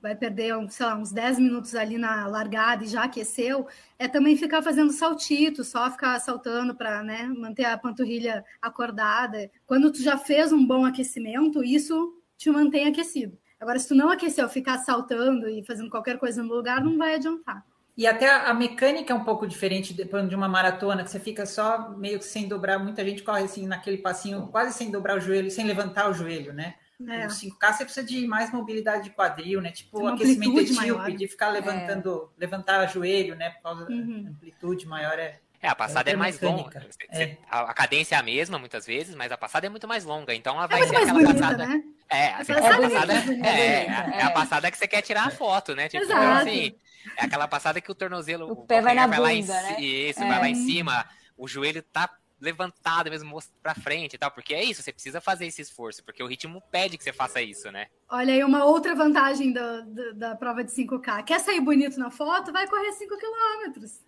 vai 0.00 0.14
perder, 0.14 0.54
sei 0.70 0.86
lá, 0.86 0.96
uns 0.96 1.10
10 1.10 1.38
minutos 1.38 1.74
ali 1.74 1.98
na 1.98 2.26
largada 2.26 2.84
e 2.84 2.88
já 2.88 3.04
aqueceu, 3.04 3.66
é 3.98 4.06
também 4.06 4.36
ficar 4.36 4.62
fazendo 4.62 4.92
saltito, 4.92 5.64
só 5.64 5.90
ficar 5.90 6.18
saltando 6.20 6.74
para 6.74 7.02
né, 7.02 7.24
manter 7.24 7.64
a 7.64 7.76
panturrilha 7.76 8.44
acordada. 8.62 9.50
Quando 9.66 9.90
tu 9.90 10.00
já 10.02 10.16
fez 10.16 10.52
um 10.52 10.64
bom 10.64 10.84
aquecimento, 10.84 11.64
isso 11.64 12.16
te 12.36 12.50
mantém 12.50 12.86
aquecido. 12.86 13.36
Agora, 13.60 13.78
se 13.78 13.88
tu 13.88 13.94
não 13.94 14.08
aqueceu, 14.08 14.48
ficar 14.48 14.78
saltando 14.78 15.48
e 15.48 15.64
fazendo 15.64 15.90
qualquer 15.90 16.18
coisa 16.18 16.42
no 16.42 16.54
lugar, 16.54 16.82
não 16.82 16.96
vai 16.96 17.16
adiantar. 17.16 17.64
E 17.98 18.06
até 18.06 18.30
a 18.30 18.54
mecânica 18.54 19.12
é 19.12 19.16
um 19.16 19.24
pouco 19.24 19.44
diferente 19.44 19.92
de 19.92 20.34
uma 20.36 20.48
maratona, 20.48 21.02
que 21.02 21.10
você 21.10 21.18
fica 21.18 21.44
só 21.44 21.90
meio 21.96 22.20
que 22.20 22.24
sem 22.24 22.46
dobrar. 22.46 22.78
Muita 22.78 23.04
gente 23.04 23.24
corre 23.24 23.42
assim 23.42 23.66
naquele 23.66 23.98
passinho, 23.98 24.46
quase 24.52 24.72
sem 24.72 24.88
dobrar 24.88 25.16
o 25.16 25.20
joelho, 25.20 25.50
sem 25.50 25.66
levantar 25.66 26.08
o 26.08 26.14
joelho, 26.14 26.52
né? 26.52 26.76
É. 27.00 27.24
No 27.24 27.30
5K 27.32 27.72
você 27.72 27.84
precisa 27.84 28.06
de 28.06 28.24
mais 28.24 28.52
mobilidade 28.52 29.02
de 29.02 29.10
quadril, 29.10 29.60
né? 29.60 29.72
Tipo 29.72 29.98
Uma 29.98 30.14
aquecimento 30.14 30.60
etíope, 30.60 31.16
de 31.16 31.26
ficar 31.26 31.48
levantando, 31.48 32.30
é. 32.36 32.40
levantar 32.40 32.86
o 32.86 32.88
joelho, 32.88 33.34
né? 33.34 33.50
Por 33.50 33.62
causa 33.62 33.90
uhum. 33.90 34.22
da 34.22 34.30
amplitude 34.30 34.86
maior 34.86 35.18
é. 35.18 35.40
É, 35.60 35.68
a 35.68 35.74
passada 35.74 36.08
é, 36.08 36.12
é 36.12 36.16
mais 36.16 36.40
longa. 36.40 36.86
É. 37.10 37.36
A 37.50 37.74
cadência 37.74 38.14
é 38.14 38.18
a 38.18 38.22
mesma 38.22 38.58
muitas 38.58 38.86
vezes, 38.86 39.14
mas 39.14 39.32
a 39.32 39.36
passada 39.36 39.66
é 39.66 39.68
muito 39.68 39.88
mais 39.88 40.04
longa. 40.04 40.32
Então 40.34 40.56
ela 40.56 40.66
vai 40.68 40.82
é 40.82 40.86
ser 40.86 40.96
aquela 40.96 41.12
bonita, 41.12 41.34
passada. 41.34 41.66
Né? 41.66 41.82
É, 42.08 42.28
assim, 42.34 42.52
a 42.52 42.60
passada 42.60 43.12
é, 43.46 43.86
é, 43.86 44.22
a 44.22 44.30
passada 44.30 44.70
que 44.70 44.78
você 44.78 44.86
quer 44.86 45.02
tirar 45.02 45.26
a 45.26 45.30
foto, 45.30 45.74
né? 45.74 45.88
Tipo, 45.88 46.04
Exato. 46.04 46.48
assim, 46.48 46.74
é 47.16 47.24
aquela 47.24 47.48
passada 47.48 47.80
que 47.80 47.90
o 47.90 47.94
tornozelo. 47.94 48.46
O, 48.46 48.52
o 48.52 48.56
pé 48.66 48.80
vai 48.80 48.94
na 48.94 49.06
vai 49.06 49.18
bunda, 49.18 49.22
lá 49.22 49.34
em, 49.34 49.44
né? 49.44 49.80
Isso, 49.80 50.20
vai 50.20 50.38
lá 50.38 50.48
em 50.48 50.54
cima, 50.54 51.04
o 51.36 51.48
joelho 51.48 51.82
tá 51.82 52.08
levantado 52.40 53.10
mesmo 53.10 53.36
para 53.60 53.74
frente 53.74 54.14
e 54.14 54.18
tal, 54.18 54.30
porque 54.30 54.54
é 54.54 54.62
isso, 54.62 54.82
você 54.82 54.92
precisa 54.92 55.20
fazer 55.20 55.46
esse 55.46 55.60
esforço, 55.60 56.04
porque 56.04 56.22
o 56.22 56.26
ritmo 56.26 56.62
pede 56.70 56.96
que 56.96 57.02
você 57.02 57.12
faça 57.12 57.42
isso, 57.42 57.70
né? 57.72 57.88
Olha 58.08 58.32
aí 58.32 58.44
uma 58.44 58.64
outra 58.64 58.94
vantagem 58.94 59.52
do, 59.52 59.84
do, 59.86 60.14
da 60.14 60.36
prova 60.36 60.62
de 60.62 60.70
5K. 60.70 61.24
Quer 61.24 61.40
sair 61.40 61.60
bonito 61.60 61.98
na 61.98 62.10
foto? 62.10 62.52
Vai 62.52 62.68
correr 62.68 62.92
5 62.92 63.16
quilômetros. 63.18 64.00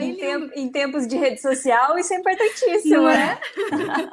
Em, 0.00 0.16
tempo, 0.16 0.52
em, 0.54 0.68
tempos 0.70 1.06
de 1.06 1.16
rede 1.16 1.40
social, 1.40 1.98
isso 1.98 2.12
é 2.12 2.16
importantíssimo, 2.16 2.96
Não 2.96 3.04
né? 3.04 3.38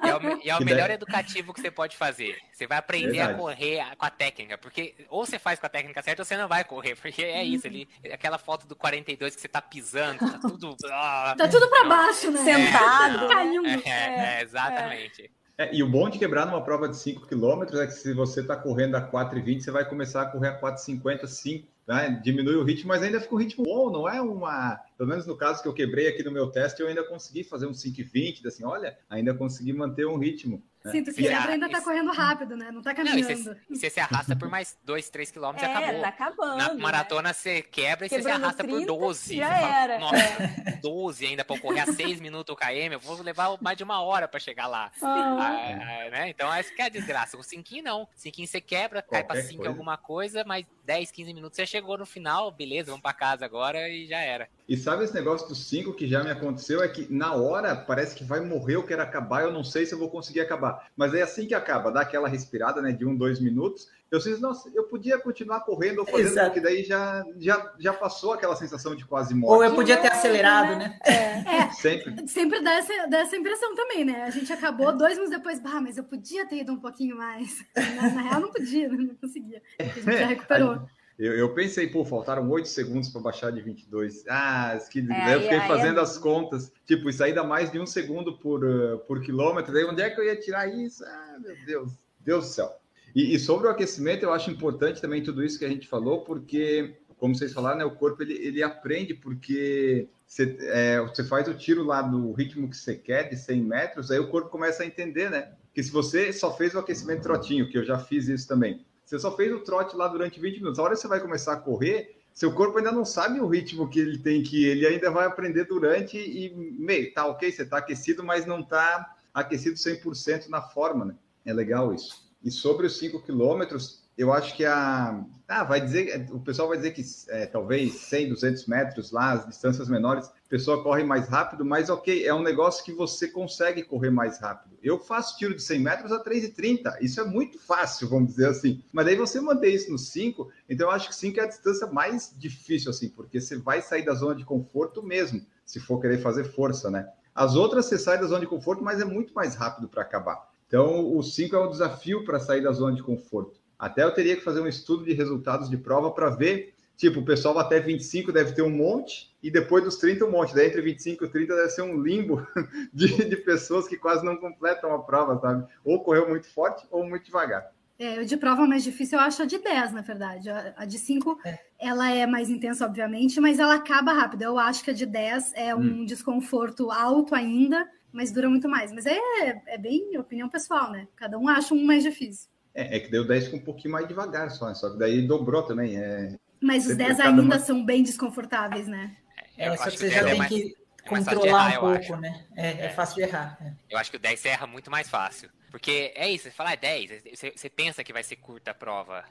É? 0.03 0.07
E 0.07 0.09
é 0.09 0.15
o, 0.15 0.41
e 0.45 0.49
é 0.49 0.55
o 0.55 0.63
melhor 0.63 0.89
educativo 0.89 1.53
que 1.53 1.61
você 1.61 1.71
pode 1.71 1.97
fazer. 1.97 2.37
Você 2.53 2.67
vai 2.67 2.77
aprender 2.77 3.17
Verdade. 3.17 3.33
a 3.33 3.37
correr 3.37 3.95
com 3.97 4.05
a 4.05 4.09
técnica, 4.09 4.57
porque 4.57 4.95
ou 5.09 5.25
você 5.25 5.37
faz 5.37 5.59
com 5.59 5.65
a 5.65 5.69
técnica 5.69 6.01
certa 6.01 6.21
ou 6.21 6.25
você 6.25 6.37
não 6.37 6.47
vai 6.47 6.63
correr, 6.63 6.95
porque 6.95 7.23
é 7.23 7.43
isso, 7.43 7.67
ali, 7.67 7.87
aquela 8.11 8.37
foto 8.37 8.65
do 8.67 8.75
42 8.75 9.35
que 9.35 9.41
você 9.41 9.47
tá 9.47 9.61
pisando, 9.61 10.19
tá 10.19 10.39
tudo... 10.39 10.75
tá 10.77 11.47
tudo 11.49 11.69
para 11.69 11.87
baixo, 11.87 12.31
né? 12.31 12.43
Sentado. 12.43 13.25
É, 13.25 13.27
caindo. 13.27 13.67
É, 13.67 14.39
é, 14.39 14.41
exatamente. 14.43 15.29
É, 15.62 15.76
e 15.76 15.84
o 15.84 15.88
bom 15.88 16.10
de 16.10 16.17
quebrar 16.17 16.47
numa 16.47 16.63
prova 16.63 16.89
de 16.89 16.97
5 16.97 17.28
km 17.28 17.78
é 17.80 17.86
que 17.86 17.93
se 17.93 18.15
você 18.15 18.41
está 18.41 18.56
correndo 18.56 18.95
a 18.95 19.12
4,20, 19.12 19.62
você 19.62 19.69
vai 19.69 19.88
começar 19.88 20.24
a 20.24 20.26
correr 20.26 20.47
a 20.47 20.60
4,50, 20.60 21.28
5 21.28 21.67
né? 21.88 22.19
diminui 22.24 22.56
o 22.56 22.63
ritmo, 22.63 22.88
mas 22.88 23.04
ainda 23.04 23.21
fica 23.21 23.36
um 23.36 23.38
ritmo 23.38 23.65
bom, 23.65 23.91
não 23.91 24.10
é 24.10 24.19
uma. 24.19 24.80
Pelo 24.97 25.10
menos 25.10 25.28
no 25.28 25.38
caso 25.38 25.62
que 25.62 25.67
eu 25.67 25.74
quebrei 25.74 26.08
aqui 26.08 26.24
no 26.24 26.32
meu 26.32 26.47
teste, 26.47 26.82
eu 26.82 26.88
ainda 26.88 27.04
consegui 27.04 27.43
fazer 27.43 27.67
um 27.67 27.74
5,20, 27.74 28.47
assim, 28.47 28.63
olha, 28.63 28.97
ainda 29.08 29.36
consegui 29.36 29.71
manter 29.71 30.08
um 30.08 30.17
ritmo. 30.17 30.63
Né? 30.83 30.91
Sim, 30.91 31.03
tu 31.03 31.11
se 31.11 31.21
quebra 31.21 31.53
ainda 31.53 31.69
tá 31.69 31.81
correndo 31.81 32.11
rápido, 32.11 32.57
né? 32.57 32.71
Não 32.71 32.81
tá 32.81 32.93
caminhando. 32.93 33.21
Não, 33.21 33.57
e 33.69 33.75
você, 33.77 33.89
se 33.89 33.99
arrasta 33.99 34.35
por 34.35 34.49
mais 34.49 34.77
2, 34.83 35.09
3 35.09 35.29
quilômetros 35.31 35.67
é, 35.67 35.71
e 35.71 35.75
acabou. 35.75 36.01
Tá 36.01 36.07
acabando, 36.07 36.57
Na 36.57 36.73
maratona 36.73 37.29
né? 37.29 37.33
você 37.33 37.61
quebra 37.61 38.07
e 38.07 38.09
você 38.09 38.21
se 38.21 38.29
arrasta 38.29 38.63
30, 38.63 38.87
por 38.87 38.99
12. 38.99 39.35
Já 39.37 39.49
fala, 39.49 39.77
era. 39.77 39.99
Nossa, 39.99 40.15
é. 40.15 40.71
12 40.81 41.25
ainda 41.25 41.45
para 41.45 41.59
correr 41.59 41.81
a 41.81 41.93
6 41.93 42.19
minutos 42.21 42.53
o 42.53 42.57
KM, 42.57 42.93
eu 42.93 42.99
vou 42.99 43.21
levar 43.21 43.55
mais 43.61 43.77
de 43.77 43.83
uma 43.83 44.01
hora 44.01 44.27
para 44.27 44.39
chegar 44.39 44.67
lá. 44.67 44.91
Ah. 45.01 45.37
Ah, 45.39 46.09
né? 46.09 46.29
Então 46.29 46.51
essa 46.51 46.73
que 46.73 46.81
é 46.81 46.85
a 46.85 46.89
desgraça. 46.89 47.37
O 47.37 47.43
5 47.43 47.81
não. 47.83 48.03
O 48.03 48.09
5 48.15 48.47
você 48.47 48.59
quebra, 48.59 49.01
cai 49.01 49.23
para 49.23 49.41
5 49.41 49.67
alguma 49.67 49.97
coisa, 49.97 50.43
mas 50.45 50.65
10, 50.85 51.11
15 51.11 51.33
minutos 51.33 51.55
você 51.55 51.65
chegou 51.65 51.97
no 51.97 52.05
final, 52.05 52.51
beleza, 52.51 52.91
vamos 52.91 53.03
para 53.03 53.13
casa 53.13 53.45
agora 53.45 53.87
e 53.87 54.07
já 54.07 54.19
era. 54.19 54.49
E 54.71 54.77
sabe 54.77 55.03
esse 55.03 55.13
negócio 55.13 55.49
dos 55.49 55.67
5 55.67 55.93
que 55.95 56.07
já 56.07 56.23
me 56.23 56.31
aconteceu? 56.31 56.81
É 56.81 56.88
que 56.88 57.05
na 57.13 57.34
hora 57.34 57.75
parece 57.75 58.15
que 58.15 58.23
vai 58.23 58.39
morrer, 58.39 58.75
eu 58.75 58.86
quero 58.86 59.01
acabar, 59.01 59.43
eu 59.43 59.51
não 59.51 59.65
sei 59.65 59.86
se 59.86 59.93
eu 59.93 59.99
vou 59.99 60.10
conseguir 60.10 60.39
acabar. 60.39 60.88
Mas 60.95 61.13
é 61.13 61.21
assim 61.21 61.45
que 61.45 61.53
acaba, 61.53 61.91
dá 61.91 61.99
aquela 61.99 62.29
respirada, 62.29 62.81
né, 62.81 62.93
de 62.93 63.05
um, 63.05 63.13
dois 63.13 63.41
minutos. 63.41 63.89
Eu 64.10 64.21
sei, 64.21 64.38
nossa, 64.38 64.71
eu 64.73 64.86
podia 64.86 65.19
continuar 65.19 65.60
correndo 65.65 65.99
ou 65.99 66.05
fazendo, 66.05 66.27
Exato. 66.27 66.51
porque 66.51 66.62
daí 66.62 66.86
já, 66.86 67.21
já, 67.38 67.73
já 67.77 67.93
passou 67.93 68.31
aquela 68.31 68.55
sensação 68.55 68.95
de 68.95 69.03
quase 69.03 69.36
morte. 69.36 69.57
Ou 69.57 69.63
eu 69.65 69.75
podia 69.75 69.97
ter 69.97 70.10
acelerado, 70.10 70.77
né? 70.77 70.97
É, 71.03 71.63
é. 71.63 71.71
sempre. 71.75 72.25
Sempre 72.29 72.62
dá 72.62 72.71
essa, 72.75 73.07
dá 73.10 73.17
essa 73.19 73.36
impressão 73.36 73.75
também, 73.75 74.05
né? 74.05 74.23
A 74.23 74.29
gente 74.29 74.53
acabou 74.53 74.95
dois 74.95 75.15
minutos 75.15 75.36
depois, 75.36 75.60
bah, 75.60 75.81
mas 75.81 75.97
eu 75.97 76.05
podia 76.05 76.47
ter 76.47 76.62
ido 76.62 76.71
um 76.71 76.79
pouquinho 76.79 77.17
mais. 77.17 77.62
Na, 77.75 78.10
na 78.10 78.21
real, 78.21 78.39
não 78.39 78.51
podia, 78.53 78.88
não 78.88 79.15
conseguia. 79.15 79.62
A 79.77 79.84
gente 79.84 80.05
já 80.05 80.27
recuperou. 80.27 80.88
Eu, 81.21 81.34
eu, 81.34 81.53
pensei, 81.53 81.86
pô, 81.86 82.03
faltaram 82.03 82.49
oito 82.49 82.67
segundos 82.67 83.10
para 83.10 83.21
baixar 83.21 83.51
de 83.51 83.62
22. 83.62 84.25
Ah, 84.27 84.75
que... 84.91 84.99
É, 84.99 85.36
eu 85.36 85.41
fiquei 85.41 85.60
aí, 85.60 85.67
fazendo 85.67 85.99
as 85.99 86.17
contas. 86.17 86.71
Tipo, 86.84 87.12
isso 87.12 87.23
aí 87.23 87.31
dá 87.31 87.43
mais 87.43 87.71
de 87.71 87.79
um 87.79 87.86
segundo 87.86 88.39
por, 88.39 88.65
uh, 88.65 88.97
por 89.05 89.21
quilômetro. 89.21 89.71
Daí 89.71 89.86
onde 89.86 90.01
é 90.01 90.10
que 90.10 90.19
eu 90.19 90.25
ia 90.25 90.36
tirar 90.36 90.67
isso? 90.67 91.05
Ah, 91.05 91.38
meu 91.39 91.55
Deus. 91.63 91.91
Deus 92.19 92.45
do 92.45 92.49
céu. 92.49 92.75
E, 93.13 93.36
e, 93.36 93.39
sobre 93.39 93.67
o 93.67 93.69
aquecimento, 93.69 94.23
eu 94.23 94.34
acho 94.34 94.49
importante 94.49 94.99
também 94.99 95.21
tudo 95.21 95.43
isso 95.43 95.60
que 95.60 95.65
a 95.65 95.69
gente 95.69 95.88
falou, 95.88 96.21
porque, 96.21 96.95
como 97.19 97.36
vocês 97.36 97.53
falaram, 97.53 97.77
né, 97.77 97.86
o 97.86 97.91
corpo 97.91 98.23
ele, 98.23 98.34
ele 98.34 98.63
aprende, 98.63 99.13
porque 99.13 100.07
você, 100.25 100.57
é, 100.62 100.99
você 101.01 101.23
faz 101.23 101.47
o 101.47 101.53
tiro 101.53 101.84
lá 101.84 102.01
no 102.01 102.31
ritmo 102.31 102.67
que 102.67 102.77
você 102.77 102.95
quer, 102.95 103.29
de 103.29 103.38
100 103.38 103.62
metros, 103.62 104.10
aí 104.10 104.17
o 104.17 104.29
corpo 104.29 104.49
começa 104.49 104.81
a 104.81 104.88
entender, 104.88 105.29
né? 105.29 105.51
Que 105.71 105.84
se 105.84 105.91
você 105.91 106.34
só 106.34 106.57
fez 106.57 106.73
o 106.73 106.79
aquecimento 106.79 107.21
trotinho, 107.21 107.69
que 107.69 107.77
eu 107.77 107.86
já 107.86 107.99
fiz 107.99 108.27
isso 108.27 108.47
também, 108.47 108.84
você 109.12 109.19
só 109.19 109.36
fez 109.36 109.52
o 109.52 109.60
trote 109.60 109.93
lá 109.93 110.08
durante 110.08 110.39
20 110.39 110.60
minutos, 110.60 110.80
a 110.80 110.84
hora 110.84 110.95
que 110.95 111.02
você 111.02 111.08
vai 111.10 111.19
começar 111.19 111.52
a 111.52 111.58
correr, 111.58 112.15
seu 112.34 112.54
corpo 112.54 112.78
ainda 112.78 112.93
não 112.93 113.04
sabe 113.04 113.41
o 113.41 113.47
ritmo 113.47 113.89
que 113.89 114.00
ele 114.00 114.17
tem 114.17 114.41
que 114.41 114.63
ir, 114.63 114.67
ele 114.69 114.88
ainda 114.88 115.12
vai 115.12 115.26
aprender 115.26 115.65
durante 115.65 116.17
e 116.17 116.50
meio, 116.80 117.13
tá 117.13 117.28
ok, 117.28 117.52
você 117.52 117.65
tá 117.65 117.80
aquecido, 117.80 118.24
mas 118.24 118.45
não 118.45 118.63
tá 118.63 119.13
aquecido 119.34 119.76
100% 119.76 120.47
na 120.47 120.62
forma, 120.62 121.04
né? 121.04 121.15
É 121.45 121.52
legal 121.52 121.93
isso. 121.93 122.26
E 122.41 122.50
sobre 122.50 122.88
os 122.88 122.97
5 123.00 123.21
quilômetros, 123.24 124.00
eu 124.17 124.32
acho 124.34 124.56
que 124.56 124.65
a. 124.65 125.24
Ah, 125.47 125.63
vai 125.63 125.82
dizer. 125.82 126.28
O 126.32 126.39
pessoal 126.39 126.67
vai 126.67 126.78
dizer 126.78 126.91
que 126.91 127.02
é, 127.30 127.45
talvez 127.45 127.93
100, 127.93 128.30
200 128.30 128.67
metros 128.67 129.12
lá, 129.12 129.34
as 129.34 129.47
distâncias 129.47 129.89
menores, 129.89 130.28
a 130.28 130.50
pessoa 130.50 130.82
corre 130.82 131.04
mais 131.04 131.28
rápido, 131.28 131.65
mas 131.65 131.89
ok, 131.89 132.26
é 132.26 132.34
um 132.34 132.41
negócio 132.41 132.84
que 132.86 132.93
você 132.93 133.28
consegue 133.28 133.84
correr 133.84 134.10
mais 134.10 134.39
rápido. 134.39 134.78
Eu 134.82 135.00
faço 135.00 135.38
tiro 135.38 135.56
de 135.56 135.62
100 135.62 135.80
metros 135.80 136.12
a 136.12 136.24
3,30. 136.24 136.97
Isso 137.02 137.19
é 137.19 137.26
muito 137.26 137.60
fácil, 137.60 138.08
vamos 138.08 138.30
dizer 138.32 138.47
assim. 138.47 138.84
Mas 138.93 139.06
daí 139.06 139.15
você 139.15 139.41
manter 139.41 139.69
isso 139.69 139.91
no 139.91 139.97
5, 139.97 140.50
então 140.69 140.88
eu 140.88 140.91
acho 140.91 141.10
que 141.10 141.15
5 141.15 141.39
é 141.39 141.43
a 141.43 141.47
distância 141.47 141.88
mais 141.88 142.34
difícil, 142.38 142.89
assim, 142.89 143.10
porque 143.10 143.41
você 143.41 143.58
vai 143.58 143.82
sair 143.82 144.06
da 144.06 144.13
zona 144.13 144.36
de 144.36 144.45
conforto 144.45 145.04
mesmo, 145.04 145.45
se 145.65 145.80
for 145.80 146.00
querer 146.00 146.19
fazer 146.19 146.45
força, 146.45 146.89
né? 146.89 147.10
As 147.34 147.56
outras 147.56 147.86
você 147.86 147.97
sai 147.97 148.19
da 148.19 148.28
zona 148.28 148.41
de 148.41 148.47
conforto, 148.47 148.84
mas 148.84 149.00
é 149.00 149.06
muito 149.06 149.34
mais 149.34 149.56
rápido 149.56 149.88
para 149.88 150.02
acabar. 150.02 150.52
Então, 150.67 151.15
o 151.15 151.21
5 151.21 151.56
é 151.56 151.65
um 151.65 151.69
desafio 151.69 152.24
para 152.24 152.39
sair 152.39 152.62
da 152.62 152.71
zona 152.71 152.95
de 152.95 153.04
conforto. 153.04 153.61
Até 153.81 154.03
eu 154.03 154.13
teria 154.13 154.35
que 154.35 154.43
fazer 154.43 154.61
um 154.61 154.67
estudo 154.67 155.03
de 155.03 155.11
resultados 155.11 155.67
de 155.67 155.75
prova 155.75 156.11
para 156.11 156.29
ver, 156.29 156.75
tipo, 156.95 157.21
o 157.21 157.25
pessoal 157.25 157.57
até 157.57 157.79
25 157.79 158.31
deve 158.31 158.53
ter 158.53 158.61
um 158.61 158.69
monte, 158.69 159.35
e 159.41 159.49
depois 159.49 159.83
dos 159.83 159.97
30 159.97 160.23
um 160.23 160.29
monte. 160.29 160.53
Daí 160.53 160.67
entre 160.67 160.83
25 160.83 161.25
e 161.25 161.27
30 161.27 161.55
deve 161.55 161.69
ser 161.69 161.81
um 161.81 161.99
limbo 161.99 162.45
de, 162.93 163.07
de 163.27 163.35
pessoas 163.37 163.87
que 163.87 163.97
quase 163.97 164.23
não 164.23 164.37
completam 164.37 164.93
a 164.93 164.99
prova, 164.99 165.39
sabe? 165.39 165.67
Ou 165.83 166.03
correu 166.03 166.29
muito 166.29 166.45
forte 166.45 166.85
ou 166.91 167.03
muito 167.03 167.25
devagar. 167.25 167.71
É, 167.97 168.19
o 168.19 168.25
de 168.25 168.37
prova 168.37 168.67
mais 168.67 168.83
difícil 168.83 169.17
eu 169.17 169.23
acho 169.23 169.41
a 169.41 169.45
de 169.45 169.57
10, 169.57 169.93
na 169.93 170.01
verdade. 170.01 170.47
A, 170.47 170.75
a 170.77 170.85
de 170.85 170.99
5, 170.99 171.39
É. 171.43 171.57
ela 171.79 172.11
é 172.11 172.27
mais 172.27 172.51
intensa, 172.51 172.85
obviamente, 172.85 173.41
mas 173.41 173.57
ela 173.57 173.73
acaba 173.73 174.13
rápido. 174.13 174.43
Eu 174.43 174.59
acho 174.59 174.83
que 174.83 174.91
a 174.91 174.93
de 174.93 175.07
10 175.07 175.53
é 175.55 175.73
um 175.73 176.05
desconforto 176.05 176.91
alto 176.91 177.33
ainda, 177.33 177.89
mas 178.13 178.31
dura 178.31 178.47
muito 178.47 178.69
mais. 178.69 178.91
Mas 178.91 179.07
é, 179.07 179.17
é 179.65 179.77
bem 179.79 180.15
opinião 180.19 180.47
pessoal, 180.49 180.91
né? 180.91 181.07
Cada 181.15 181.39
um 181.39 181.47
acha 181.47 181.73
um 181.73 181.83
mais 181.83 182.03
difícil. 182.03 182.50
É, 182.73 182.97
é 182.97 182.99
que 182.99 183.10
deu 183.12 183.25
10 183.27 183.49
com 183.49 183.57
um 183.57 183.62
pouquinho 183.62 183.91
mais 183.93 184.07
devagar 184.07 184.49
só, 184.51 184.67
né? 184.67 184.73
só 184.75 184.89
que 184.91 184.97
daí 184.97 185.25
dobrou 185.27 185.63
também. 185.63 185.97
É, 185.97 186.38
Mas 186.62 186.84
os 186.84 186.91
Sempre 186.91 187.05
10 187.05 187.17
cada 187.17 187.29
ainda 187.29 187.41
uma- 187.41 187.60
são 187.60 187.84
bem 187.86 188.03
desconfortáveis, 188.03 188.88
né? 188.88 189.15
É, 189.57 189.67
Eu 189.69 189.77
só 189.77 189.89
que 189.89 189.97
você 189.97 190.10
já 190.10 190.21
10 190.23 190.25
é 190.25 190.29
tem 190.29 190.38
mais- 190.38 190.49
que 190.51 190.75
é 191.05 191.12
mais 191.12 191.25
fácil 191.25 191.39
de 191.41 191.45
controlar 191.47 191.69
errar, 191.71 191.75
eu 191.75 191.81
um 191.84 191.88
acho. 191.93 192.07
pouco, 192.07 192.21
né? 192.21 192.45
É, 192.55 192.86
é 192.86 192.89
fácil 192.89 193.15
de 193.15 193.21
errar. 193.23 193.57
é. 193.62 193.73
Eu 193.89 193.97
acho 193.97 194.12
que 194.12 194.17
o 194.17 194.19
10 194.19 194.39
você 194.39 194.49
erra 194.49 194.67
muito 194.67 194.89
mais 194.91 195.10
fácil. 195.10 195.49
Porque 195.69 196.12
é 196.15 196.29
isso, 196.29 196.43
você 196.45 196.51
fala, 196.51 196.71
ah, 196.71 196.75
10, 196.75 197.23
você, 197.34 197.51
você 197.55 197.69
pensa 197.69 198.03
que 198.03 198.12
vai 198.13 198.23
ser 198.23 198.36
curta 198.38 198.71
a 198.71 198.73
prova. 198.73 199.23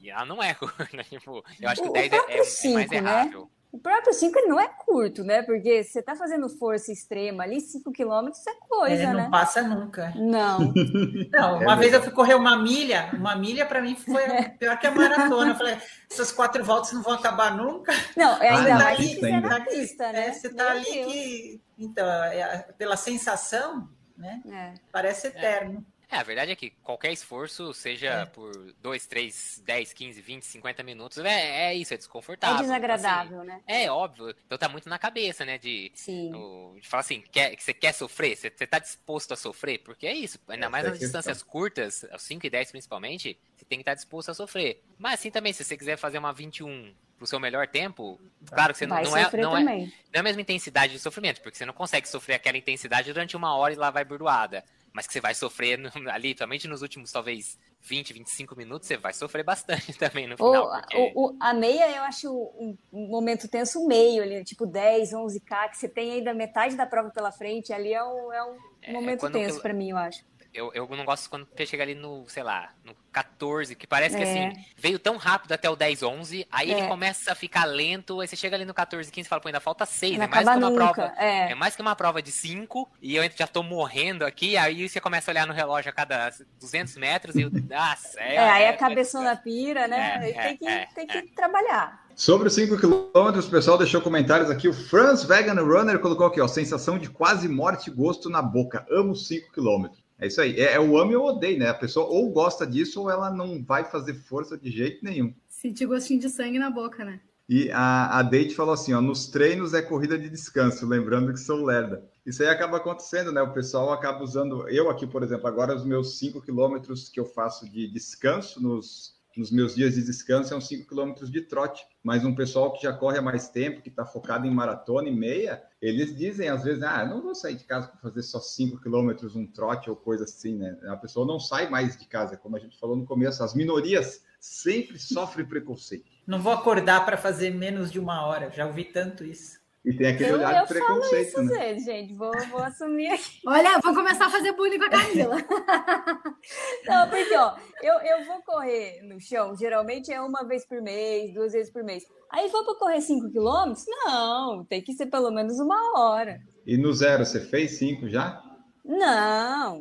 E 0.00 0.10
ela 0.10 0.24
não 0.24 0.40
é 0.42 0.54
curta. 0.54 0.86
Tipo, 1.04 1.44
eu 1.60 1.68
acho 1.68 1.82
que 1.82 1.88
o 1.88 1.90
O 1.90 1.94
10 1.94 2.12
é, 2.12 2.16
é- 2.16 2.18
é 2.18 2.36
mais 2.36 2.48
cinco, 2.48 2.78
né? 3.02 3.30
O 3.70 3.78
próprio 3.78 4.14
5 4.14 4.38
ele 4.38 4.48
não 4.48 4.58
é 4.58 4.66
curto, 4.66 5.22
né? 5.22 5.42
Porque 5.42 5.84
você 5.84 6.02
tá 6.02 6.16
fazendo 6.16 6.48
força 6.48 6.90
extrema 6.90 7.42
ali, 7.44 7.60
5 7.60 7.92
quilômetros 7.92 8.46
é 8.46 8.54
coisa, 8.66 9.02
É, 9.02 9.06
não 9.06 9.14
né? 9.14 9.28
passa 9.30 9.60
nunca. 9.62 10.10
Não. 10.16 10.72
Não, 11.30 11.60
É 11.60 11.64
uma 11.66 11.76
vez 11.76 11.90
verdade. 11.92 11.94
eu 11.96 12.02
fui 12.02 12.12
correr 12.12 12.34
uma 12.34 12.56
milha, 12.62 13.10
uma 13.12 13.36
milha 13.36 13.66
para 13.66 13.82
mim 13.82 13.94
foi 13.94 14.22
pior 14.58 14.78
que 14.78 14.86
a 14.86 14.90
maratona. 14.90 15.50
Eu 15.50 15.54
falei, 15.54 15.76
essas 16.10 16.32
quatro 16.32 16.64
voltas 16.64 16.92
não 16.94 17.02
vão 17.02 17.12
acabar 17.12 17.54
nunca. 17.56 17.92
Não, 18.16 18.42
é 18.42 18.48
ainda 18.48 18.74
Ah, 18.74 18.78
mais 18.78 18.98
não, 18.98 19.04
isso 19.04 19.14
fizer 19.16 19.34
ainda. 19.34 19.48
na 19.48 19.60
pista, 19.64 20.12
né? 20.12 20.28
É, 20.28 20.32
você 20.32 20.48
tá 20.48 20.64
Meu 20.64 20.72
ali 20.72 20.84
Deus. 20.92 21.12
que. 21.12 21.60
Então, 21.78 22.06
é, 22.24 22.66
pela 22.78 22.96
sensação, 22.96 23.88
né? 24.16 24.40
É. 24.50 24.74
Parece 24.90 25.26
eterno. 25.28 25.84
É, 26.10 26.16
a 26.16 26.22
verdade 26.22 26.50
é 26.52 26.56
que 26.56 26.70
qualquer 26.82 27.12
esforço, 27.12 27.74
seja 27.74 28.24
por 28.32 28.50
2, 28.80 29.06
3, 29.06 29.62
10, 29.64 29.92
15, 29.92 30.22
20, 30.22 30.42
50 30.42 30.82
minutos, 30.82 31.18
é, 31.18 31.66
é 31.70 31.74
isso, 31.74 31.92
é 31.92 31.96
É 31.96 31.98
desconfortável. 31.98 32.54
Então, 32.56 32.66
desagradável, 32.66 33.44
né? 33.44 33.60
assim, 33.68 33.82
é 33.84 33.90
óbvio. 33.92 34.34
Então 34.46 34.56
tá 34.56 34.70
muito 34.70 34.88
na 34.88 34.98
cabeça, 34.98 35.44
né? 35.44 35.58
De, 35.58 35.92
Sim. 35.94 36.32
o- 36.34 36.78
de 36.80 36.88
falar 36.88 37.00
assim, 37.02 37.20
quer, 37.30 37.54
que 37.54 37.62
você 37.62 37.74
quer 37.74 37.92
sofrer? 37.92 38.34
Você, 38.36 38.48
você 38.50 38.66
tá 38.66 38.78
disposto 38.78 39.32
a 39.32 39.36
sofrer? 39.36 39.78
Porque 39.80 40.06
é 40.06 40.14
isso. 40.14 40.38
Ainda 40.48 40.70
mais 40.70 40.84
é 40.84 40.88
a 40.88 40.90
nas 40.92 40.98
questão. 40.98 41.20
distâncias 41.20 41.42
curtas, 41.42 42.04
aos 42.10 42.22
5 42.22 42.46
e 42.46 42.50
10 42.50 42.70
principalmente, 42.70 43.38
você 43.54 43.64
tem 43.66 43.78
que 43.78 43.82
estar 43.82 43.94
disposto 43.94 44.30
a 44.30 44.34
sofrer. 44.34 44.82
Mas 44.96 45.20
assim 45.20 45.30
também, 45.30 45.52
se 45.52 45.62
você 45.62 45.76
quiser 45.76 45.98
fazer 45.98 46.16
uma 46.16 46.32
21 46.32 46.94
pro 47.18 47.26
seu 47.26 47.38
melhor 47.40 47.66
tempo, 47.66 48.18
claro 48.46 48.72
que 48.72 48.78
você 48.78 48.86
não, 48.86 48.96
Vai 48.96 49.04
não 49.04 49.16
é, 49.16 49.30
não 49.36 49.56
é, 49.56 49.64
não 49.64 49.82
é 50.14 50.18
a 50.18 50.22
mesma 50.22 50.40
intensidade 50.40 50.92
de 50.92 50.98
sofrimento, 51.00 51.42
porque 51.42 51.58
você 51.58 51.66
não 51.66 51.74
consegue 51.74 52.08
sofrer 52.08 52.34
aquela 52.36 52.56
intensidade 52.56 53.12
durante 53.12 53.36
uma 53.36 53.54
hora 53.56 53.74
e 53.74 53.76
lá 53.76 53.90
vai 53.90 54.04
burdoada. 54.04 54.64
Mas 54.90 55.06
que 55.06 55.12
você 55.12 55.20
vai 55.20 55.34
sofrer 55.34 55.78
ali, 56.10 56.34
somente 56.36 56.66
nos 56.66 56.80
últimos, 56.80 57.12
talvez, 57.12 57.58
20, 57.82 58.12
25 58.14 58.56
minutos, 58.56 58.88
você 58.88 58.96
vai 58.96 59.12
sofrer 59.12 59.44
bastante 59.44 59.92
também 59.98 60.26
no 60.26 60.36
final. 60.36 60.70
porque- 60.70 61.12
o- 61.14 61.26
o- 61.26 61.36
a 61.40 61.52
meia, 61.52 61.90
eu 61.94 62.02
acho 62.04 62.32
um, 62.32 62.76
momento 62.92 63.46
tenso 63.48 63.86
meio 63.86 64.22
ali, 64.22 64.42
tipo 64.44 64.64
10, 64.64 65.12
11K, 65.12 65.68
que 65.68 65.76
você 65.76 65.88
tem 65.88 66.12
ainda 66.12 66.32
metade 66.32 66.74
da 66.76 66.86
prova 66.86 67.10
pela 67.10 67.30
frente, 67.30 67.72
ali 67.72 67.92
é 67.92 68.02
um, 68.02 68.32
é 68.32 68.44
um 68.44 68.56
É, 68.82 68.92
momento 68.92 69.20
quando 69.20 69.34
tenso 69.34 69.60
pra 69.60 69.74
mim, 69.74 69.90
eu 69.90 69.96
acho. 69.98 70.24
Eu, 70.58 70.70
eu 70.74 70.88
não 70.96 71.04
gosto 71.04 71.30
quando 71.30 71.46
você 71.56 71.64
chega 71.64 71.82
ali 71.82 71.94
no, 71.94 72.24
sei 72.28 72.42
lá, 72.42 72.70
no 72.84 72.94
14, 73.12 73.74
que 73.74 73.86
parece 73.86 74.16
que 74.16 74.22
É. 74.22 74.48
assim, 74.48 74.64
veio 74.76 74.98
tão 74.98 75.16
rápido 75.16 75.52
até 75.52 75.68
o 75.70 75.74
10, 75.76 76.02
11, 76.02 76.46
aí 76.50 76.70
É. 76.70 76.78
ele 76.78 76.88
começa 76.88 77.32
a 77.32 77.34
ficar 77.34 77.64
lento, 77.64 78.20
aí 78.20 78.28
você 78.28 78.36
chega 78.36 78.56
ali 78.56 78.64
no 78.64 78.74
14, 78.74 79.10
15 79.10 79.26
e 79.26 79.28
fala, 79.28 79.40
pô, 79.40 79.48
ainda 79.48 79.60
falta 79.60 79.86
6, 79.86 80.16
Não 80.18 80.24
é 80.24 80.28
mais 80.28 80.46
acaba 80.46 80.58
que 80.60 80.64
uma 80.64 80.70
nunca. 80.70 80.94
prova. 80.94 81.14
É. 81.18 81.52
É 81.52 81.54
mais 81.54 81.74
que 81.76 81.82
uma 81.82 81.96
prova 81.96 82.20
de 82.22 82.30
5, 82.30 82.88
e 83.00 83.16
eu 83.16 83.30
já 83.36 83.46
tô 83.46 83.62
morrendo 83.62 84.24
aqui, 84.24 84.56
aí 84.56 84.88
você 84.88 85.00
começa 85.00 85.30
a 85.30 85.32
olhar 85.32 85.46
no 85.46 85.52
relógio 85.52 85.90
a 85.90 85.92
cada 85.92 86.30
200 86.60 86.96
metros 86.96 87.34
e 87.36 87.42
eu, 87.42 87.50
nossa, 87.50 88.20
é, 88.20 88.34
É, 88.34 88.50
aí 88.50 88.62
é, 88.64 88.68
a 88.70 88.76
cabeçona 88.76 89.36
pira, 89.36 89.88
né? 89.88 90.20
É, 90.22 90.30
é, 90.30 90.42
tem 90.42 90.56
que, 90.56 90.66
é, 90.68 90.86
tem 90.94 91.06
que 91.06 91.22
trabalhar. 91.34 92.06
Sobre 92.14 92.48
os 92.48 92.54
5 92.54 92.76
quilômetros, 92.78 93.46
o 93.46 93.50
pessoal 93.50 93.78
deixou 93.78 94.00
comentários 94.00 94.50
aqui. 94.50 94.66
O 94.68 94.72
Franz 94.72 95.22
Vegan 95.22 95.54
Runner 95.62 96.00
colocou 96.00 96.26
aqui, 96.26 96.40
ó, 96.40 96.48
sensação 96.48 96.98
de 96.98 97.08
quase 97.08 97.48
morte 97.48 97.90
e 97.90 97.92
gosto 97.92 98.28
na 98.28 98.42
boca. 98.42 98.84
Amo 98.90 99.14
5 99.14 99.52
quilômetros. 99.52 100.02
É 100.18 100.26
isso 100.26 100.40
aí. 100.40 100.58
É, 100.58 100.74
é 100.74 100.80
o 100.80 100.98
ame 100.98 101.14
ou 101.14 101.28
odeio, 101.28 101.58
né? 101.58 101.68
A 101.68 101.74
pessoa 101.74 102.06
ou 102.06 102.30
gosta 102.30 102.66
disso 102.66 103.02
ou 103.02 103.10
ela 103.10 103.30
não 103.30 103.62
vai 103.62 103.84
fazer 103.84 104.14
força 104.14 104.58
de 104.58 104.70
jeito 104.70 105.04
nenhum. 105.04 105.32
Sentir 105.48 105.86
gostinho 105.86 106.20
de 106.20 106.28
sangue 106.28 106.58
na 106.58 106.70
boca, 106.70 107.04
né? 107.04 107.20
E 107.48 107.70
a, 107.70 108.18
a 108.18 108.22
Date 108.22 108.54
falou 108.54 108.74
assim, 108.74 108.92
ó, 108.92 109.00
nos 109.00 109.26
treinos 109.26 109.72
é 109.72 109.80
corrida 109.80 110.18
de 110.18 110.28
descanso, 110.28 110.86
lembrando 110.86 111.32
que 111.32 111.40
sou 111.40 111.64
lerda. 111.64 112.04
Isso 112.26 112.42
aí 112.42 112.48
acaba 112.48 112.76
acontecendo, 112.76 113.32
né? 113.32 113.40
O 113.40 113.54
pessoal 113.54 113.90
acaba 113.90 114.22
usando, 114.22 114.68
eu 114.68 114.90
aqui, 114.90 115.06
por 115.06 115.22
exemplo, 115.22 115.46
agora 115.46 115.74
os 115.74 115.84
meus 115.84 116.18
5 116.18 116.42
quilômetros 116.42 117.08
que 117.08 117.18
eu 117.18 117.24
faço 117.24 117.66
de 117.70 117.90
descanso 117.90 118.62
nos, 118.62 119.17
nos 119.38 119.52
meus 119.52 119.74
dias 119.74 119.94
de 119.94 120.02
descanso 120.02 120.48
são 120.48 120.60
5 120.60 120.88
quilômetros 120.88 121.30
de 121.30 121.40
trote. 121.42 121.86
Mas 122.02 122.24
um 122.24 122.34
pessoal 122.34 122.72
que 122.72 122.82
já 122.82 122.92
corre 122.92 123.18
há 123.18 123.22
mais 123.22 123.48
tempo, 123.48 123.80
que 123.80 123.88
está 123.88 124.04
focado 124.04 124.46
em 124.46 124.50
maratona 124.50 125.08
e 125.08 125.14
meia, 125.14 125.62
eles 125.80 126.16
dizem 126.16 126.48
às 126.48 126.64
vezes, 126.64 126.82
ah, 126.82 127.06
não 127.06 127.22
vou 127.22 127.34
sair 127.34 127.54
de 127.54 127.64
casa 127.64 127.86
para 127.86 128.00
fazer 128.00 128.22
só 128.22 128.40
5 128.40 128.80
quilômetros, 128.80 129.36
um 129.36 129.46
trote 129.46 129.88
ou 129.88 129.94
coisa 129.96 130.24
assim, 130.24 130.56
né? 130.56 130.76
A 130.88 130.96
pessoa 130.96 131.24
não 131.24 131.38
sai 131.38 131.70
mais 131.70 131.96
de 131.96 132.06
casa, 132.06 132.36
como 132.36 132.56
a 132.56 132.58
gente 132.58 132.78
falou 132.78 132.96
no 132.96 133.06
começo, 133.06 133.42
as 133.42 133.54
minorias 133.54 134.24
sempre 134.40 134.98
sofrem 134.98 135.46
preconceito. 135.46 136.10
Não 136.26 136.40
vou 136.40 136.52
acordar 136.52 137.04
para 137.04 137.16
fazer 137.16 137.50
menos 137.50 137.90
de 137.90 137.98
uma 137.98 138.26
hora. 138.26 138.50
Já 138.50 138.66
ouvi 138.66 138.84
tanto 138.84 139.24
isso. 139.24 139.57
E 139.88 139.96
tem 139.96 140.08
aquele 140.08 140.30
Eu, 140.30 140.34
olhar 140.34 140.60
eu 140.60 140.66
de 140.66 140.74
falo 140.78 141.00
preconceito, 141.00 141.28
isso, 141.28 141.42
né? 141.42 141.52
às 141.54 141.58
vezes, 141.58 141.84
gente. 141.84 142.14
Vou, 142.14 142.30
vou 142.50 142.62
assumir 142.62 143.08
aqui. 143.08 143.40
Olha, 143.46 143.78
vou 143.82 143.94
começar 143.94 144.26
a 144.26 144.30
fazer 144.30 144.52
bullying 144.52 144.78
com 144.78 144.84
a 144.84 144.90
Camila. 144.90 145.36
Não, 146.86 147.08
porque, 147.08 147.34
ó, 147.34 147.54
eu, 147.82 147.94
eu 147.94 148.24
vou 148.26 148.42
correr 148.42 149.00
no 149.02 149.18
chão, 149.18 149.56
geralmente 149.56 150.12
é 150.12 150.20
uma 150.20 150.44
vez 150.46 150.66
por 150.66 150.82
mês, 150.82 151.32
duas 151.32 151.54
vezes 151.54 151.72
por 151.72 151.82
mês. 151.82 152.04
Aí 152.30 152.48
vou 152.50 152.64
para 152.66 152.74
correr 152.74 153.00
5 153.00 153.30
quilômetros? 153.30 153.86
Não, 153.88 154.62
tem 154.66 154.82
que 154.82 154.92
ser 154.92 155.06
pelo 155.06 155.30
menos 155.30 155.58
uma 155.58 155.98
hora. 155.98 156.38
E 156.66 156.76
no 156.76 156.92
zero, 156.92 157.24
você 157.24 157.40
fez 157.40 157.78
cinco 157.78 158.10
já? 158.10 158.42
Não, 158.84 159.80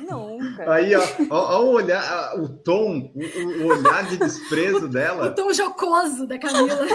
nunca. 0.00 0.72
Aí, 0.72 0.96
ó, 0.96 1.02
ó, 1.30 1.58
ó 1.58 1.64
o 1.64 1.70
olhar, 1.74 2.36
o 2.40 2.48
tom, 2.48 3.12
o, 3.14 3.62
o 3.62 3.66
olhar 3.68 4.08
de 4.08 4.16
desprezo 4.16 4.86
o 4.86 4.88
dela. 4.88 5.30
tom 5.30 5.52
jocoso 5.52 6.26
da 6.26 6.36
Camila. 6.38 6.86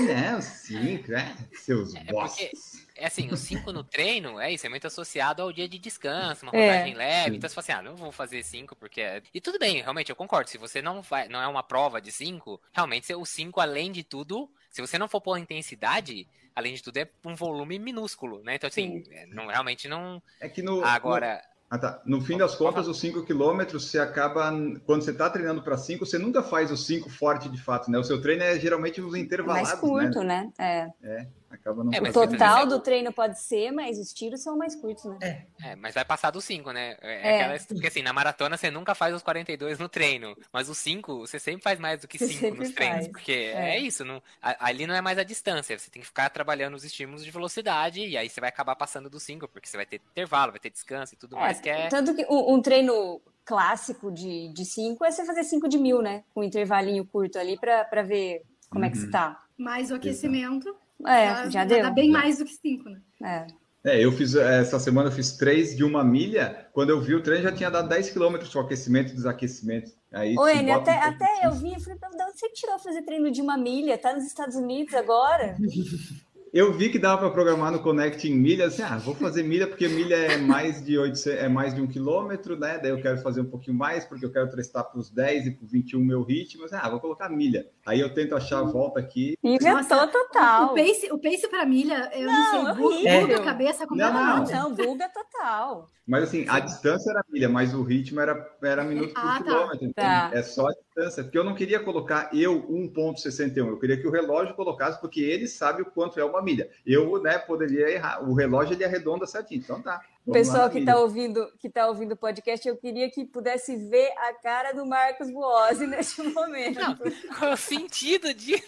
Não, 0.00 0.40
cinco, 0.40 1.12
é, 1.12 1.34
seus 1.54 1.94
É 1.94 1.98
porque, 2.00 2.12
bosses. 2.12 2.86
é 2.96 3.06
assim, 3.06 3.30
o 3.30 3.36
5 3.36 3.72
no 3.72 3.84
treino, 3.84 4.40
é 4.40 4.52
isso, 4.52 4.66
é 4.66 4.68
muito 4.68 4.86
associado 4.86 5.42
ao 5.42 5.52
dia 5.52 5.68
de 5.68 5.78
descanso, 5.78 6.44
uma 6.44 6.52
É. 6.56 6.60
rodagem 6.60 6.94
leve. 6.94 7.36
Então 7.36 7.48
você 7.48 7.54
fala 7.54 7.62
assim, 7.64 7.72
ah, 7.72 7.82
não 7.90 7.96
vou 7.96 8.10
fazer 8.12 8.42
5 8.42 8.74
porque. 8.74 9.00
é- 9.00 9.22
E 9.32 9.40
tudo 9.40 9.58
bem, 9.58 9.80
realmente, 9.82 10.10
eu 10.10 10.16
concordo. 10.16 10.50
Se 10.50 10.58
você 10.58 10.80
não 10.82 11.02
vai, 11.02 11.28
não 11.28 11.40
é 11.40 11.46
uma 11.46 11.62
prova 11.62 12.00
de 12.00 12.10
5, 12.12 12.60
realmente 12.72 13.12
o 13.14 13.24
5, 13.24 13.60
além 13.60 13.92
de 13.92 14.02
tudo, 14.02 14.50
se 14.70 14.80
você 14.80 14.98
não 14.98 15.08
for 15.08 15.20
pôr 15.20 15.38
intensidade, 15.38 16.26
além 16.54 16.74
de 16.74 16.82
tudo, 16.82 16.96
é 16.98 17.08
um 17.24 17.34
volume 17.34 17.78
minúsculo, 17.78 18.42
né? 18.42 18.56
Então, 18.56 18.68
assim, 18.68 19.02
é, 19.10 19.26
não, 19.26 19.46
realmente 19.48 19.88
não. 19.88 20.22
É 20.40 20.48
que 20.48 20.62
no. 20.62 20.84
Agora. 20.84 21.42
Ah, 21.70 21.78
tá. 21.78 22.00
No 22.04 22.20
fim 22.20 22.36
das 22.36 22.54
contas, 22.54 22.86
os 22.86 23.00
5 23.00 23.24
quilômetros, 23.24 23.90
você 23.90 23.98
acaba. 23.98 24.52
Quando 24.84 25.02
você 25.02 25.10
está 25.10 25.28
treinando 25.28 25.62
para 25.62 25.76
5, 25.76 26.04
você 26.06 26.18
nunca 26.18 26.42
faz 26.42 26.70
o 26.70 26.76
5 26.76 27.10
forte 27.10 27.48
de 27.48 27.60
fato, 27.60 27.90
né? 27.90 27.98
O 27.98 28.04
seu 28.04 28.20
treino 28.20 28.42
é 28.42 28.58
geralmente 28.58 29.00
os 29.00 29.14
intervalados. 29.14 29.68
mais 29.70 29.80
curto, 29.80 30.22
né? 30.22 30.52
né? 30.58 30.90
É. 31.02 31.26
Acaba 31.54 31.84
não 31.84 31.92
É, 31.92 32.00
O 32.00 32.12
total 32.12 32.66
do 32.66 32.80
treino 32.80 33.12
pode 33.12 33.40
ser, 33.40 33.70
mas 33.70 33.98
os 33.98 34.12
tiros 34.12 34.42
são 34.42 34.56
mais 34.56 34.74
curtos, 34.74 35.04
né? 35.04 35.46
É, 35.62 35.76
mas 35.76 35.94
vai 35.94 36.04
passar 36.04 36.30
dos 36.30 36.44
5, 36.44 36.72
né? 36.72 36.96
É, 37.00 37.28
É. 37.30 37.34
aquela- 37.42 37.58
porque 37.68 37.86
assim, 37.86 38.02
na 38.02 38.12
maratona 38.12 38.56
você 38.56 38.70
nunca 38.70 38.94
faz 38.94 39.14
os 39.14 39.22
42 39.22 39.78
no 39.78 39.88
treino, 39.88 40.36
mas 40.52 40.68
os 40.68 40.78
5 40.78 41.18
você 41.26 41.38
sempre 41.38 41.62
faz 41.62 41.78
mais 41.78 42.00
do 42.00 42.08
que 42.08 42.18
Você 42.18 42.26
5 42.28 42.40
sempre 42.40 42.58
nos 42.58 42.72
treinos, 42.74 42.96
faz. 43.04 43.08
porque 43.08 43.32
É. 43.32 43.76
é, 43.76 43.78
isso, 43.78 44.04
não, 44.04 44.22
ali 44.42 44.86
não 44.86 44.94
é 44.94 45.00
mais 45.00 45.18
a 45.18 45.22
distância, 45.24 45.78
você 45.78 45.90
tem 45.90 46.00
que 46.02 46.06
ficar 46.08 46.28
trabalhando 46.30 46.74
os 46.74 46.84
estímulos 46.84 47.24
de 47.24 47.30
velocidade 47.30 48.00
e 48.04 48.16
aí 48.16 48.28
você 48.28 48.40
vai 48.40 48.48
acabar 48.48 48.74
passando 48.76 49.08
dos 49.08 49.22
5, 49.22 49.46
porque 49.48 49.68
você 49.68 49.76
vai 49.76 49.86
ter 49.86 50.00
intervalo, 50.12 50.52
vai 50.52 50.60
ter 50.60 50.70
descanso 50.70 51.14
e 51.14 51.16
tudo 51.16 51.36
mais, 51.36 51.60
que 51.60 51.70
é... 51.70 51.88
Tanto 51.88 52.14
que 52.14 52.26
um, 52.28 52.54
um 52.54 52.60
treino 52.62 53.20
clássico 53.44 54.10
de 54.10 54.64
5 54.64 55.04
é 55.04 55.10
você 55.10 55.24
fazer 55.24 55.44
5 55.44 55.68
de 55.68 55.78
mil, 55.78 56.00
né? 56.02 56.24
Com 56.34 56.40
um 56.40 56.44
intervalinho 56.44 57.04
curto 57.04 57.38
ali 57.38 57.58
pra, 57.58 57.84
pra 57.84 58.02
ver 58.02 58.42
como 58.70 58.84
é 58.84 58.90
que 58.90 58.96
Uhum. 58.98 59.04
você 59.04 59.10
tá. 59.10 59.40
Mais 59.56 59.90
o 59.90 59.94
aquecimento. 59.94 60.74
É, 61.06 61.50
já 61.50 61.64
deu. 61.64 61.82
Dá 61.82 61.90
bem 61.90 62.10
mais 62.10 62.38
do 62.38 62.44
que 62.44 62.54
cinco, 62.54 62.88
né? 62.88 63.00
É. 63.22 63.46
É, 63.84 64.02
eu 64.02 64.10
fiz 64.10 64.34
essa 64.34 64.80
semana 64.80 65.08
eu 65.08 65.12
fiz 65.12 65.36
três 65.36 65.76
de 65.76 65.84
uma 65.84 66.02
milha. 66.02 66.66
Quando 66.72 66.88
eu 66.88 67.02
vi 67.02 67.14
o 67.14 67.22
treino, 67.22 67.42
já 67.42 67.52
tinha 67.52 67.70
dado 67.70 67.86
10 67.86 68.10
quilômetros 68.10 68.50
com 68.50 68.58
aquecimento 68.58 69.12
e 69.12 69.14
desaquecimento. 69.14 69.92
Aí, 70.10 70.34
Enio, 70.34 70.74
bota 70.74 70.90
até, 70.90 70.94
um 70.94 71.10
até 71.10 71.46
eu 71.46 71.52
vi 71.52 71.74
e 71.74 71.80
falei, 71.80 71.98
de 71.98 72.22
onde 72.22 72.38
você 72.38 72.48
tirou 72.50 72.78
fazer 72.78 73.02
treino 73.02 73.30
de 73.30 73.42
uma 73.42 73.58
milha? 73.58 73.98
Tá 73.98 74.14
nos 74.14 74.24
Estados 74.24 74.56
Unidos 74.56 74.94
agora? 74.94 75.54
Eu 76.54 76.72
vi 76.72 76.88
que 76.88 77.00
dava 77.00 77.18
para 77.22 77.30
programar 77.32 77.72
no 77.72 77.80
Connect 77.80 78.28
em 78.28 78.32
milha, 78.32 78.66
assim, 78.66 78.80
ah, 78.80 78.96
vou 78.96 79.12
fazer 79.16 79.42
milha 79.42 79.66
porque 79.66 79.88
milha 79.88 80.14
é 80.14 80.36
mais 80.36 80.80
de 80.84 80.96
800, 80.96 81.26
é 81.42 81.48
mais 81.48 81.74
de 81.74 81.80
um 81.80 81.86
quilômetro, 81.88 82.56
né? 82.56 82.78
Daí 82.78 82.92
eu 82.92 83.02
quero 83.02 83.18
fazer 83.18 83.40
um 83.40 83.50
pouquinho 83.50 83.76
mais 83.76 84.04
porque 84.04 84.24
eu 84.24 84.30
quero 84.30 84.48
testar 84.54 84.84
para 84.84 85.00
os 85.00 85.10
10 85.10 85.48
e 85.48 85.50
para 85.50 85.66
21 85.66 85.98
meu 86.04 86.22
ritmo. 86.22 86.64
Assim, 86.64 86.76
ah, 86.78 86.88
vou 86.88 87.00
colocar 87.00 87.28
milha. 87.28 87.66
Aí 87.84 87.98
eu 87.98 88.14
tento 88.14 88.36
achar 88.36 88.60
a 88.60 88.62
volta 88.62 89.00
aqui. 89.00 89.34
Inventou 89.42 89.72
Nossa, 89.98 90.06
total. 90.06 90.66
O 90.66 90.74
pace, 90.76 91.10
o 91.10 91.18
pace 91.18 91.48
pra 91.48 91.66
milha, 91.66 92.08
eu 92.14 92.28
não, 92.28 92.62
Não, 92.62 92.92
sei, 93.02 93.20
buga 93.22 93.36
a 93.36 93.44
cabeça 93.44 93.80
Não, 93.80 93.88
completamente. 93.88 94.52
Não, 94.52 94.74
buga 94.76 95.08
total. 95.08 95.90
Mas 96.06 96.22
assim, 96.22 96.46
a 96.48 96.60
distância 96.60 97.10
era 97.10 97.24
milha, 97.30 97.48
mas 97.48 97.74
o 97.74 97.82
ritmo 97.82 98.20
era, 98.20 98.48
era 98.62 98.84
minuto 98.84 99.12
por 99.12 99.20
Ah, 99.20 99.38
tá. 99.38 99.42
quilômetro. 99.44 99.86
Então 99.86 100.04
Tá. 100.04 100.30
é 100.32 100.42
só 100.44 100.68
a 100.68 100.72
distância. 100.94 101.22
Porque 101.24 101.36
eu 101.38 101.44
não 101.44 101.54
queria 101.54 101.80
colocar 101.80 102.30
eu 102.32 102.62
1,61. 102.68 103.56
Eu 103.68 103.78
queria 103.78 103.96
que 104.00 104.06
o 104.06 104.10
relógio 104.10 104.54
colocasse, 104.54 105.00
porque 105.00 105.20
ele 105.20 105.46
sabe 105.46 105.82
o 105.82 105.86
quanto 105.86 106.18
é 106.18 106.24
uma 106.24 106.40
milha. 106.42 106.70
Eu, 106.86 107.20
né, 107.20 107.38
poderia 107.38 107.90
errar. 107.90 108.22
O 108.28 108.34
relógio 108.34 108.74
ele 108.74 108.84
arredonda 108.84 109.26
certinho. 109.26 109.60
Então 109.60 109.82
tá. 109.82 110.00
Lá 110.26 110.32
pessoal 110.32 110.64
na 110.64 110.70
que 110.70 110.78
está 110.78 110.96
ouvindo, 110.96 111.52
que 111.58 111.68
tá 111.68 111.86
ouvindo 111.86 112.12
o 112.12 112.16
podcast, 112.16 112.66
eu 112.66 112.78
queria 112.78 113.10
que 113.10 113.26
pudesse 113.26 113.76
ver 113.76 114.10
a 114.16 114.32
cara 114.32 114.72
do 114.72 114.86
Marcos 114.86 115.30
Buozzi 115.30 115.84
neste 115.86 116.22
momento. 116.22 116.80
Não, 116.80 116.96
qual 116.96 117.50
é 117.50 117.52
o 117.52 117.56
sentido 117.58 118.32
disso? 118.32 118.64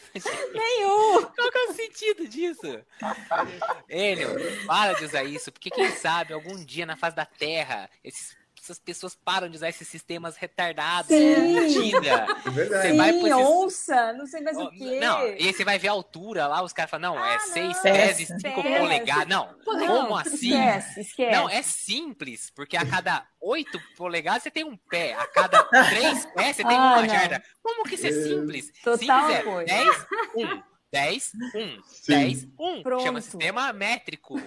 Nenhum! 0.52 1.22
Qual 1.22 1.50
é 1.54 1.70
o 1.70 1.72
sentido 1.72 2.28
disso? 2.28 2.78
Enio, 3.88 4.28
para 4.66 4.92
de 4.92 5.06
usar 5.06 5.24
isso, 5.24 5.50
porque 5.50 5.70
quem 5.70 5.90
sabe 5.92 6.34
algum 6.34 6.62
dia 6.62 6.84
na 6.84 6.94
face 6.94 7.16
da 7.16 7.24
Terra 7.24 7.88
esses- 8.04 8.36
essas 8.66 8.78
pessoas 8.78 9.14
param 9.14 9.48
de 9.48 9.56
usar 9.56 9.68
esses 9.68 9.86
sistemas 9.86 10.36
retardados 10.36 11.08
Sim. 11.08 11.92
É 11.94 12.50
verdade. 12.50 12.88
Você 12.88 12.92
vai 12.94 13.12
Sim, 13.12 13.20
por 13.20 13.28
esses- 13.30 13.40
onça, 13.46 14.12
não 14.14 14.26
sei 14.26 14.40
mais 14.42 14.56
Oh, 14.56 14.64
o 14.64 14.70
quê. 14.70 14.98
Não, 15.00 15.26
e 15.26 15.46
aí 15.46 15.52
você 15.52 15.64
vai 15.64 15.78
ver 15.78 15.88
a 15.88 15.92
altura 15.92 16.46
lá, 16.46 16.62
os 16.62 16.72
caras 16.72 16.90
falam, 16.90 17.14
não, 17.14 17.24
é 17.24 17.36
Ah, 17.36 17.40
6 17.40 17.74
não, 17.76 17.82
pés 17.82 18.18
e 18.18 18.22
esquece. 18.24 18.40
5 18.40 18.60
Esquece. 18.60 18.78
polegadas. 18.80 19.28
Não, 19.28 19.54
Não, 19.66 19.86
como 19.86 20.16
assim? 20.16 20.50
Esquece, 20.50 21.00
esquece. 21.00 21.30
Não, 21.36 21.48
é 21.48 21.62
simples, 21.62 22.50
porque 22.54 22.76
a 22.76 22.84
cada 22.84 23.26
8 23.40 23.80
polegadas 23.96 24.42
você 24.42 24.50
tem 24.50 24.64
um 24.64 24.76
pé, 24.76 25.14
a 25.14 25.26
cada 25.26 25.62
3 25.64 26.26
pés 26.26 26.56
você 26.56 26.64
tem 26.64 26.76
Ah, 26.76 26.92
uma 26.94 27.02
não. 27.02 27.08
jarda. 27.08 27.42
Como 27.62 27.84
que 27.84 27.94
isso 27.94 28.06
é 28.06 28.12
simples? 28.12 28.72
Total 28.82 28.98
simples 28.98 29.30
é 29.30 29.40
apoio. 29.40 29.66
10, 29.66 30.06
1, 30.36 30.62
10, 30.96 31.32
1, 31.54 31.82
Sim. 31.84 32.12
10, 32.12 32.48
1. 32.58 32.82
Pronto. 32.82 33.02
Chama 33.02 33.20
sistema 33.20 33.70
métrico. 33.74 34.40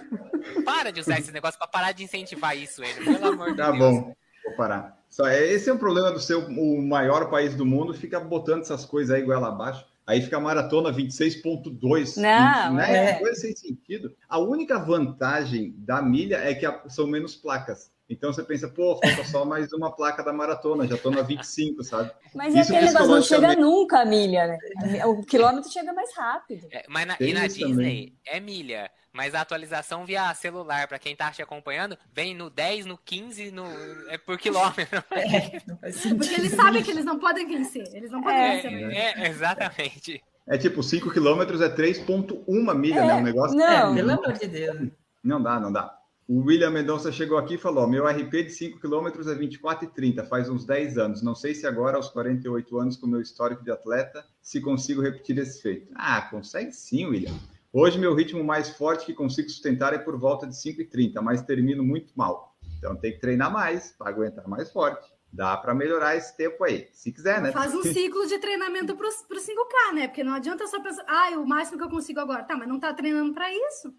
Para 0.64 0.90
de 0.90 1.00
usar 1.00 1.20
esse 1.20 1.30
negócio 1.30 1.56
pra 1.56 1.68
parar 1.68 1.92
de 1.92 2.02
incentivar 2.02 2.56
isso, 2.56 2.82
Enio, 2.82 3.04
pelo 3.04 3.26
amor 3.28 3.50
de 3.52 3.56
Tá 3.56 3.70
Deus. 3.70 3.78
bom, 3.78 4.14
vou 4.44 4.56
parar. 4.56 5.00
Só, 5.08 5.26
é, 5.28 5.46
esse 5.46 5.70
é 5.70 5.72
um 5.72 5.78
problema 5.78 6.10
do 6.10 6.18
seu 6.18 6.40
o 6.46 6.82
maior 6.82 7.30
país 7.30 7.54
do 7.54 7.64
mundo, 7.64 7.94
fica 7.94 8.18
botando 8.18 8.62
essas 8.62 8.84
coisas 8.84 9.14
aí 9.14 9.22
igual 9.22 9.44
abaixo. 9.44 9.84
Aí 10.06 10.20
fica 10.20 10.38
a 10.38 10.40
maratona 10.40 10.92
26.2. 10.92 12.16
Não, 12.16 12.74
né? 12.74 13.10
é. 13.10 13.14
Coisa 13.20 13.40
sem 13.40 13.54
sentido. 13.54 14.12
A 14.28 14.38
única 14.38 14.76
vantagem 14.76 15.72
da 15.78 16.02
milha 16.02 16.36
é 16.36 16.52
que 16.52 16.66
são 16.88 17.06
menos 17.06 17.36
placas. 17.36 17.92
Então 18.10 18.32
você 18.32 18.42
pensa, 18.42 18.68
pô, 18.68 18.98
falta 19.00 19.24
só 19.24 19.44
mais 19.44 19.72
uma 19.72 19.94
placa 19.94 20.20
da 20.24 20.32
maratona, 20.32 20.84
já 20.84 20.96
tô 20.96 21.12
na 21.12 21.22
25, 21.22 21.84
sabe? 21.84 22.10
Mas 22.34 22.56
é 22.56 22.60
Isso 22.60 22.72
aquele 22.74 22.86
negócio, 22.92 23.08
não 23.08 23.22
chega 23.22 23.54
nunca 23.54 24.00
a 24.00 24.04
milha, 24.04 24.48
né? 24.48 25.06
O 25.06 25.22
quilômetro 25.22 25.70
chega 25.70 25.92
mais 25.92 26.12
rápido. 26.16 26.66
É, 26.72 26.84
mas 26.88 27.06
na, 27.06 27.16
Tem 27.16 27.30
e 27.30 27.34
na 27.34 27.46
Disney 27.46 27.68
também. 27.70 28.18
é 28.26 28.40
milha. 28.40 28.90
Mas 29.12 29.32
a 29.34 29.40
atualização 29.40 30.04
via 30.04 30.32
celular, 30.34 30.88
pra 30.88 30.98
quem 30.98 31.14
tá 31.14 31.30
te 31.30 31.40
acompanhando, 31.40 31.96
vem 32.12 32.34
no 32.34 32.50
10, 32.50 32.86
no 32.86 32.98
15, 32.98 33.52
no, 33.52 33.64
é 34.08 34.18
por 34.18 34.36
quilômetro. 34.38 35.02
Faz 35.80 35.94
sentido. 35.96 36.18
Porque 36.18 36.34
eles 36.34 36.52
sabem 36.52 36.82
que 36.82 36.90
eles 36.90 37.04
não 37.04 37.18
podem 37.18 37.46
vencer. 37.46 37.84
Eles 37.94 38.10
não 38.10 38.20
podem 38.22 38.38
É. 38.40 38.54
vencer. 38.56 38.70
né? 38.72 38.94
É, 38.96 39.20
é, 39.22 39.28
exatamente. 39.28 40.20
É 40.48 40.58
tipo, 40.58 40.82
5 40.82 41.10
quilômetros 41.12 41.60
é 41.60 41.68
3.1 41.68 42.74
milha, 42.74 43.04
né? 43.04 43.14
Um 43.14 43.22
negócio. 43.22 43.56
Não, 43.56 43.92
É, 43.92 43.94
pelo 43.94 44.10
amor 44.12 44.32
de 44.32 44.48
Deus. 44.48 44.88
Não 45.22 45.40
dá, 45.40 45.60
não 45.60 45.72
dá. 45.72 45.96
O 46.32 46.44
William 46.44 46.70
Mendonça 46.70 47.10
chegou 47.10 47.36
aqui 47.36 47.54
e 47.54 47.58
falou: 47.58 47.88
meu 47.88 48.06
RP 48.06 48.44
de 48.44 48.50
5 48.50 48.78
km 48.78 49.08
é 49.08 49.34
24,30, 49.34 50.28
faz 50.28 50.48
uns 50.48 50.64
10 50.64 50.96
anos. 50.96 51.22
Não 51.22 51.34
sei 51.34 51.56
se 51.56 51.66
agora, 51.66 51.96
aos 51.96 52.08
48 52.10 52.78
anos, 52.78 52.96
com 52.96 53.08
meu 53.08 53.20
histórico 53.20 53.64
de 53.64 53.70
atleta, 53.72 54.24
se 54.40 54.60
consigo 54.60 55.02
repetir 55.02 55.36
esse 55.38 55.60
feito. 55.60 55.90
Ah, 55.96 56.22
consegue 56.30 56.70
sim, 56.70 57.04
William. 57.04 57.34
Hoje, 57.72 57.98
meu 57.98 58.14
ritmo 58.14 58.44
mais 58.44 58.70
forte 58.70 59.06
que 59.06 59.12
consigo 59.12 59.48
sustentar 59.48 59.92
é 59.92 59.98
por 59.98 60.16
volta 60.16 60.46
de 60.46 60.54
5,30, 60.54 61.20
mas 61.20 61.42
termino 61.42 61.82
muito 61.82 62.12
mal. 62.14 62.56
Então, 62.78 62.94
tem 62.94 63.10
que 63.10 63.18
treinar 63.18 63.52
mais 63.52 63.90
para 63.98 64.10
aguentar 64.10 64.46
mais 64.46 64.70
forte. 64.70 65.12
Dá 65.32 65.56
para 65.56 65.74
melhorar 65.74 66.14
esse 66.14 66.36
tempo 66.36 66.62
aí, 66.62 66.88
se 66.92 67.10
quiser, 67.10 67.42
né? 67.42 67.50
Faz 67.50 67.74
um 67.74 67.82
ciclo 67.82 68.24
de 68.28 68.38
treinamento 68.38 68.94
pro, 68.94 69.08
pro 69.26 69.36
5K, 69.36 69.94
né? 69.94 70.06
Porque 70.06 70.22
não 70.22 70.34
adianta 70.34 70.64
só 70.68 70.80
pensar, 70.80 71.04
ah, 71.08 71.30
o 71.40 71.44
máximo 71.44 71.76
que 71.76 71.82
eu 71.82 71.90
consigo 71.90 72.20
agora. 72.20 72.44
Tá, 72.44 72.56
mas 72.56 72.68
não 72.68 72.78
tá 72.78 72.94
treinando 72.94 73.34
para 73.34 73.52
isso. 73.52 73.92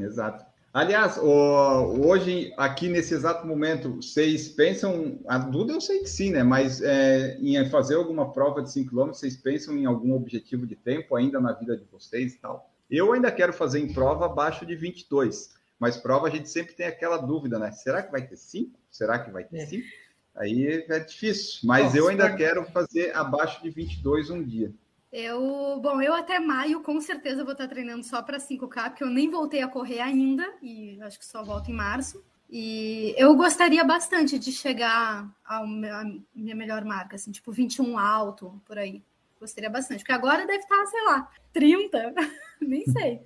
Exato. 0.00 0.55
Aliás, 0.76 1.16
hoje, 1.16 2.52
aqui 2.54 2.86
nesse 2.86 3.14
exato 3.14 3.46
momento, 3.46 3.96
vocês 3.96 4.46
pensam, 4.46 5.18
a 5.26 5.38
Duda 5.38 5.72
eu 5.72 5.80
sei 5.80 6.00
que 6.00 6.10
sim, 6.10 6.32
né? 6.32 6.42
Mas 6.42 6.82
é, 6.82 7.38
em 7.40 7.64
fazer 7.70 7.94
alguma 7.94 8.30
prova 8.30 8.60
de 8.60 8.70
5 8.70 8.90
km, 8.90 9.06
vocês 9.06 9.38
pensam 9.38 9.74
em 9.74 9.86
algum 9.86 10.12
objetivo 10.14 10.66
de 10.66 10.76
tempo 10.76 11.16
ainda 11.16 11.40
na 11.40 11.52
vida 11.52 11.78
de 11.78 11.84
vocês 11.90 12.34
e 12.34 12.38
tal? 12.38 12.70
Eu 12.90 13.14
ainda 13.14 13.32
quero 13.32 13.54
fazer 13.54 13.78
em 13.78 13.90
prova 13.90 14.26
abaixo 14.26 14.66
de 14.66 14.76
22, 14.76 15.54
mas 15.80 15.96
prova 15.96 16.26
a 16.26 16.30
gente 16.30 16.50
sempre 16.50 16.74
tem 16.74 16.84
aquela 16.84 17.16
dúvida, 17.16 17.58
né? 17.58 17.72
Será 17.72 18.02
que 18.02 18.12
vai 18.12 18.26
ter 18.26 18.36
5? 18.36 18.78
Será 18.90 19.18
que 19.18 19.30
vai 19.30 19.44
ter 19.44 19.56
É. 19.56 19.64
5? 19.64 19.82
Aí 20.34 20.84
é 20.90 20.98
difícil, 20.98 21.60
mas 21.64 21.92
Bom, 21.92 21.98
eu 22.00 22.08
ainda 22.08 22.30
se- 22.30 22.36
quero 22.36 22.66
fazer 22.66 23.16
abaixo 23.16 23.62
de 23.62 23.70
22 23.70 24.28
um 24.28 24.42
dia. 24.42 24.70
Eu, 25.18 25.80
bom, 25.80 26.02
eu 26.02 26.12
até 26.12 26.38
maio 26.38 26.82
com 26.82 27.00
certeza 27.00 27.42
vou 27.42 27.52
estar 27.52 27.66
treinando 27.66 28.04
só 28.04 28.20
para 28.20 28.36
5K, 28.36 28.90
porque 28.90 29.02
eu 29.02 29.08
nem 29.08 29.30
voltei 29.30 29.62
a 29.62 29.66
correr 29.66 29.98
ainda 29.98 30.46
e 30.60 31.00
acho 31.00 31.18
que 31.18 31.24
só 31.24 31.42
volto 31.42 31.70
em 31.70 31.74
março. 31.74 32.22
E 32.50 33.14
eu 33.16 33.34
gostaria 33.34 33.82
bastante 33.82 34.38
de 34.38 34.52
chegar 34.52 35.26
à 35.42 35.64
minha 36.34 36.54
melhor 36.54 36.84
marca, 36.84 37.16
assim, 37.16 37.32
tipo 37.32 37.50
21 37.50 37.98
alto, 37.98 38.60
por 38.66 38.76
aí. 38.76 39.02
Gostaria 39.40 39.70
bastante, 39.70 40.00
porque 40.00 40.12
agora 40.12 40.46
deve 40.46 40.58
estar, 40.58 40.84
sei 40.84 41.02
lá, 41.04 41.32
30, 41.50 42.14
nem 42.60 42.84
sei. 42.84 43.22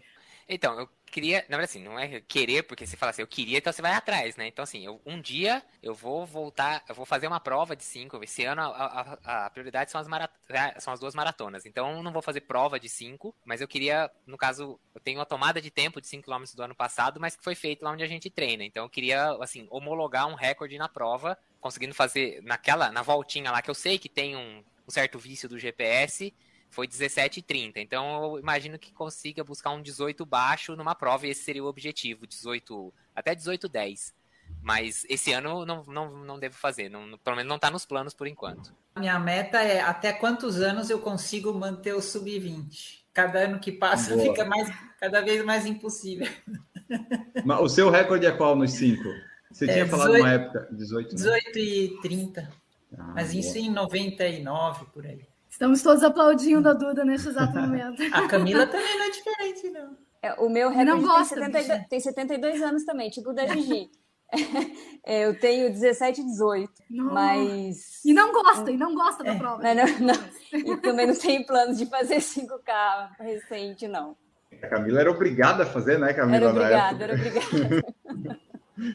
Então, 0.49 0.78
eu 0.78 0.88
queria, 1.11 1.38
na 1.48 1.56
verdade 1.56 1.64
assim, 1.64 1.82
não 1.82 1.98
é 1.98 2.20
querer, 2.22 2.62
porque 2.64 2.86
você 2.86 2.96
fala 2.96 3.11
assim, 3.11 3.22
eu 3.22 3.26
queria, 3.26 3.58
então 3.58 3.72
você 3.72 3.82
vai 3.82 3.92
atrás, 3.92 4.36
né? 4.36 4.46
Então 4.46 4.62
assim, 4.62 4.84
eu, 4.84 5.00
um 5.04 5.20
dia 5.20 5.62
eu 5.82 5.94
vou 5.94 6.24
voltar, 6.26 6.84
eu 6.88 6.94
vou 6.94 7.04
fazer 7.06 7.26
uma 7.26 7.40
prova 7.40 7.76
de 7.76 7.84
5, 7.84 8.22
esse 8.22 8.44
ano 8.44 8.62
a, 8.62 9.18
a- 9.24 9.46
a 9.46 9.50
prioridade 9.50 9.90
são 9.90 10.00
as, 10.00 10.08
marat- 10.08 10.30
ah, 10.50 10.80
são 10.80 10.92
as 10.92 11.00
duas 11.00 11.14
maratonas, 11.14 11.66
então 11.66 11.90
eu 11.96 12.02
não 12.02 12.12
vou 12.12 12.22
fazer 12.22 12.42
prova 12.42 12.78
de 12.80 12.88
5, 12.88 13.34
mas 13.44 13.61
eu 13.61 13.68
queria, 13.68 14.11
no 14.26 14.36
caso, 14.38 14.78
eu 14.94 15.00
tenho 15.00 15.18
uma 15.18 15.26
tomada 15.26 15.61
de 15.61 15.70
tempo 15.70 16.00
de 16.00 16.06
5 16.08 16.24
km 16.24 16.54
do 16.54 16.62
ano 16.62 16.74
passado, 16.74 17.20
mas 17.20 17.36
que 17.36 17.44
foi 17.44 17.54
feito 17.54 17.82
lá 17.84 17.90
onde 17.90 18.02
a 18.04 18.08
gente 18.08 18.30
treina, 18.30 18.64
então 18.64 18.84
eu 18.84 18.90
queria, 18.90 19.30
assim, 19.42 19.66
homologar 19.70 20.26
um 20.28 20.34
recorde 20.34 20.78
na 20.78 20.88
prova, 20.88 21.36
conseguindo 21.61 21.94
fazer 21.94 22.42
naquela, 22.42 22.90
na 22.90 23.02
voltinha 23.02 23.50
lá, 23.50 23.61
que 23.62 23.70
eu 23.70 23.74
sei 23.74 23.98
que 23.98 24.08
tem 24.08 24.36
um, 24.36 24.62
um 24.86 24.90
certo 24.90 25.18
vício 25.18 25.48
do 25.48 25.58
GPS, 25.58 26.32
foi 26.70 26.86
17,30. 26.88 27.72
Então 27.76 28.34
eu 28.34 28.38
imagino 28.38 28.78
que 28.78 28.92
consiga 28.92 29.44
buscar 29.44 29.70
um 29.70 29.82
18 29.82 30.24
baixo 30.24 30.76
numa 30.76 30.94
prova, 30.94 31.26
e 31.26 31.30
esse 31.30 31.42
seria 31.42 31.62
o 31.64 31.66
objetivo, 31.66 32.26
18, 32.26 32.92
até 33.14 33.34
18,10. 33.34 34.12
Mas 34.62 35.04
esse 35.08 35.32
ano 35.32 35.64
não, 35.64 35.84
não, 35.84 36.24
não 36.24 36.38
devo 36.38 36.56
fazer, 36.56 36.88
não, 36.88 37.16
pelo 37.18 37.36
menos 37.36 37.48
não 37.48 37.56
está 37.56 37.70
nos 37.70 37.86
planos 37.86 38.14
por 38.14 38.26
enquanto. 38.26 38.74
Minha 38.96 39.18
meta 39.18 39.62
é 39.62 39.80
até 39.80 40.12
quantos 40.12 40.60
anos 40.60 40.90
eu 40.90 40.98
consigo 41.00 41.52
manter 41.54 41.94
o 41.94 42.02
sub-20? 42.02 43.00
Cada 43.12 43.40
ano 43.40 43.58
que 43.60 43.72
passa 43.72 44.14
Boa. 44.14 44.22
fica 44.22 44.44
mais, 44.44 44.68
cada 44.98 45.20
vez 45.20 45.44
mais 45.44 45.66
impossível. 45.66 46.26
Mas 47.44 47.60
o 47.60 47.68
seu 47.68 47.90
recorde 47.90 48.26
é 48.26 48.32
qual 48.32 48.56
nos 48.56 48.72
5? 48.72 49.02
Você 49.50 49.66
É, 49.66 49.72
tinha 49.72 49.86
falado 49.86 50.12
18. 50.12 50.24
uma 50.24 50.32
época, 50.32 50.68
18, 50.72 51.08
né? 51.08 51.14
18 51.14 51.58
e 51.58 52.00
30. 52.02 52.52
Ah, 52.96 53.12
Mas 53.14 53.32
isso 53.34 53.54
boa. 53.54 53.64
em 53.66 53.70
99, 53.70 54.86
por 54.92 55.06
aí. 55.06 55.26
Estamos 55.61 55.82
todos 55.82 56.02
aplaudindo 56.02 56.66
a 56.70 56.72
Duda 56.72 57.04
nesse 57.04 57.28
exato 57.28 57.52
momento. 57.61 58.02
A 58.14 58.26
Camila 58.26 58.66
também 58.66 58.96
não 58.98 59.04
é 59.04 59.11
diferente, 59.11 59.68
não. 59.68 59.94
É, 60.22 60.32
o 60.40 60.48
meu 60.48 60.70
recorde 60.70 60.92
tem, 60.92 61.02
gosta, 61.02 61.34
72, 61.34 61.66
bicha. 61.66 61.86
tem 61.90 62.00
72 62.00 62.62
anos 62.62 62.84
também, 62.86 63.11
tipo 63.11 63.28
o 63.28 63.34
da 63.34 63.46
Gigi. 63.46 63.90
É, 65.04 65.24
eu 65.26 65.36
tenho 65.40 65.70
17 65.70 66.20
e 66.20 66.24
18, 66.24 66.70
Não. 66.90 67.12
mas... 67.12 68.04
E 68.04 68.12
não 68.12 68.32
gosta, 68.32 68.70
e 68.70 68.76
não 68.76 68.94
gosta 68.94 69.24
da 69.24 69.32
É. 69.34 69.38
prova. 69.38 69.62
Não, 69.62 69.74
não, 69.74 69.98
não. 69.98 70.14
E 70.52 70.76
também 70.76 71.06
não 71.06 71.14
tenho 71.16 71.44
planos 71.44 71.76
de 71.78 71.86
fazer 71.86 72.18
5K 72.18 73.16
recente, 73.18 73.88
não. 73.88 74.16
A 74.62 74.68
Camila 74.68 75.00
era 75.00 75.11
obrigada 75.11 75.64
a 75.64 75.66
fazer, 75.66 75.98
né, 75.98 76.12
Camila? 76.12 76.36
Era 76.36 76.50
obrigada, 76.50 77.04
era 77.04 77.14
obrigada. 77.14 77.84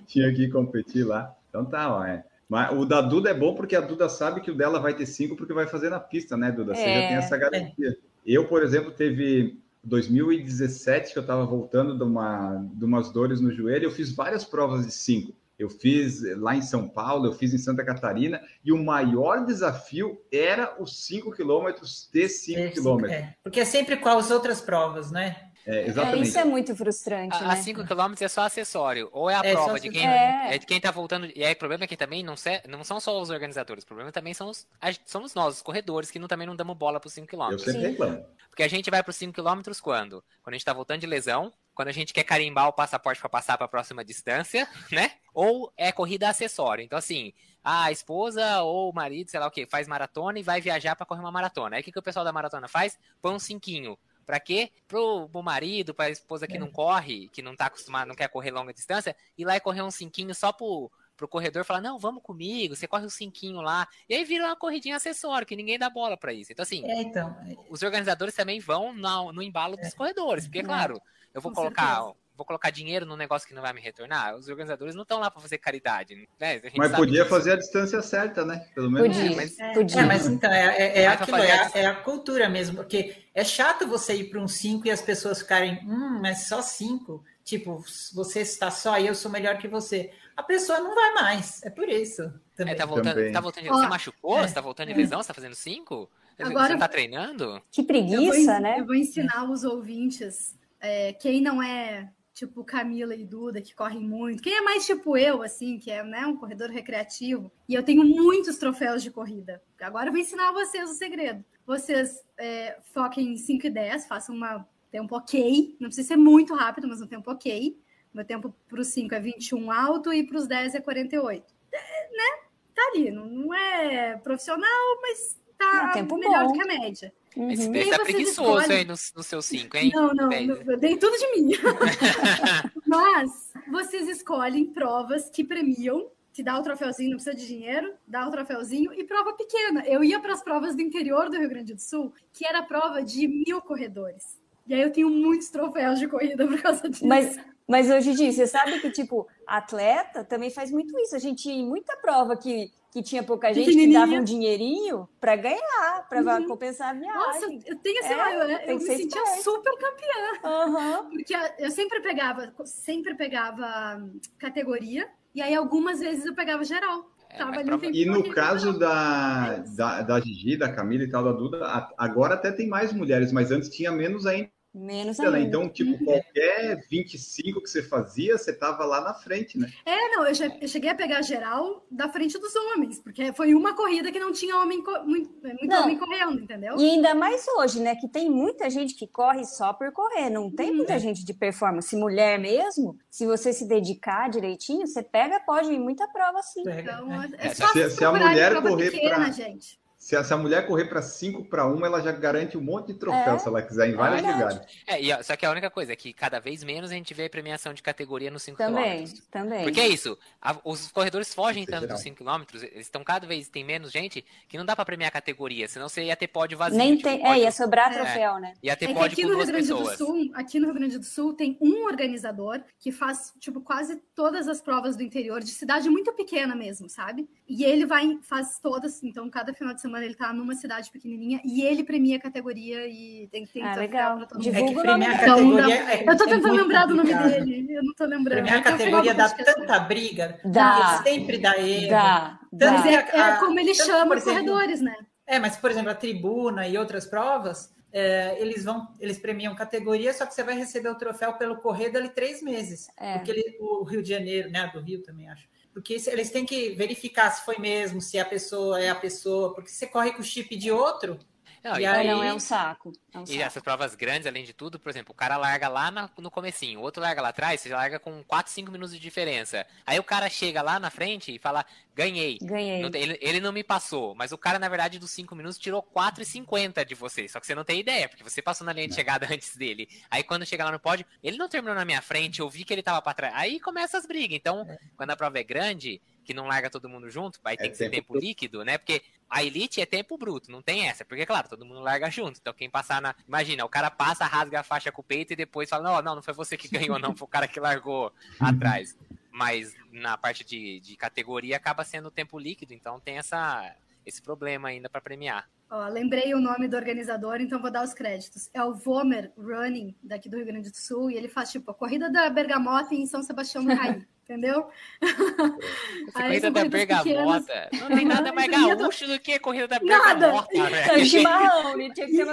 Tinha 0.06 0.34
que 0.34 0.48
competir 0.50 1.04
lá. 1.06 1.36
Então 1.50 1.66
tá, 1.66 1.94
ó, 1.94 2.06
é. 2.06 2.24
Mas 2.48 2.72
o 2.78 2.86
da 2.86 3.02
Duda 3.02 3.30
é 3.30 3.34
bom 3.34 3.56
porque 3.56 3.76
a 3.76 3.82
Duda 3.82 4.08
sabe 4.08 4.42
que 4.42 4.52
o 4.52 4.56
dela 4.56 4.80
vai 4.80 4.94
ter 4.94 5.06
5 5.06 5.36
porque 5.36 5.54
vai 5.54 5.66
fazer 5.68 5.90
na 5.90 6.00
pista, 6.00 6.38
né, 6.38 6.52
Duda? 6.52 6.76
Você 6.76 6.82
É, 6.84 7.02
já 7.02 7.08
tem 7.08 7.18
essa 7.18 7.38
garantia. 7.38 7.98
Eu, 8.26 8.48
por 8.48 8.62
exemplo, 8.64 8.92
teve 8.92 9.60
2017 9.84 11.14
que 11.14 11.18
eu 11.20 11.22
estava 11.22 11.46
voltando 11.46 11.98
de, 11.98 12.04
uma, 12.04 12.64
de 12.74 12.86
umas 12.86 13.12
dores 13.12 13.40
no 13.42 13.52
joelho, 13.52 13.86
eu 13.86 13.92
fiz 13.92 14.12
várias 14.14 14.44
provas 14.44 14.86
de 14.86 14.92
5. 14.92 15.34
Eu 15.58 15.70
fiz 15.70 16.22
lá 16.38 16.54
em 16.56 16.62
São 16.62 16.88
Paulo, 16.88 17.28
eu 17.28 17.34
fiz 17.34 17.54
em 17.54 17.58
Santa 17.58 17.84
Catarina, 17.84 18.42
e 18.64 18.74
o 18.74 18.84
maior 18.84 19.46
desafio 19.46 20.20
era 20.30 20.76
os 20.82 21.06
5 21.06 21.32
quilômetros 21.32 22.10
de 22.12 22.28
5 22.28 22.60
É, 22.60 22.68
quilômetros. 22.70 23.14
é, 23.14 23.34
porque 23.42 23.62
é 23.62 23.66
sempre 23.66 23.96
com 23.96 24.10
as 24.10 24.30
outras 24.32 24.60
provas, 24.60 25.12
né? 25.12 25.45
É, 25.66 25.78
É, 25.78 25.88
exatamente. 25.88 26.28
isso 26.28 26.38
é 26.40 26.46
muito 26.46 26.76
frustrante, 26.76 27.36
A, 27.36 27.46
a 27.52 27.56
né? 27.56 27.56
5 27.56 27.84
km 27.86 28.14
é 28.22 28.28
só 28.28 28.42
acessório. 28.42 29.10
Ou 29.12 29.30
é 29.30 29.36
a 29.36 29.40
É, 29.44 29.52
prova 29.54 29.80
de 29.80 29.90
quem, 29.90 30.06
acessório. 30.08 30.54
é 30.54 30.58
de 30.60 30.66
quem 30.66 30.80
tá 30.80 30.92
voltando. 30.92 31.28
E 31.36 31.44
aí 31.44 31.54
o 31.54 31.58
problema 31.58 31.84
é 31.86 31.88
que 31.88 31.98
também 31.98 32.24
não, 32.24 32.38
se- 32.38 32.62
não 32.68 32.84
são 32.84 33.00
só 33.00 33.20
os 33.20 33.30
organizadores, 33.30 33.84
o 33.84 33.88
problema 33.88 34.12
também 34.12 34.34
são 34.34 34.50
os, 34.50 34.68
a- 34.80 34.94
somos 35.06 35.34
nós, 35.34 35.56
os 35.56 35.62
corredores, 35.62 36.12
que 36.12 36.20
não, 36.20 36.28
também 36.28 36.46
não 36.46 36.56
damos 36.56 36.78
bola 36.78 37.00
pros 37.00 37.14
5 37.14 37.28
km. 37.28 37.52
Eu 37.52 37.60
sempre 37.60 37.82
reclamo. 37.90 38.26
Porque 38.50 38.64
a 38.64 38.68
gente 38.70 38.90
vai 38.90 39.04
pros 39.04 39.16
5 39.18 39.34
km 39.34 39.62
quando? 39.82 40.24
Quando 40.44 40.54
a 40.54 40.58
gente 40.58 40.66
tá 40.66 40.72
voltando 40.72 41.02
de 41.02 41.08
lesão, 41.08 41.52
quando 41.74 41.90
a 41.90 41.92
gente 41.92 42.14
quer 42.14 42.24
carimbar 42.24 42.68
o 42.70 42.74
passaporte 42.74 43.20
para 43.20 43.30
passar 43.30 43.58
para 43.58 43.66
a 43.66 43.70
próxima 43.70 44.06
distância, 44.06 44.66
né? 44.92 45.12
Ou 45.34 45.74
é 45.76 45.92
corrida 45.92 46.30
acessório. 46.30 46.82
Então, 46.84 46.98
assim, 46.98 47.34
a 47.62 47.92
esposa 47.92 48.62
ou 48.62 48.92
o 48.92 48.94
marido, 48.94 49.30
sei 49.30 49.40
lá 49.42 49.48
o 49.48 49.52
que, 49.52 49.66
faz 49.66 49.88
maratona 49.88 50.40
e 50.40 50.44
vai 50.44 50.62
viajar 50.62 50.96
para 50.96 51.06
correr 51.06 51.20
uma 51.20 51.32
maratona. 51.32 51.76
Aí 51.76 51.82
o 51.82 51.84
que, 51.84 51.92
que 51.92 52.00
o 52.00 52.04
pessoal 52.04 52.24
da 52.24 52.32
maratona 52.32 52.68
faz? 52.70 52.98
Põe 53.22 53.34
um 53.34 53.40
cinquinho. 53.40 53.98
Pra 54.26 54.40
quê? 54.40 54.72
Pro, 54.88 55.30
pro 55.30 55.44
marido, 55.44 55.94
pra 55.94 56.10
esposa 56.10 56.48
que 56.48 56.58
não 56.58 56.72
corre, 56.72 57.30
que 57.30 57.42
não 57.42 57.56
tá 57.56 57.68
acostumado, 57.68 58.08
não 58.08 58.16
quer 58.16 58.28
correr 58.28 58.52
longa 58.52 58.74
distância, 58.74 59.16
ir 59.38 59.46
lá 59.46 59.56
e 59.56 59.60
correr 59.60 59.84
um 59.84 59.92
cinquinho 59.92 60.34
só 60.34 60.52
pro, 60.52 60.92
pro 61.16 61.28
corredor 61.28 61.64
falar, 61.64 61.80
não, 61.82 62.00
vamos 62.00 62.24
comigo, 62.24 62.76
você 62.76 62.88
corre 62.88 63.06
o 63.06 63.10
cinquinho 63.10 63.62
lá. 63.62 63.88
E 64.10 64.16
aí 64.16 64.24
vira 64.26 64.46
uma 64.46 64.56
corridinha 64.56 64.96
acessório, 64.96 65.46
que 65.46 65.56
ninguém 65.56 65.78
dá 65.78 65.90
bola 65.90 66.18
pra 66.18 66.34
isso. 66.34 66.52
Então, 66.52 66.64
assim, 66.64 66.84
É, 66.90 67.02
então. 67.04 67.38
os 67.70 67.84
organizadores 67.84 68.34
também 68.34 68.60
vão 68.60 68.94
na- 68.94 69.32
no 69.32 69.44
embalo 69.44 69.78
dos 69.78 69.94
corredores, 69.94 70.46
porque, 70.46 70.60
É. 70.60 70.64
claro, 70.64 71.00
eu 71.34 71.40
vou 71.40 71.52
Com 71.52 71.62
colocar, 71.62 71.98
certeza. 71.98 72.16
Vou 72.36 72.46
colocar 72.46 72.70
dinheiro 72.70 73.06
num 73.06 73.16
negócio 73.16 73.48
que 73.48 73.54
não 73.54 73.62
vai 73.62 73.72
me 73.74 73.80
retornar. 73.82 74.36
Os 74.36 74.48
organizadores 74.50 74.94
não 74.96 75.04
estão 75.04 75.20
lá 75.20 75.32
para 75.32 75.42
fazer 75.42 75.58
caridade, 75.58 76.28
né? 76.40 76.52
A 76.52 76.54
gente 76.68 76.78
Mas 76.78 76.92
sabe 76.92 77.02
podia 77.02 77.20
disso. 77.24 77.30
fazer 77.30 77.52
a 77.54 77.56
distância 77.56 78.02
certa, 78.02 78.46
né? 78.46 78.68
Pelo 78.76 78.92
menos. 78.92 79.16
Podia, 79.18 79.36
mas- 79.36 79.56
podia. 79.74 80.02
É, 80.02 80.06
mas 80.06 80.28
então, 80.28 80.52
é, 80.52 80.78
é, 80.78 81.02
é 81.04 81.08
aquilo, 81.08 81.38
é 81.38 81.52
a- 81.52 81.72
é 81.76 81.86
a 81.86 81.96
cultura 81.96 82.50
mesmo, 82.50 82.76
porque 82.76 83.16
é 83.34 83.44
chato 83.44 83.88
você 83.88 84.16
ir 84.16 84.30
para 84.30 84.40
um 84.40 84.48
5 84.48 84.88
e 84.88 84.92
as 84.92 85.02
pessoas 85.02 85.40
ficarem, 85.40 85.80
hum, 85.86 86.20
mas 86.22 86.48
só 86.48 86.62
5. 86.62 87.24
Tipo, 87.44 87.84
você 88.14 88.42
está 88.42 88.72
só 88.72 88.98
e 89.00 89.06
eu 89.08 89.14
sou 89.16 89.30
melhor 89.32 89.58
que 89.60 89.68
você. 89.68 90.12
A 90.36 90.42
pessoa 90.44 90.80
não 90.80 90.94
vai 90.96 91.14
mais, 91.14 91.62
é 91.64 91.70
por 91.70 91.88
isso. 91.88 92.24
Também. 92.58 92.74
É, 92.74 92.76
tá 92.76 92.86
voltando, 92.86 93.14
Também. 93.16 93.32
tá 93.32 93.40
voltando 93.40 93.68
Você 93.68 93.88
machucou? 93.88 94.40
é, 94.40 94.48
Você 94.48 94.54
tá 94.54 94.62
voltando 94.62 94.88
de 94.88 94.94
lesão? 94.96 95.22
Você 95.22 95.28
tá 95.28 95.34
fazendo 95.34 95.54
cinco? 95.56 96.10
Agora- 96.40 96.74
Você 96.74 96.78
tá 96.80 96.88
treinando? 96.88 97.62
Que 97.72 97.82
Eu 97.82 97.86
vou, 97.86 97.88
preguiça, 97.88 98.60
né? 98.60 98.80
eu 98.80 98.86
vou 98.86 98.96
ensinar 98.96 99.50
os 99.50 99.64
ouvintes, 99.64 100.58
é, 100.82 101.14
quem 101.14 101.40
não 101.40 101.62
é 101.64 102.10
tipo 102.36 102.66
Camila 102.66 103.16
e 103.16 103.24
Duda, 103.24 103.62
que 103.62 103.74
correm 103.74 104.02
muito, 104.02 104.44
quem 104.44 104.54
é 104.54 104.62
mais 104.62 104.86
tipo 104.86 105.18
eu, 105.18 105.42
assim, 105.42 105.80
que 105.80 105.90
é 105.90 106.04
né, 106.04 106.28
um 106.28 106.36
corredor 106.36 106.70
recreativo, 106.70 107.50
e 107.68 107.74
eu 107.74 107.82
tenho 107.82 108.04
muitos 108.04 108.58
troféus 108.58 109.02
de 109.02 109.10
corrida. 109.10 109.64
Agora 109.80 110.10
eu 110.10 110.12
vou 110.12 110.22
ensinar 110.22 110.52
vocês 110.52 110.90
o 110.90 110.94
segredo. 110.94 111.44
Vocês 111.66 112.22
é, 112.38 112.78
foquem 112.94 113.34
em 113.34 113.38
5 113.38 113.66
e 113.66 113.70
10, 113.70 114.06
façam 114.06 114.36
uma 114.36 114.68
tempo 114.92 115.16
ok, 115.16 115.76
não 115.80 115.88
precisa 115.88 116.10
ser 116.10 116.16
muito 116.16 116.54
rápido, 116.54 116.88
mas 116.88 117.02
um 117.02 117.08
tempo 117.08 117.32
ok. 117.32 117.78
Meu 118.14 118.24
tempo 118.24 118.54
para 118.68 118.80
os 118.80 118.88
5 118.88 119.14
é 119.16 119.20
21 119.20 119.72
alto 119.72 120.14
e 120.14 120.26
para 120.26 120.38
os 120.38 120.48
10 120.48 120.76
é 120.76 120.80
48. 120.80 121.54
É, 121.72 121.78
né? 121.78 122.44
Tá 122.74 122.82
ali, 122.94 123.12
não, 123.12 123.26
não 123.26 123.54
é 123.54 124.18
profissional, 124.18 125.02
mas 125.02 125.38
tá 125.58 125.88
um 125.90 125.92
tempo 125.92 126.18
melhor 126.18 126.46
bom. 126.46 126.52
do 126.52 126.54
que 126.54 126.62
a 126.62 126.80
média. 126.80 127.14
Esse 127.52 127.66
Uhum. 127.68 127.72
daí 127.74 127.82
E 127.88 127.90
tá 127.90 127.98
vocês 127.98 128.04
preguiçoso 128.04 128.42
escolhem. 128.60 128.78
aí 128.78 128.86
no, 128.86 128.94
no 129.16 129.24
seu 129.24 129.42
cinco, 129.42 129.78
hein? 129.78 129.92
Não, 129.94 130.14
não, 130.14 130.32
eu 130.32 130.78
dei 130.78 130.98
tudo 130.98 131.18
de 131.18 131.32
mim. 131.42 131.52
Mas 132.88 133.52
vocês 133.70 134.08
escolhem 134.08 134.66
provas 134.66 135.30
que 135.30 135.44
premiam, 135.44 136.10
que 136.34 136.44
dá 136.44 136.58
o 136.60 136.64
troféuzinho, 136.64 137.12
não 137.12 137.18
precisa 137.18 137.36
de 137.36 137.48
dinheiro, 137.48 137.94
dá 138.08 138.28
o 138.28 138.32
troféuzinho 138.32 138.94
e 138.94 139.04
prova 139.04 139.34
pequena. 139.34 139.84
Eu 139.86 140.04
ia 140.04 140.20
para 140.20 140.34
as 140.34 140.44
provas 140.44 140.76
do 140.76 140.82
interior 140.82 141.30
do 141.30 141.38
Rio 141.38 141.50
Grande 141.50 141.74
do 141.74 141.82
Sul, 141.82 142.14
que 142.34 142.46
era 142.46 142.62
prova 142.64 143.02
de 143.04 143.28
mil 143.28 143.62
corredores. 143.62 144.40
E 144.68 144.74
aí 144.74 144.82
eu 144.82 144.92
tenho 144.92 145.10
muitos 145.10 145.50
troféus 145.50 146.00
de 146.00 146.08
corrida 146.08 146.46
por 146.48 146.60
causa 146.62 146.90
disso. 146.90 147.06
Mas, 147.06 147.38
mas 147.68 147.90
hoje 147.90 148.12
em 148.12 148.16
dia, 148.16 148.32
você 148.32 148.48
sabe 148.48 148.80
que, 148.80 148.90
tipo, 148.92 149.28
atleta 149.46 150.24
também 150.24 150.50
faz 150.50 150.72
muito 150.72 150.98
isso. 151.00 151.16
A 151.16 151.20
gente 151.20 151.48
ia 151.48 151.54
em 151.56 151.68
muita 151.68 151.96
prova 151.98 152.36
que, 152.36 152.72
que 152.96 153.04
tinha 153.04 153.22
pouca 153.22 153.54
gente 153.54 153.72
que 153.72 153.92
dava 153.92 154.14
um 154.14 154.24
dinheirinho 154.24 155.06
para 155.20 155.36
ganhar, 155.36 156.08
para 156.08 156.24
compensar 156.48 156.92
a 156.92 156.94
Nossa, 156.94 157.42
viagem. 157.42 157.64
eu 157.68 157.76
tenho 157.80 158.00
assim, 158.00 158.14
É, 158.14 158.36
eu, 158.36 158.40
eu, 158.40 158.58
eu 158.70 158.76
me 158.76 158.86
sentia 158.86 159.22
esperto. 159.22 159.44
super 159.44 159.78
campeã. 159.78 160.40
Aham. 160.46 161.10
Porque 161.10 161.36
eu 161.60 161.72
sempre 161.72 162.00
pegava, 162.00 162.54
sempre 162.64 163.14
pegava 163.16 163.98
hum, 164.00 164.18
categoria, 164.40 165.10
e 165.34 165.42
aí 165.42 165.54
algumas 165.54 166.00
vezes 166.00 166.26
eu 166.26 166.34
pegava 166.34 166.64
geral. 166.64 167.12
É, 167.32 167.40
tempo 167.66 167.92
E 167.92 168.06
no 168.06 168.24
caso 168.34 168.80
da, 168.80 169.58
da, 169.58 170.02
da 170.04 170.20
Gigi, 170.22 170.56
da 170.56 170.72
Camila 170.72 171.04
e 171.04 171.10
tal, 171.10 171.22
da 171.22 171.34
Duda, 171.34 171.66
a- 171.66 171.94
agora 171.98 172.36
até 172.36 172.50
tem 172.50 172.70
mais 172.70 172.94
mulheres, 172.94 173.34
mas 173.34 173.52
antes 173.52 173.68
tinha 173.68 173.92
menos 173.92 174.26
ainda. 174.26 174.55
Menos 174.78 175.18
ainda. 175.22 175.40
Então, 175.40 175.70
tipo, 175.70 175.98
qualquer 176.04 176.86
25 176.90 177.62
que 177.62 177.70
você 177.70 177.82
fazia, 177.82 178.38
você 178.38 178.52
tava 178.52 178.84
lá 178.84 179.00
na 179.00 179.14
frente, 179.14 179.58
né? 179.58 179.72
É, 179.86 180.10
não, 180.10 180.28
eu, 180.28 180.34
já- 180.34 180.48
eu 180.60 180.68
cheguei 180.68 180.90
a 180.90 180.96
pegar 180.96 181.22
geral 181.22 181.86
da 181.90 182.10
frente 182.10 182.38
dos 182.38 182.54
homens, 182.56 183.00
porque 183.00 183.32
foi 183.32 183.54
uma 183.56 183.74
corrida 183.74 184.12
que 184.12 184.20
não 184.20 184.34
tinha 184.34 184.58
homem 184.58 184.84
muito, 185.06 185.32
muito 185.42 185.66
Não. 185.68 185.84
homem 185.84 185.98
correndo, 185.98 186.42
entendeu? 186.42 186.76
E 186.78 186.90
ainda 186.90 187.16
mais 187.16 187.46
hoje, 187.58 187.80
né? 187.80 187.96
Que 187.96 188.10
tem 188.10 188.30
muita 188.30 188.70
gente 188.70 188.96
que 188.96 189.08
corre 189.08 189.46
só 189.46 189.72
por 189.72 189.92
correr, 189.94 190.30
não 190.30 190.52
tem 190.52 190.72
Uhum. 190.72 190.78
muita 190.78 191.00
gente 191.00 191.24
de 191.24 191.34
performance. 191.34 191.96
Mulher 191.96 192.38
mesmo, 192.38 192.98
se 193.10 193.26
você 193.26 193.54
se 193.54 193.66
dedicar 193.66 194.30
direitinho, 194.30 194.86
você 194.86 195.02
pega, 195.02 195.40
pode 195.40 195.72
ir 195.72 195.76
em 195.76 195.80
muita 195.80 196.06
prova 196.10 196.42
sim. 196.42 196.64
Pega, 196.64 196.82
Então, 196.96 197.24
é, 197.24 197.48
É, 197.48 197.54
só 197.54 197.68
se- 197.70 197.90
se 197.92 198.04
a 198.04 198.12
mulher 198.12 198.52
prova 198.52 198.70
correr 198.70 198.92
pequena, 198.92 199.16
pra- 199.16 199.32
gente. 199.32 199.80
Se 200.06 200.16
a, 200.16 200.24
se 200.24 200.32
a 200.32 200.38
mulher 200.38 200.68
correr 200.68 200.86
para 200.86 201.02
5 201.02 201.46
para 201.46 201.66
1, 201.66 201.84
ela 201.84 202.00
já 202.00 202.12
garante 202.12 202.56
um 202.56 202.62
monte 202.62 202.94
de 202.94 203.00
troféu, 203.00 203.34
É, 203.34 203.40
se 203.40 203.48
ela 203.48 203.60
quiser, 203.64 203.90
em 203.90 203.96
vários 203.96 204.22
verdade. 204.22 204.54
lugares. 204.54 204.78
É, 204.86 205.02
e, 205.02 205.12
ó, 205.12 205.24
só 205.24 205.36
que 205.36 205.44
a 205.44 205.50
única 205.50 205.68
coisa 205.72 205.94
é 205.94 205.96
que 205.96 206.14
cada 206.14 206.40
vez 206.40 206.64
menos 206.64 206.92
a 206.92 206.94
gente 206.94 207.12
vê 207.12 207.28
premiação 207.28 207.74
de 207.74 207.82
categoria 207.82 208.30
nos 208.30 208.44
5 208.44 208.56
Também, 208.56 209.04
km. 209.08 209.14
também. 209.32 209.64
Porque 209.64 209.80
é 209.80 209.88
isso, 209.88 210.16
a- 210.40 210.58
os 210.64 210.92
corredores 210.92 211.34
fogem 211.34 211.64
é 211.64 211.66
tanto 211.66 211.80
geral. 211.82 211.96
dos 211.96 212.04
5 212.04 212.18
km, 212.24 212.44
eles 212.54 212.86
estão 212.86 213.04
cada 213.04 213.26
vez, 213.26 213.48
tem 213.50 213.64
menos 213.64 213.92
gente, 213.92 214.24
que 214.48 214.60
não 214.60 214.64
dá 214.64 214.76
pra 214.76 214.86
premiar 214.86 215.08
a 215.08 215.12
categoria, 215.12 215.68
senão 215.68 215.90
você 215.90 216.04
ia 216.04 216.16
ter 216.16 216.28
pódio 216.28 216.56
vazio. 216.56 216.78
Nem 216.78 216.98
tipo, 216.98 217.10
tem. 217.10 217.18
pódio- 217.22 217.34
É, 217.34 217.40
ia 217.40 217.52
sobrar 217.52 217.92
É. 217.92 217.96
troféu, 217.96 218.38
né? 218.40 218.54
ia 218.62 218.76
ter 218.76 218.86
É 218.86 218.88
que 218.90 218.94
pódio 218.94 219.12
aqui 219.14 219.22
com 219.24 219.30
no 219.30 219.38
Rio 219.38 219.48
Grande 219.48 219.68
pessoas. 219.70 219.98
do 219.98 220.06
Sul, 220.06 220.32
aqui 220.36 220.60
no 220.60 220.66
Rio 220.68 220.76
Grande 220.76 221.00
do 221.00 221.06
Sul 221.06 221.34
tem 221.34 221.58
um 221.60 221.84
organizador 221.88 222.62
que 222.78 222.92
faz 222.92 223.34
tipo 223.40 223.60
quase 223.60 223.96
todas 224.14 224.48
as 224.48 224.62
provas 224.62 224.96
do 224.96 225.02
interior 225.02 225.40
de 225.40 225.50
cidade 225.50 225.90
muito 225.90 226.14
pequena 226.14 226.56
mesmo, 226.56 226.88
sabe? 226.88 227.28
E 227.48 227.64
ele 227.64 227.86
vai 227.86 228.18
faz 228.24 228.58
todas, 228.60 229.04
então 229.04 229.30
cada 229.30 229.54
final 229.54 229.74
de 229.74 229.80
semana 229.80 230.04
ele 230.04 230.16
tá 230.16 230.34
numa 230.34 230.56
cidade 230.56 230.90
pequenininha 230.90 231.40
e 231.46 231.62
ele 231.62 231.84
premia 231.84 232.18
a 232.18 232.20
categoria 232.20 232.88
e 232.88 233.28
tem 233.32 233.46
tem 233.46 233.62
Ah, 233.64 233.74
troféu 233.74 233.82
legal. 233.82 234.18
pra 234.18 234.26
todo 234.26 234.44
mundo. 234.44 234.56
É 234.56 234.64
que 234.68 234.74
premiar 234.82 235.12
a. 235.12 235.14
Então, 235.24 235.36
categoria 235.38 235.62
não. 235.62 235.90
é- 235.90 236.04
Eu 236.10 236.18
tô 236.18 236.26
tentando 236.26 236.56
lembrar 236.56 236.86
do 236.88 236.96
nome 236.96 237.14
dele, 237.14 237.68
eu 237.70 237.84
não 237.84 237.94
tô 237.94 238.06
lembrando. 238.06 238.38
Premiar 238.46 238.56
a 238.58 238.60
Até 238.62 238.74
o 238.74 238.78
final 238.80 239.02
categoria 239.04 239.14
dá 239.14 239.30
tanta 239.54 239.80
briga, 239.80 240.40
Dá. 240.44 241.02
sempre 241.04 241.38
dá 241.38 241.56
erro. 241.60 241.90
Dá, 241.92 242.40
dá. 242.52 242.88
É, 242.90 242.94
é 243.34 243.36
como 243.38 243.60
ele 243.60 243.74
tanto 243.76 243.88
chama 243.88 244.16
os 244.16 244.24
corredores, 244.24 244.82
né? 244.82 244.96
É, 245.28 245.38
mas, 245.40 245.56
por 245.56 245.70
exemplo, 245.70 245.92
a 245.92 245.96
tribuna 245.96 246.68
e 246.68 246.78
outras 246.80 247.06
provas, 247.06 247.72
é, 247.94 248.36
eles 248.42 248.64
vão, 248.64 248.88
eles 249.00 249.20
premiam 249.20 249.54
categoria, 249.56 250.14
só 250.14 250.26
que 250.26 250.34
você 250.34 250.44
vai 250.44 250.56
receber 250.58 250.90
o 250.90 250.96
troféu 250.96 251.34
pelo 251.34 251.58
correr 251.58 251.90
dali 251.92 252.10
três 252.10 252.42
meses. 252.42 252.88
É. 252.98 253.14
Porque 253.20 253.30
ele- 253.32 253.58
o 253.60 253.84
Rio 253.84 254.02
de 254.02 254.10
Janeiro, 254.10 254.50
né? 254.50 254.68
Do 254.74 254.80
Rio 254.82 255.04
também, 255.04 255.30
acho. 255.30 255.48
Porque 255.76 255.98
eles 256.08 256.32
têm 256.32 256.46
que 256.46 256.70
verificar 256.70 257.30
se 257.30 257.44
foi 257.44 257.58
mesmo, 257.58 258.00
se 258.00 258.18
a 258.18 258.24
pessoa 258.24 258.80
é 258.80 258.90
a 258.90 258.96
pessoa, 258.96 259.54
porque 259.54 259.70
você 259.70 259.86
corre 259.86 260.14
com 260.14 260.22
o 260.22 260.24
chip 260.24 260.56
de 260.56 260.72
outro. 260.72 261.20
Não, 261.66 261.80
E 261.80 261.86
aí- 261.86 262.08
não, 262.08 262.24
é 262.24 262.34
um 262.34 262.40
saco. 262.40 262.94
É 263.14 263.18
um 263.20 263.24
e 263.24 263.28
saco. 263.28 263.42
essas 263.42 263.64
provas 263.64 263.96
grandes, 263.96 264.28
além 264.28 264.44
de 264.44 264.54
tudo, 264.54 264.80
por 264.80 264.90
exemplo, 264.90 265.12
o 265.12 265.16
cara 265.16 265.36
larga 265.36 265.68
lá 265.68 265.90
na- 265.90 266.10
no 266.18 266.30
comecinho, 266.30 266.80
o 266.80 266.84
outro 266.84 267.02
larga 267.02 267.22
lá 267.22 267.30
atrás, 267.30 267.60
você 267.62 267.70
larga 267.70 268.00
com 268.00 268.24
4, 268.24 268.52
5 268.52 268.72
minutos 268.72 268.94
de 268.94 269.00
diferença. 269.00 269.66
Aí 269.86 269.98
o 270.00 270.04
cara 270.04 270.30
chega 270.30 270.62
lá 270.62 270.80
na 270.80 270.90
frente 270.92 271.34
e 271.34 271.40
fala, 271.40 271.66
ganhei. 271.96 272.38
Ganhei. 272.42 272.82
Não 272.82 272.92
tem- 272.92 273.02
ele, 273.02 273.18
ele 273.22 273.40
não 273.40 273.52
me 273.52 273.64
passou, 273.64 274.14
mas 274.14 274.32
o 274.32 274.38
cara, 274.38 274.60
na 274.60 274.70
verdade, 274.70 275.00
dos 275.00 275.10
5 275.12 275.36
minutos 275.36 275.58
tirou 275.58 275.82
4,50 275.82 276.86
de 276.86 276.94
você. 276.96 277.28
Só 277.28 277.40
que 277.40 277.48
você 277.48 277.56
não 277.56 277.64
tem 277.64 277.80
ideia, 277.80 278.08
porque 278.08 278.24
você 278.24 278.42
passou 278.42 278.66
na 278.66 278.74
linha 278.74 278.88
de 278.88 278.96
chegada 278.96 279.26
antes 279.32 279.56
dele. 279.56 279.88
Aí 280.10 280.24
quando 280.24 280.46
chega 280.46 280.64
lá 280.66 280.72
no 280.72 280.80
pódio, 280.80 281.06
ele 281.24 281.38
não 281.38 281.50
terminou 281.50 281.76
na 281.76 281.86
minha 281.86 282.02
frente, 282.02 282.40
eu 282.40 282.50
vi 282.50 282.64
que 282.64 282.74
ele 282.74 282.84
tava 282.84 283.02
pra 283.02 283.14
trás. 283.14 283.34
Aí 283.36 283.60
começa 283.60 283.98
as 283.98 284.06
brigas. 284.06 284.36
Então, 284.38 284.68
quando 284.96 285.10
a 285.12 285.16
prova 285.16 285.40
é 285.40 285.44
grande, 285.44 286.02
que 286.26 286.34
não 286.34 286.48
larga 286.48 286.70
todo 286.70 286.90
mundo 286.90 287.10
junto, 287.10 287.40
aí 287.46 287.56
tem 287.56 287.68
É 287.68 287.70
que 287.70 287.78
ser 287.78 287.90
tempo 287.90 288.14
tempo 288.14 288.20
líquido, 288.20 288.66
né? 288.66 288.78
Porque 288.78 289.02
a 289.30 289.44
elite 289.44 289.80
é 289.80 289.86
tempo 289.86 290.18
bruto, 290.18 290.52
não 290.52 290.62
tem 290.62 290.88
essa. 290.88 291.06
Porque, 291.06 291.26
claro, 291.26 291.48
todo 291.48 291.66
mundo 291.66 291.80
larga 291.80 292.10
junto. 292.10 292.40
Então, 292.40 292.54
quem 292.54 292.70
passar 292.70 293.02
na. 293.02 293.16
Imagina, 293.28 293.64
o 293.66 293.70
cara 293.70 293.90
passa, 293.90 294.26
rasga 294.26 294.60
a 294.60 294.64
faixa 294.64 294.92
com 294.92 295.02
o 295.02 295.04
peito 295.04 295.34
e 295.34 295.36
depois 295.36 295.70
fala: 295.70 295.84
não, 295.84 296.02
não, 296.02 296.16
não 296.16 296.24
foi 296.24 296.34
você 296.34 296.58
que 296.58 296.68
ganhou, 296.70 297.00
não, 297.00 297.16
foi 297.16 297.26
o 297.26 297.30
cara 297.30 297.48
que 297.48 297.60
largou 297.60 298.12
atrás. 298.40 298.98
Mas 299.32 299.76
na 299.92 300.18
parte 300.18 300.44
de, 300.44 300.80
de 300.80 300.96
categoria 300.96 301.58
acaba 301.58 301.84
sendo 301.84 302.10
tempo 302.10 302.40
líquido, 302.40 302.74
então 302.74 303.00
tem 303.00 303.18
essa, 303.18 303.76
esse 304.06 304.22
problema 304.22 304.70
ainda 304.70 304.90
para 304.90 305.02
premiar. 305.02 305.50
Ó, 305.70 305.88
lembrei 305.88 306.34
o 306.34 306.40
nome 306.40 306.68
do 306.68 306.78
organizador, 306.78 307.42
então 307.42 307.62
vou 307.62 307.72
dar 307.72 307.84
os 307.84 307.94
créditos. 307.94 308.50
É 308.54 308.64
o 308.64 308.74
Vomer 308.74 309.34
Running, 309.38 309.96
daqui 310.02 310.30
do 310.30 310.38
Rio 310.38 310.46
Grande 310.46 310.70
do 310.70 310.78
Sul, 310.78 311.10
e 311.10 311.16
ele 311.16 311.28
faz 311.28 311.52
tipo 311.52 311.72
a 311.72 311.74
corrida 311.74 312.10
da 312.10 312.30
Bergamota 312.30 312.94
em 312.94 313.06
São 313.08 313.24
Sebastião 313.24 313.66
do 313.66 313.76
Caí. 313.76 314.06
entendeu? 314.26 314.68
Essa 315.02 316.20
Aí 316.20 316.28
corrida 316.42 316.52
da 316.52 316.62
corridas 316.66 316.88
pequenas. 317.00 317.46
bergamota. 317.46 317.70
Não 317.80 317.88
tem 317.96 318.06
nada 318.06 318.34
mais 318.34 318.48
gaúcho 318.78 319.08
do 319.08 319.20
que 319.20 319.34
a 319.34 319.40
corrida 319.40 319.68
da 319.68 319.80
Nada. 319.80 320.16
bergamota, 320.20 320.50
É 320.58 320.62
o 320.64 320.70
velho. 320.70 321.06
chimarrão, 321.06 321.78
né? 321.78 321.90
Tinha 321.94 322.08
que 322.08 322.16
ser 322.16 322.26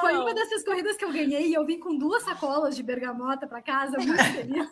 Foi 0.00 0.16
uma 0.16 0.34
dessas 0.34 0.64
corridas 0.64 0.96
que 0.96 1.04
eu 1.04 1.12
ganhei 1.12 1.46
e 1.48 1.54
eu 1.54 1.64
vim 1.64 1.78
com 1.78 1.96
duas 1.96 2.22
sacolas 2.24 2.74
de 2.76 2.82
bergamota 2.82 3.46
para 3.46 3.62
casa, 3.62 3.96
muito 3.96 4.22
feliz. 4.24 4.68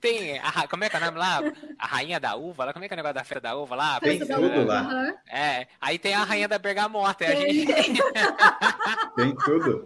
Tem, 0.00 0.38
a, 0.38 0.66
como 0.68 0.84
é 0.84 0.88
que 0.88 0.96
é 0.96 1.00
o 1.00 1.04
nome 1.04 1.18
lá? 1.18 1.40
A 1.78 1.86
rainha 1.86 2.18
da 2.18 2.34
uva, 2.34 2.64
lá, 2.64 2.72
como 2.72 2.84
é 2.84 2.88
que 2.88 2.94
é 2.94 2.96
o 2.96 2.96
negócio 2.96 3.14
da 3.14 3.24
festa 3.24 3.40
da 3.42 3.56
uva 3.56 3.74
lá? 3.74 4.00
Tem 4.00 4.18
tudo 4.18 4.32
uva, 4.40 4.64
lá. 4.64 5.14
É, 5.28 5.66
aí 5.78 5.98
tem 5.98 6.14
a 6.14 6.24
rainha 6.24 6.48
da 6.48 6.58
bergamota. 6.58 7.24
e 7.24 7.26
a 7.26 7.36
Tem. 7.36 7.52
gente... 7.52 8.02
Tem 9.16 9.36
tudo. 9.36 9.84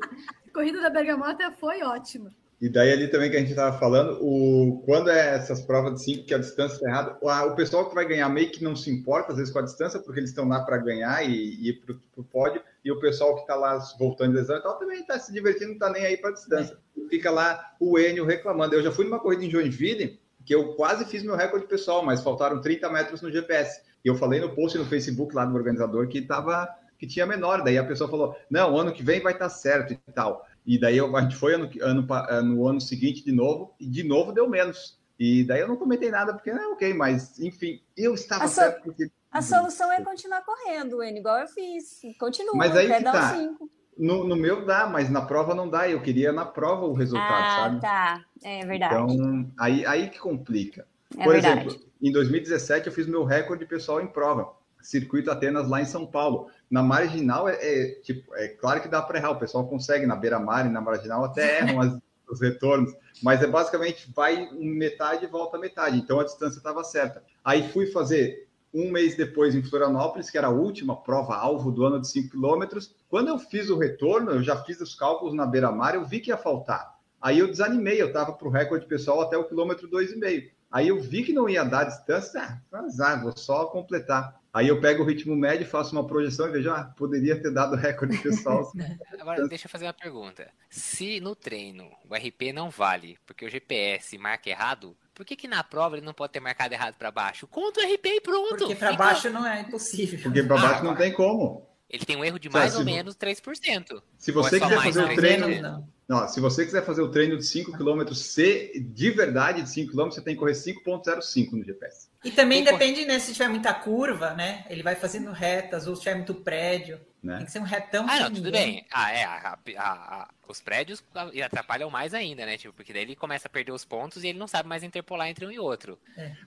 Corrida 0.54 0.80
da 0.80 0.90
bergamota 0.90 1.50
foi 1.50 1.82
ótima. 1.82 2.30
E 2.60 2.68
daí 2.68 2.92
ali 2.92 3.08
também 3.08 3.30
que 3.30 3.36
a 3.36 3.40
gente 3.40 3.50
estava 3.50 3.78
falando, 3.78 4.18
o, 4.20 4.82
quando 4.84 5.08
é 5.08 5.36
essas 5.36 5.62
provas 5.62 5.94
de 5.94 6.04
5 6.04 6.26
que 6.26 6.34
a 6.34 6.38
distância 6.38 6.74
está 6.74 6.88
errada, 6.88 7.16
o, 7.22 7.30
o 7.30 7.56
pessoal 7.56 7.88
que 7.88 7.94
vai 7.94 8.06
ganhar 8.06 8.28
meio 8.28 8.50
que 8.50 8.62
não 8.62 8.76
se 8.76 8.90
importa 8.90 9.32
às 9.32 9.38
vezes 9.38 9.50
com 9.50 9.60
a 9.60 9.62
distância, 9.62 9.98
porque 9.98 10.20
eles 10.20 10.28
estão 10.28 10.46
lá 10.46 10.62
para 10.62 10.76
ganhar 10.76 11.24
e, 11.26 11.68
ir 11.68 11.80
para 11.80 11.96
o 12.16 12.24
pódio, 12.24 12.60
e 12.84 12.92
o 12.92 13.00
pessoal 13.00 13.34
que 13.34 13.42
está 13.42 13.54
lá 13.54 13.78
voltando 13.98 14.32
de 14.32 14.38
lesão 14.38 14.58
e 14.58 14.62
tal 14.62 14.78
também 14.78 15.00
está 15.00 15.18
se 15.18 15.32
divertindo, 15.32 15.68
não 15.68 15.72
está 15.74 15.88
nem 15.88 16.04
aí 16.04 16.18
para 16.18 16.30
a 16.30 16.34
distância. 16.34 16.76
Fica 17.08 17.30
lá 17.30 17.74
o 17.80 17.98
Enio 17.98 18.26
reclamando. 18.26 18.74
Eu 18.74 18.82
já 18.82 18.92
fui 18.92 19.06
numa 19.06 19.18
corrida 19.18 19.44
em 19.44 19.50
Joinville, 19.50 20.20
que 20.44 20.54
eu 20.54 20.74
quase 20.74 21.06
fiz 21.06 21.22
meu 21.22 21.36
recorde 21.36 21.66
pessoal, 21.66 22.04
mas 22.04 22.22
faltaram 22.22 22.60
30 22.60 22.90
metros 22.90 23.22
no 23.22 23.32
GPS. 23.32 23.80
E 24.04 24.08
eu 24.08 24.14
falei 24.14 24.38
no 24.38 24.54
post 24.54 24.76
no 24.76 24.84
Facebook 24.84 25.34
lá 25.34 25.44
do 25.44 25.54
organizador 25.54 26.08
que 26.08 26.20
tava 26.22 26.68
que 26.98 27.06
tinha 27.06 27.26
menor. 27.26 27.64
Daí 27.64 27.78
a 27.78 27.84
pessoa 27.84 28.08
falou: 28.08 28.36
não, 28.50 28.78
ano 28.78 28.92
que 28.92 29.02
vem 29.02 29.20
vai 29.20 29.32
estar 29.32 29.48
certo 29.48 29.94
e 29.94 29.96
tal. 30.12 30.46
E 30.66 30.78
daí 30.78 30.96
eu, 30.96 31.14
a 31.16 31.22
gente 31.22 31.36
foi 31.36 31.54
ano, 31.54 31.70
ano, 31.80 32.06
pa- 32.06 32.42
no 32.42 32.66
ano 32.68 32.80
seguinte 32.80 33.24
de 33.24 33.32
novo, 33.32 33.74
e 33.80 33.86
de 33.86 34.02
novo 34.04 34.32
deu 34.32 34.48
menos. 34.48 34.98
E 35.18 35.44
daí 35.44 35.60
eu 35.60 35.68
não 35.68 35.76
comentei 35.76 36.10
nada, 36.10 36.32
porque, 36.32 36.50
é 36.50 36.66
ok, 36.68 36.94
mas 36.94 37.38
enfim, 37.40 37.80
eu 37.96 38.14
estava 38.14 38.44
A 38.44 38.48
so- 38.48 38.60
certo 38.60 38.82
porque. 38.84 39.10
A 39.32 39.42
solução 39.42 39.92
é 39.92 40.02
continuar 40.02 40.42
correndo, 40.44 41.02
N, 41.02 41.18
igual 41.20 41.38
eu 41.38 41.46
fiz. 41.46 42.00
Continua, 42.18 42.54
Mas 42.56 42.74
aí 42.76 42.90
até 42.92 43.02
tá. 43.04 43.32
os 43.32 43.38
cinco. 43.38 43.70
No, 43.96 44.26
no 44.26 44.34
meu 44.34 44.64
dá, 44.66 44.86
mas 44.88 45.08
na 45.10 45.20
prova 45.22 45.54
não 45.54 45.68
dá. 45.68 45.88
Eu 45.88 46.00
queria 46.02 46.32
na 46.32 46.44
prova 46.44 46.86
o 46.86 46.92
resultado, 46.94 47.44
Ah, 47.44 47.56
sabe? 47.56 47.80
tá. 47.80 48.24
É 48.42 48.64
verdade. 48.66 49.14
Então, 49.14 49.50
aí, 49.58 49.86
aí 49.86 50.08
que 50.08 50.18
complica. 50.18 50.84
é 51.16 51.22
Por 51.22 51.32
verdade. 51.34 51.66
exemplo, 51.68 51.86
em 52.02 52.10
2017 52.10 52.86
eu 52.88 52.92
fiz 52.92 53.06
meu 53.06 53.22
recorde 53.24 53.64
pessoal 53.66 54.00
em 54.00 54.06
prova, 54.08 54.52
circuito 54.80 55.30
Atenas 55.30 55.68
lá 55.68 55.80
em 55.80 55.84
São 55.84 56.06
Paulo. 56.06 56.48
Na 56.70 56.82
marginal 56.82 57.48
é, 57.48 57.54
é, 57.60 57.94
tipo, 58.02 58.34
é 58.36 58.48
claro 58.48 58.80
que 58.80 58.88
dá 58.88 59.02
para 59.02 59.18
errar, 59.18 59.30
o 59.30 59.38
pessoal 59.38 59.66
consegue 59.66 60.06
na 60.06 60.14
beira-mar 60.16 60.66
e 60.66 60.70
na 60.70 60.80
marginal 60.80 61.24
até 61.24 61.58
erram 61.60 61.80
as- 61.80 61.98
os 62.30 62.40
retornos, 62.40 62.92
mas 63.24 63.42
é 63.42 63.46
basicamente 63.48 64.08
vai 64.14 64.48
metade 64.52 65.24
e 65.24 65.28
volta 65.28 65.58
metade. 65.58 65.98
Então 65.98 66.20
a 66.20 66.24
distância 66.24 66.58
estava 66.58 66.84
certa. 66.84 67.24
Aí 67.44 67.68
fui 67.70 67.86
fazer 67.86 68.46
um 68.72 68.88
mês 68.92 69.16
depois 69.16 69.52
em 69.56 69.64
Florianópolis, 69.64 70.30
que 70.30 70.38
era 70.38 70.46
a 70.46 70.50
última 70.50 70.94
prova 71.02 71.34
alvo 71.34 71.72
do 71.72 71.84
ano 71.84 72.00
de 72.00 72.06
5 72.08 72.30
quilômetros. 72.30 72.94
Quando 73.08 73.26
eu 73.26 73.36
fiz 73.36 73.68
o 73.68 73.76
retorno, 73.76 74.30
eu 74.30 74.42
já 74.44 74.56
fiz 74.62 74.80
os 74.80 74.94
cálculos 74.94 75.34
na 75.34 75.44
beira-mar, 75.44 75.96
eu 75.96 76.04
vi 76.04 76.20
que 76.20 76.30
ia 76.30 76.36
faltar. 76.36 76.94
Aí 77.20 77.40
eu 77.40 77.48
desanimei, 77.50 78.00
eu 78.00 78.06
estava 78.06 78.32
para 78.32 78.46
o 78.46 78.50
recorde 78.50 78.86
pessoal 78.86 79.20
até 79.22 79.36
o 79.36 79.44
quilômetro 79.48 79.88
2,5. 79.90 80.50
Aí 80.70 80.86
eu 80.86 81.00
vi 81.00 81.24
que 81.24 81.32
não 81.32 81.48
ia 81.48 81.64
dar 81.64 81.82
distância, 81.82 82.40
ah, 82.72 82.78
azar, 82.78 83.20
vou 83.20 83.36
só 83.36 83.64
completar. 83.66 84.39
Aí 84.52 84.66
eu 84.66 84.80
pego 84.80 85.02
o 85.02 85.06
ritmo 85.06 85.36
médio, 85.36 85.66
faço 85.66 85.92
uma 85.92 86.04
projeção 86.04 86.48
e 86.48 86.52
vejo, 86.52 86.70
ah, 86.70 86.92
poderia 86.96 87.40
ter 87.40 87.52
dado 87.52 87.76
recorde 87.76 88.18
pessoal. 88.18 88.70
Agora, 89.20 89.46
deixa 89.46 89.66
eu 89.66 89.70
fazer 89.70 89.86
uma 89.86 89.92
pergunta. 89.92 90.50
Se 90.68 91.20
no 91.20 91.36
treino 91.36 91.88
o 92.08 92.14
RP 92.14 92.52
não 92.52 92.68
vale, 92.68 93.16
porque 93.24 93.44
o 93.44 93.48
GPS 93.48 94.18
marca 94.18 94.50
errado, 94.50 94.96
por 95.14 95.24
que 95.24 95.36
que 95.36 95.46
na 95.46 95.62
prova 95.62 95.96
ele 95.96 96.06
não 96.06 96.12
pode 96.12 96.32
ter 96.32 96.40
marcado 96.40 96.74
errado 96.74 96.96
para 96.96 97.12
baixo? 97.12 97.46
Conta 97.46 97.80
o 97.80 97.94
RP 97.94 98.06
e 98.06 98.20
pronto. 98.20 98.56
Porque 98.56 98.74
para 98.74 98.92
baixo 98.94 99.30
não 99.30 99.46
é 99.46 99.60
impossível. 99.60 100.18
Porque 100.20 100.42
para 100.42 100.56
baixo 100.56 100.80
Ah, 100.80 100.84
não 100.84 100.96
tem 100.96 101.12
como. 101.12 101.70
Ele 101.88 102.04
tem 102.04 102.16
um 102.16 102.24
erro 102.24 102.38
de 102.38 102.48
mais 102.48 102.72
se 102.72 102.78
ou 102.78 102.84
menos 102.84 103.16
3%. 103.16 104.02
Se 104.16 104.30
Ou 104.30 104.46
é 104.46 104.48
você 104.48 104.58
só 104.58 104.68
quiser 104.68 104.82
fazer 104.82 105.04
o 105.04 105.14
treino? 105.16 105.60
Não, 105.60 105.88
não. 106.10 106.26
Se 106.26 106.40
você 106.40 106.64
quiser 106.64 106.84
fazer 106.84 107.02
o 107.02 107.08
treino 107.08 107.38
de 107.38 107.46
5 107.46 107.70
km 107.70 108.12
ser 108.14 108.72
de 108.80 109.10
verdade 109.12 109.62
de 109.62 109.70
5 109.70 109.92
km, 109.92 110.06
você 110.06 110.20
tem 110.20 110.34
que 110.34 110.40
correr 110.40 110.54
5.05 110.54 111.52
no 111.52 111.62
GPS. 111.62 112.08
E 112.24 112.32
também 112.32 112.64
depende, 112.64 113.06
né? 113.06 113.20
Se 113.20 113.32
tiver 113.32 113.48
muita 113.48 113.72
curva, 113.72 114.34
né? 114.34 114.66
Ele 114.68 114.82
vai 114.82 114.96
fazendo 114.96 115.30
retas, 115.30 115.86
ou 115.86 115.94
se 115.94 116.02
tiver 116.02 116.16
muito 116.16 116.34
prédio. 116.34 116.98
Né? 117.22 117.36
Tem 117.36 117.44
que 117.46 117.52
ser 117.52 117.58
um 117.58 117.64
retão 117.64 118.06
Ah, 118.08 118.18
não, 118.20 118.32
tudo 118.32 118.50
bem. 118.50 118.86
Ah, 118.90 119.12
é. 119.12 119.24
a- 119.24 119.58
a- 119.76 119.82
a- 120.22 120.28
os 120.48 120.60
prédios 120.62 121.04
atrapalham 121.44 121.90
mais 121.90 122.14
ainda, 122.14 122.46
né? 122.46 122.56
Tipo, 122.56 122.72
porque 122.72 122.92
daí 122.94 123.02
ele 123.02 123.14
começa 123.14 123.46
a 123.46 123.50
perder 123.50 123.72
os 123.72 123.84
pontos 123.84 124.24
e 124.24 124.28
ele 124.28 124.38
não 124.38 124.46
sabe 124.48 124.66
mais 124.68 124.82
interpolar 124.82 125.28
entre 125.28 125.44
um 125.44 125.50
e 125.50 125.58
outro. 125.58 125.98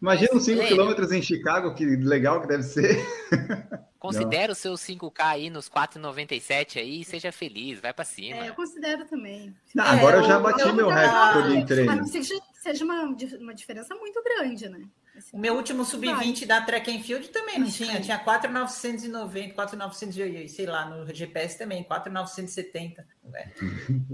Imagina 0.01 0.33
os 0.33 0.43
5 0.43 0.59
Lênin. 0.63 0.75
km 0.95 1.11
em 1.13 1.21
Chicago, 1.21 1.75
que 1.75 1.85
legal 1.85 2.41
que 2.41 2.47
deve 2.47 2.63
ser. 2.63 3.05
Considera 3.99 4.51
os 4.51 4.57
seus 4.57 4.81
5K 4.81 5.23
aí 5.29 5.49
nos 5.49 5.69
4,97 5.69 6.77
aí 6.79 7.01
e 7.01 7.05
seja 7.05 7.31
feliz, 7.31 7.79
vai 7.79 7.93
pra 7.93 8.03
cima. 8.03 8.43
É, 8.43 8.49
eu 8.49 8.53
considero 8.53 9.05
também. 9.05 9.55
Não, 9.73 9.85
É, 9.85 9.89
agora 9.91 10.17
eu 10.17 10.23
já 10.23 10.39
bati 10.39 10.61
eu- 10.61 10.73
meu 10.73 10.89
eu- 10.89 10.95
recorde 10.95 11.55
em 11.55 11.61
A 11.63 11.65
treino. 11.65 11.95
não 11.95 12.05
ser 12.05 12.19
que 12.19 12.39
seja 12.55 12.83
uma, 12.83 13.03
uma 13.39 13.53
diferença 13.53 13.95
muito 13.95 14.21
grande, 14.23 14.67
né? 14.67 14.81
O 15.31 15.37
meu 15.37 15.55
último 15.55 15.85
sub-20 15.85 16.45
da 16.45 16.61
Track 16.61 16.89
and 16.95 17.01
Field 17.03 17.29
também 17.29 17.59
não 17.59 17.69
tinha. 17.69 18.01
Tinha 18.01 18.17
4,990, 18.17 19.53
4,900, 19.53 20.51
sei 20.51 20.65
lá, 20.65 20.85
no 20.89 21.13
GPS 21.13 21.57
também, 21.57 21.83
4,970. 21.83 23.05
É. 23.33 23.47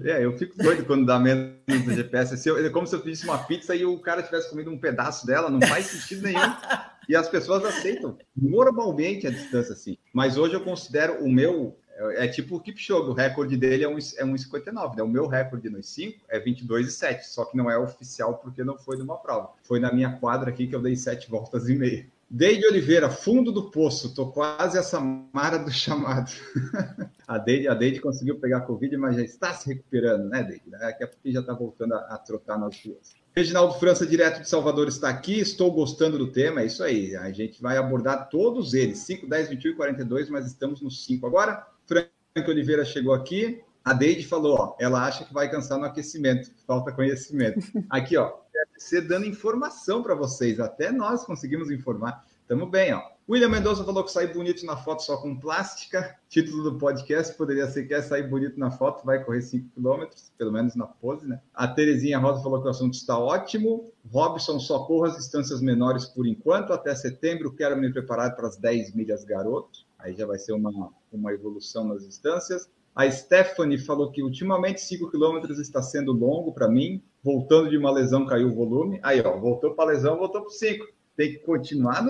É, 0.05 0.25
eu 0.25 0.37
fico 0.37 0.57
doido 0.57 0.85
quando 0.85 1.05
dá 1.05 1.17
menos 1.19 1.53
no 1.67 1.93
GPS. 1.93 2.37
Se 2.37 2.49
eu- 2.49 2.63
é 2.65 2.69
como 2.69 2.85
se 2.87 2.95
eu 2.95 2.99
pedisse 3.01 3.23
uma 3.25 3.37
pizza 3.37 3.75
e 3.75 3.85
o 3.85 3.97
cara 3.99 4.21
tivesse 4.23 4.49
comido 4.49 4.69
um 4.71 4.77
pedaço 4.77 5.25
dela, 5.25 5.49
não 5.49 5.61
faz 5.61 5.85
sentido 5.85 6.23
nenhum. 6.23 6.39
E 7.09 7.15
as 7.15 7.27
pessoas 7.27 7.65
aceitam 7.65 8.15
normalmente 8.35 9.25
a 9.25 9.31
distância 9.31 9.73
assim. 9.73 9.97
Mas 10.13 10.37
hoje 10.37 10.53
eu 10.53 10.61
considero 10.63 11.23
o 11.25 11.31
meu. 11.31 11.75
É 11.99 12.25
é 12.25 12.27
tipo 12.27 12.55
o 12.55 12.59
Kipchoge, 12.59 13.09
o 13.09 13.13
recorde 13.13 13.57
dele 13.57 13.83
é 13.83 13.87
1, 13.87 13.97
é 13.97 14.23
1,59, 14.23 14.95
né? 14.95 15.03
O 15.03 15.07
meu 15.07 15.27
recorde 15.27 15.69
nos 15.69 15.87
5 15.89 16.19
é 16.29 16.39
22,7, 16.39 17.23
só 17.23 17.43
que 17.45 17.57
não 17.57 17.69
é 17.69 17.77
oficial 17.77 18.37
porque 18.37 18.63
não 18.63 18.77
foi 18.77 18.97
numa 18.97 19.17
prova. 19.17 19.51
Foi 19.63 19.79
na 19.79 19.91
minha 19.91 20.13
quadra 20.13 20.49
aqui 20.49 20.67
que 20.67 20.75
eu 20.75 20.81
dei 20.81 20.95
7 20.95 21.29
voltas 21.29 21.67
e 21.67 21.75
meia. 21.75 22.07
Deide 22.31 22.65
Oliveira, 22.67 23.09
fundo 23.09 23.51
do 23.51 23.71
poço, 23.71 24.13
tô 24.13 24.27
quase 24.27 24.77
a 24.77 24.83
Samara 24.83 25.57
do 25.57 25.71
chamado. 25.71 26.31
a, 27.27 27.37
Deide, 27.39 27.67
a 27.67 27.73
Deide 27.73 27.99
conseguiu 27.99 28.39
pegar 28.39 28.61
Covid, 28.61 28.95
mas 28.97 29.15
já 29.15 29.23
está 29.23 29.53
se 29.53 29.67
recuperando, 29.67 30.29
né, 30.29 30.43
Deide? 30.43 30.69
Daqui 30.69 31.03
a 31.03 31.07
pouco 31.07 31.31
já 31.31 31.39
está 31.39 31.53
voltando 31.53 31.95
a, 31.95 31.97
a 31.97 32.17
trotar 32.19 32.59
nas 32.59 32.79
ruas. 32.85 33.15
Reginaldo 33.35 33.79
França, 33.79 34.05
direto 34.05 34.41
de 34.41 34.49
Salvador, 34.49 34.87
está 34.87 35.09
aqui. 35.09 35.39
Estou 35.39 35.71
gostando 35.71 36.17
do 36.17 36.31
tema, 36.31 36.61
é 36.61 36.65
isso 36.65 36.83
aí. 36.83 37.15
A 37.15 37.31
gente 37.31 37.61
vai 37.61 37.77
abordar 37.77 38.29
todos 38.29 38.73
eles: 38.73 38.99
5, 38.99 39.27
10, 39.27 39.49
21 39.49 39.71
e 39.71 39.75
42, 39.75 40.29
mas 40.29 40.45
estamos 40.45 40.81
nos 40.81 41.05
5 41.05 41.25
agora. 41.25 41.65
Frank 41.89 42.47
Oliveira 42.47 42.85
chegou 42.85 43.13
aqui. 43.13 43.61
A 43.83 43.93
Deide 43.93 44.27
falou, 44.27 44.55
ó, 44.59 44.75
ela 44.79 45.03
acha 45.03 45.25
que 45.25 45.33
vai 45.33 45.49
cansar 45.49 45.79
no 45.79 45.85
aquecimento, 45.85 46.51
falta 46.67 46.91
conhecimento. 46.91 47.59
Aqui, 47.89 48.15
ó, 48.15 48.33
você 48.77 49.01
dando 49.01 49.25
informação 49.25 50.03
para 50.03 50.13
vocês, 50.13 50.59
até 50.59 50.91
nós 50.91 51.25
conseguimos 51.25 51.71
informar. 51.71 52.23
Tamo 52.47 52.65
bem, 52.65 52.93
ó. 52.93 53.01
William 53.27 53.49
Mendonça 53.49 53.83
falou 53.83 54.03
que 54.03 54.11
sai 54.11 54.33
bonito 54.33 54.65
na 54.65 54.75
foto 54.75 55.03
só 55.03 55.17
com 55.17 55.35
plástica. 55.35 56.17
Título 56.27 56.63
do 56.63 56.77
podcast 56.77 57.35
poderia 57.35 57.67
ser 57.67 57.87
quer 57.87 58.01
sair 58.01 58.27
bonito 58.27 58.59
na 58.59 58.71
foto, 58.71 59.05
vai 59.05 59.23
correr 59.23 59.41
5 59.41 59.69
km, 59.75 60.05
pelo 60.37 60.51
menos 60.51 60.75
na 60.75 60.87
pose, 60.87 61.27
né? 61.27 61.39
A 61.53 61.67
Terezinha 61.67 62.17
Rosa 62.17 62.41
falou 62.41 62.61
que 62.61 62.67
o 62.67 62.71
assunto 62.71 62.95
está 62.95 63.19
ótimo. 63.19 63.91
Robson 64.11 64.59
só 64.59 64.79
corra 64.85 65.09
as 65.09 65.17
distâncias 65.17 65.61
menores 65.61 66.05
por 66.05 66.25
enquanto, 66.25 66.73
até 66.73 66.95
setembro 66.95 67.53
quero 67.53 67.77
me 67.77 67.91
preparar 67.91 68.35
para 68.35 68.47
as 68.47 68.57
10 68.57 68.95
milhas 68.95 69.23
garoto. 69.23 69.88
Aí 69.99 70.15
já 70.15 70.25
vai 70.25 70.39
ser 70.39 70.53
uma, 70.53 70.91
uma 71.11 71.33
evolução 71.33 71.85
nas 71.85 72.05
distâncias. 72.05 72.69
A 72.95 73.09
Stephanie 73.09 73.77
falou 73.77 74.11
que 74.11 74.23
ultimamente 74.23 74.81
5 74.81 75.11
km 75.11 75.51
está 75.59 75.81
sendo 75.81 76.11
longo 76.11 76.53
para 76.53 76.67
mim. 76.67 77.03
Voltando 77.23 77.69
de 77.69 77.77
uma 77.77 77.91
lesão, 77.91 78.25
caiu 78.25 78.47
o 78.47 78.55
volume. 78.55 78.99
Aí, 79.03 79.21
ó, 79.21 79.37
voltou 79.37 79.75
para 79.75 79.91
a 79.91 79.93
lesão, 79.93 80.17
voltou 80.17 80.41
para 80.41 80.51
5. 80.51 80.85
Tem 81.15 81.33
que 81.33 81.39
continuar 81.39 82.05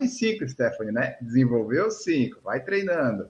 em 0.00 0.08
5, 0.08 0.48
Stephanie, 0.48 0.92
né? 0.92 1.16
Desenvolveu 1.20 1.90
5, 1.90 2.40
vai 2.42 2.62
treinando, 2.62 3.28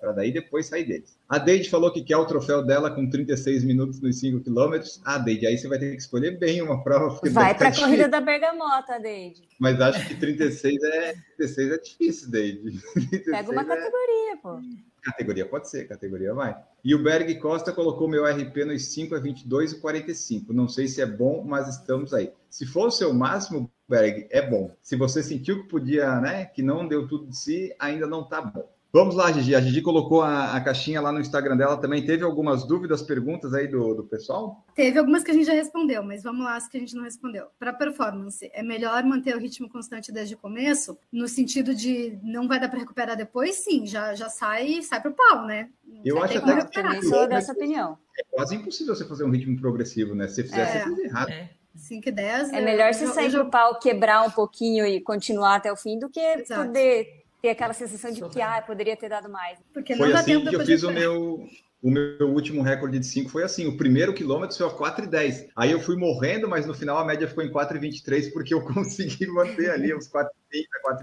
para 0.00 0.12
daí 0.12 0.32
depois 0.32 0.66
sair 0.66 0.84
deles. 0.84 1.18
A 1.28 1.38
Deide 1.38 1.68
falou 1.68 1.92
que 1.92 2.02
quer 2.02 2.16
o 2.16 2.24
troféu 2.26 2.64
dela 2.64 2.90
com 2.90 3.08
36 3.08 3.64
minutos 3.64 4.00
nos 4.00 4.18
5 4.18 4.40
km. 4.40 4.74
Ah, 5.04 5.18
Deide, 5.18 5.46
aí 5.46 5.56
você 5.58 5.68
vai 5.68 5.78
ter 5.78 5.90
que 5.90 5.96
escolher 6.02 6.38
bem 6.38 6.62
uma 6.62 6.82
prova. 6.82 7.14
porque 7.14 7.30
Vai 7.30 7.52
tá 7.52 7.58
para 7.58 7.66
a 7.68 7.70
difícil. 7.70 7.88
corrida 7.90 8.08
da 8.08 8.20
Bergamota, 8.20 8.98
Deide. 8.98 9.42
Mas 9.58 9.80
acho 9.80 10.06
que 10.08 10.14
36 10.14 10.82
é, 10.82 11.14
36 11.36 11.72
é 11.72 11.78
difícil, 11.78 12.30
Deide. 12.30 12.80
Pega 13.24 13.50
uma 13.52 13.64
36 13.64 13.68
é- 13.68 13.76
categoria, 13.76 14.36
pô. 14.42 14.60
Categoria 15.00 15.46
pode 15.46 15.70
ser, 15.70 15.86
categoria 15.88 16.34
vai. 16.34 16.56
E 16.84 16.94
o 16.94 17.02
Berg 17.02 17.34
Costa 17.36 17.72
colocou 17.72 18.08
meu 18.08 18.24
RP 18.26 18.64
nos 18.66 18.84
5 18.92 19.14
é 19.14 19.20
22 19.20 19.72
e 19.72 19.80
45. 19.80 20.52
Não 20.52 20.68
sei 20.68 20.86
se 20.88 21.00
é 21.00 21.06
bom, 21.06 21.44
mas 21.46 21.68
estamos 21.68 22.12
aí. 22.12 22.32
Se 22.50 22.66
for 22.66 22.88
o 22.88 22.90
seu 22.90 23.14
máximo, 23.14 23.70
Berg, 23.88 24.26
é 24.30 24.42
bom. 24.42 24.70
Se 24.82 24.96
você 24.96 25.22
sentiu 25.22 25.62
que 25.62 25.68
podia, 25.68 26.20
né, 26.20 26.44
que 26.46 26.62
não 26.62 26.86
deu 26.86 27.06
tudo 27.08 27.26
de 27.26 27.36
si, 27.38 27.74
ainda 27.78 28.06
não 28.06 28.24
tá 28.24 28.42
bom. 28.42 28.68
Vamos 28.90 29.14
lá, 29.14 29.30
Gigi. 29.30 29.54
A 29.54 29.60
Gigi 29.60 29.82
colocou 29.82 30.22
a, 30.22 30.54
a, 30.56 30.60
caixinha 30.62 31.00
lá 31.00 31.12
no 31.12 31.20
Instagram 31.20 31.58
dela 31.58 31.76
também. 31.76 32.04
Teve 32.06 32.24
algumas 32.24 32.66
dúvidas, 32.66 33.02
perguntas 33.02 33.52
aí 33.52 33.68
do, 33.68 33.94
do 33.94 34.04
pessoal? 34.04 34.64
Teve 34.74 34.98
algumas 34.98 35.22
que 35.22 35.30
a 35.30 35.34
gente 35.34 35.44
já 35.46 35.52
respondeu, 35.52 36.02
mas 36.02 36.22
vamos 36.22 36.42
lá 36.42 36.56
as 36.56 36.66
que 36.68 36.78
a 36.78 36.80
gente 36.80 36.94
não 36.96 37.04
respondeu. 37.04 37.48
Para 37.58 37.72
performance, 37.74 38.50
é 38.52 38.62
melhor 38.62 39.04
manter 39.04 39.36
o 39.36 39.38
ritmo 39.38 39.68
constante 39.68 40.10
desde 40.10 40.34
o 40.34 40.38
começo, 40.38 40.96
no 41.12 41.28
sentido 41.28 41.74
de 41.74 42.18
não 42.22 42.48
vai 42.48 42.58
dar 42.58 42.70
para 42.70 42.78
recuperar 42.78 43.14
depois? 43.14 43.56
Sim, 43.56 43.84
já, 43.86 44.14
já 44.14 44.30
sai, 44.30 44.80
sai 44.80 45.02
pro 45.02 45.12
pau, 45.12 45.44
né? 45.44 45.68
Eu 46.02 46.16
Já 46.16 46.24
acho 46.24 46.38
até 46.38 46.46
que 46.46 46.52
recuperar. 46.54 46.94
Também 46.94 47.10
sou 47.10 47.28
dessa 47.28 47.52
opinião. 47.52 47.98
é 48.18 48.22
quase 48.30 48.54
impossível 48.56 48.94
você 48.96 49.04
fazer 49.04 49.24
um 49.24 49.30
ritmo 49.30 49.60
progressivo, 49.60 50.14
né? 50.14 50.28
Se 50.28 50.36
você 50.36 50.44
fizer, 50.44 50.60
É. 50.62 50.66
você 50.66 50.78
faz 50.84 50.98
errado. 50.98 51.28
É. 51.30 51.50
5 51.76 52.08
e 52.08 52.12
10. 52.12 52.52
É 52.52 52.60
melhor 52.60 52.92
você 52.92 53.04
eu- 53.04 53.12
sair 53.12 53.26
eu 53.26 53.30
já- 53.30 53.40
pro 53.40 53.50
pau, 53.50 53.78
quebrar 53.78 54.22
um 54.26 54.30
pouquinho 54.30 54.84
e 54.84 55.00
continuar 55.00 55.56
até 55.56 55.70
o 55.70 55.76
fim 55.76 55.98
do 55.98 56.08
que 56.08 56.18
Exato. 56.18 56.66
poder 56.66 57.17
ter 57.40 57.50
aquela 57.50 57.72
sensação 57.72 58.10
de 58.10 58.22
que 58.28 58.40
ah, 58.40 58.62
poderia 58.62 58.96
ter 58.96 59.08
dado 59.08 59.28
mais. 59.28 59.58
Porque 59.72 59.94
Foi 59.94 60.06
não 60.06 60.14
dá 60.14 60.20
assim 60.20 60.32
tempo 60.32 60.50
que 60.50 60.56
eu 60.56 60.64
fiz 60.64 60.82
o 60.82 60.90
meu, 60.90 61.46
o 61.82 61.90
meu 61.90 62.28
último 62.28 62.62
recorde 62.62 62.98
de 62.98 63.06
5 63.06 63.30
foi 63.30 63.44
assim, 63.44 63.66
o 63.66 63.76
primeiro 63.76 64.12
quilômetro 64.12 64.56
foi 64.56 64.66
a 64.66 64.70
4,10. 64.70 65.48
Aí 65.54 65.70
eu 65.70 65.80
fui 65.80 65.96
morrendo, 65.96 66.48
mas 66.48 66.66
no 66.66 66.74
final 66.74 66.98
a 66.98 67.04
média 67.04 67.28
ficou 67.28 67.44
em 67.44 67.52
4,23 67.52 68.32
porque 68.32 68.52
eu 68.52 68.62
consegui 68.66 69.26
manter 69.28 69.70
ali 69.70 69.94
uns 69.94 70.08
4,30, 70.08 70.28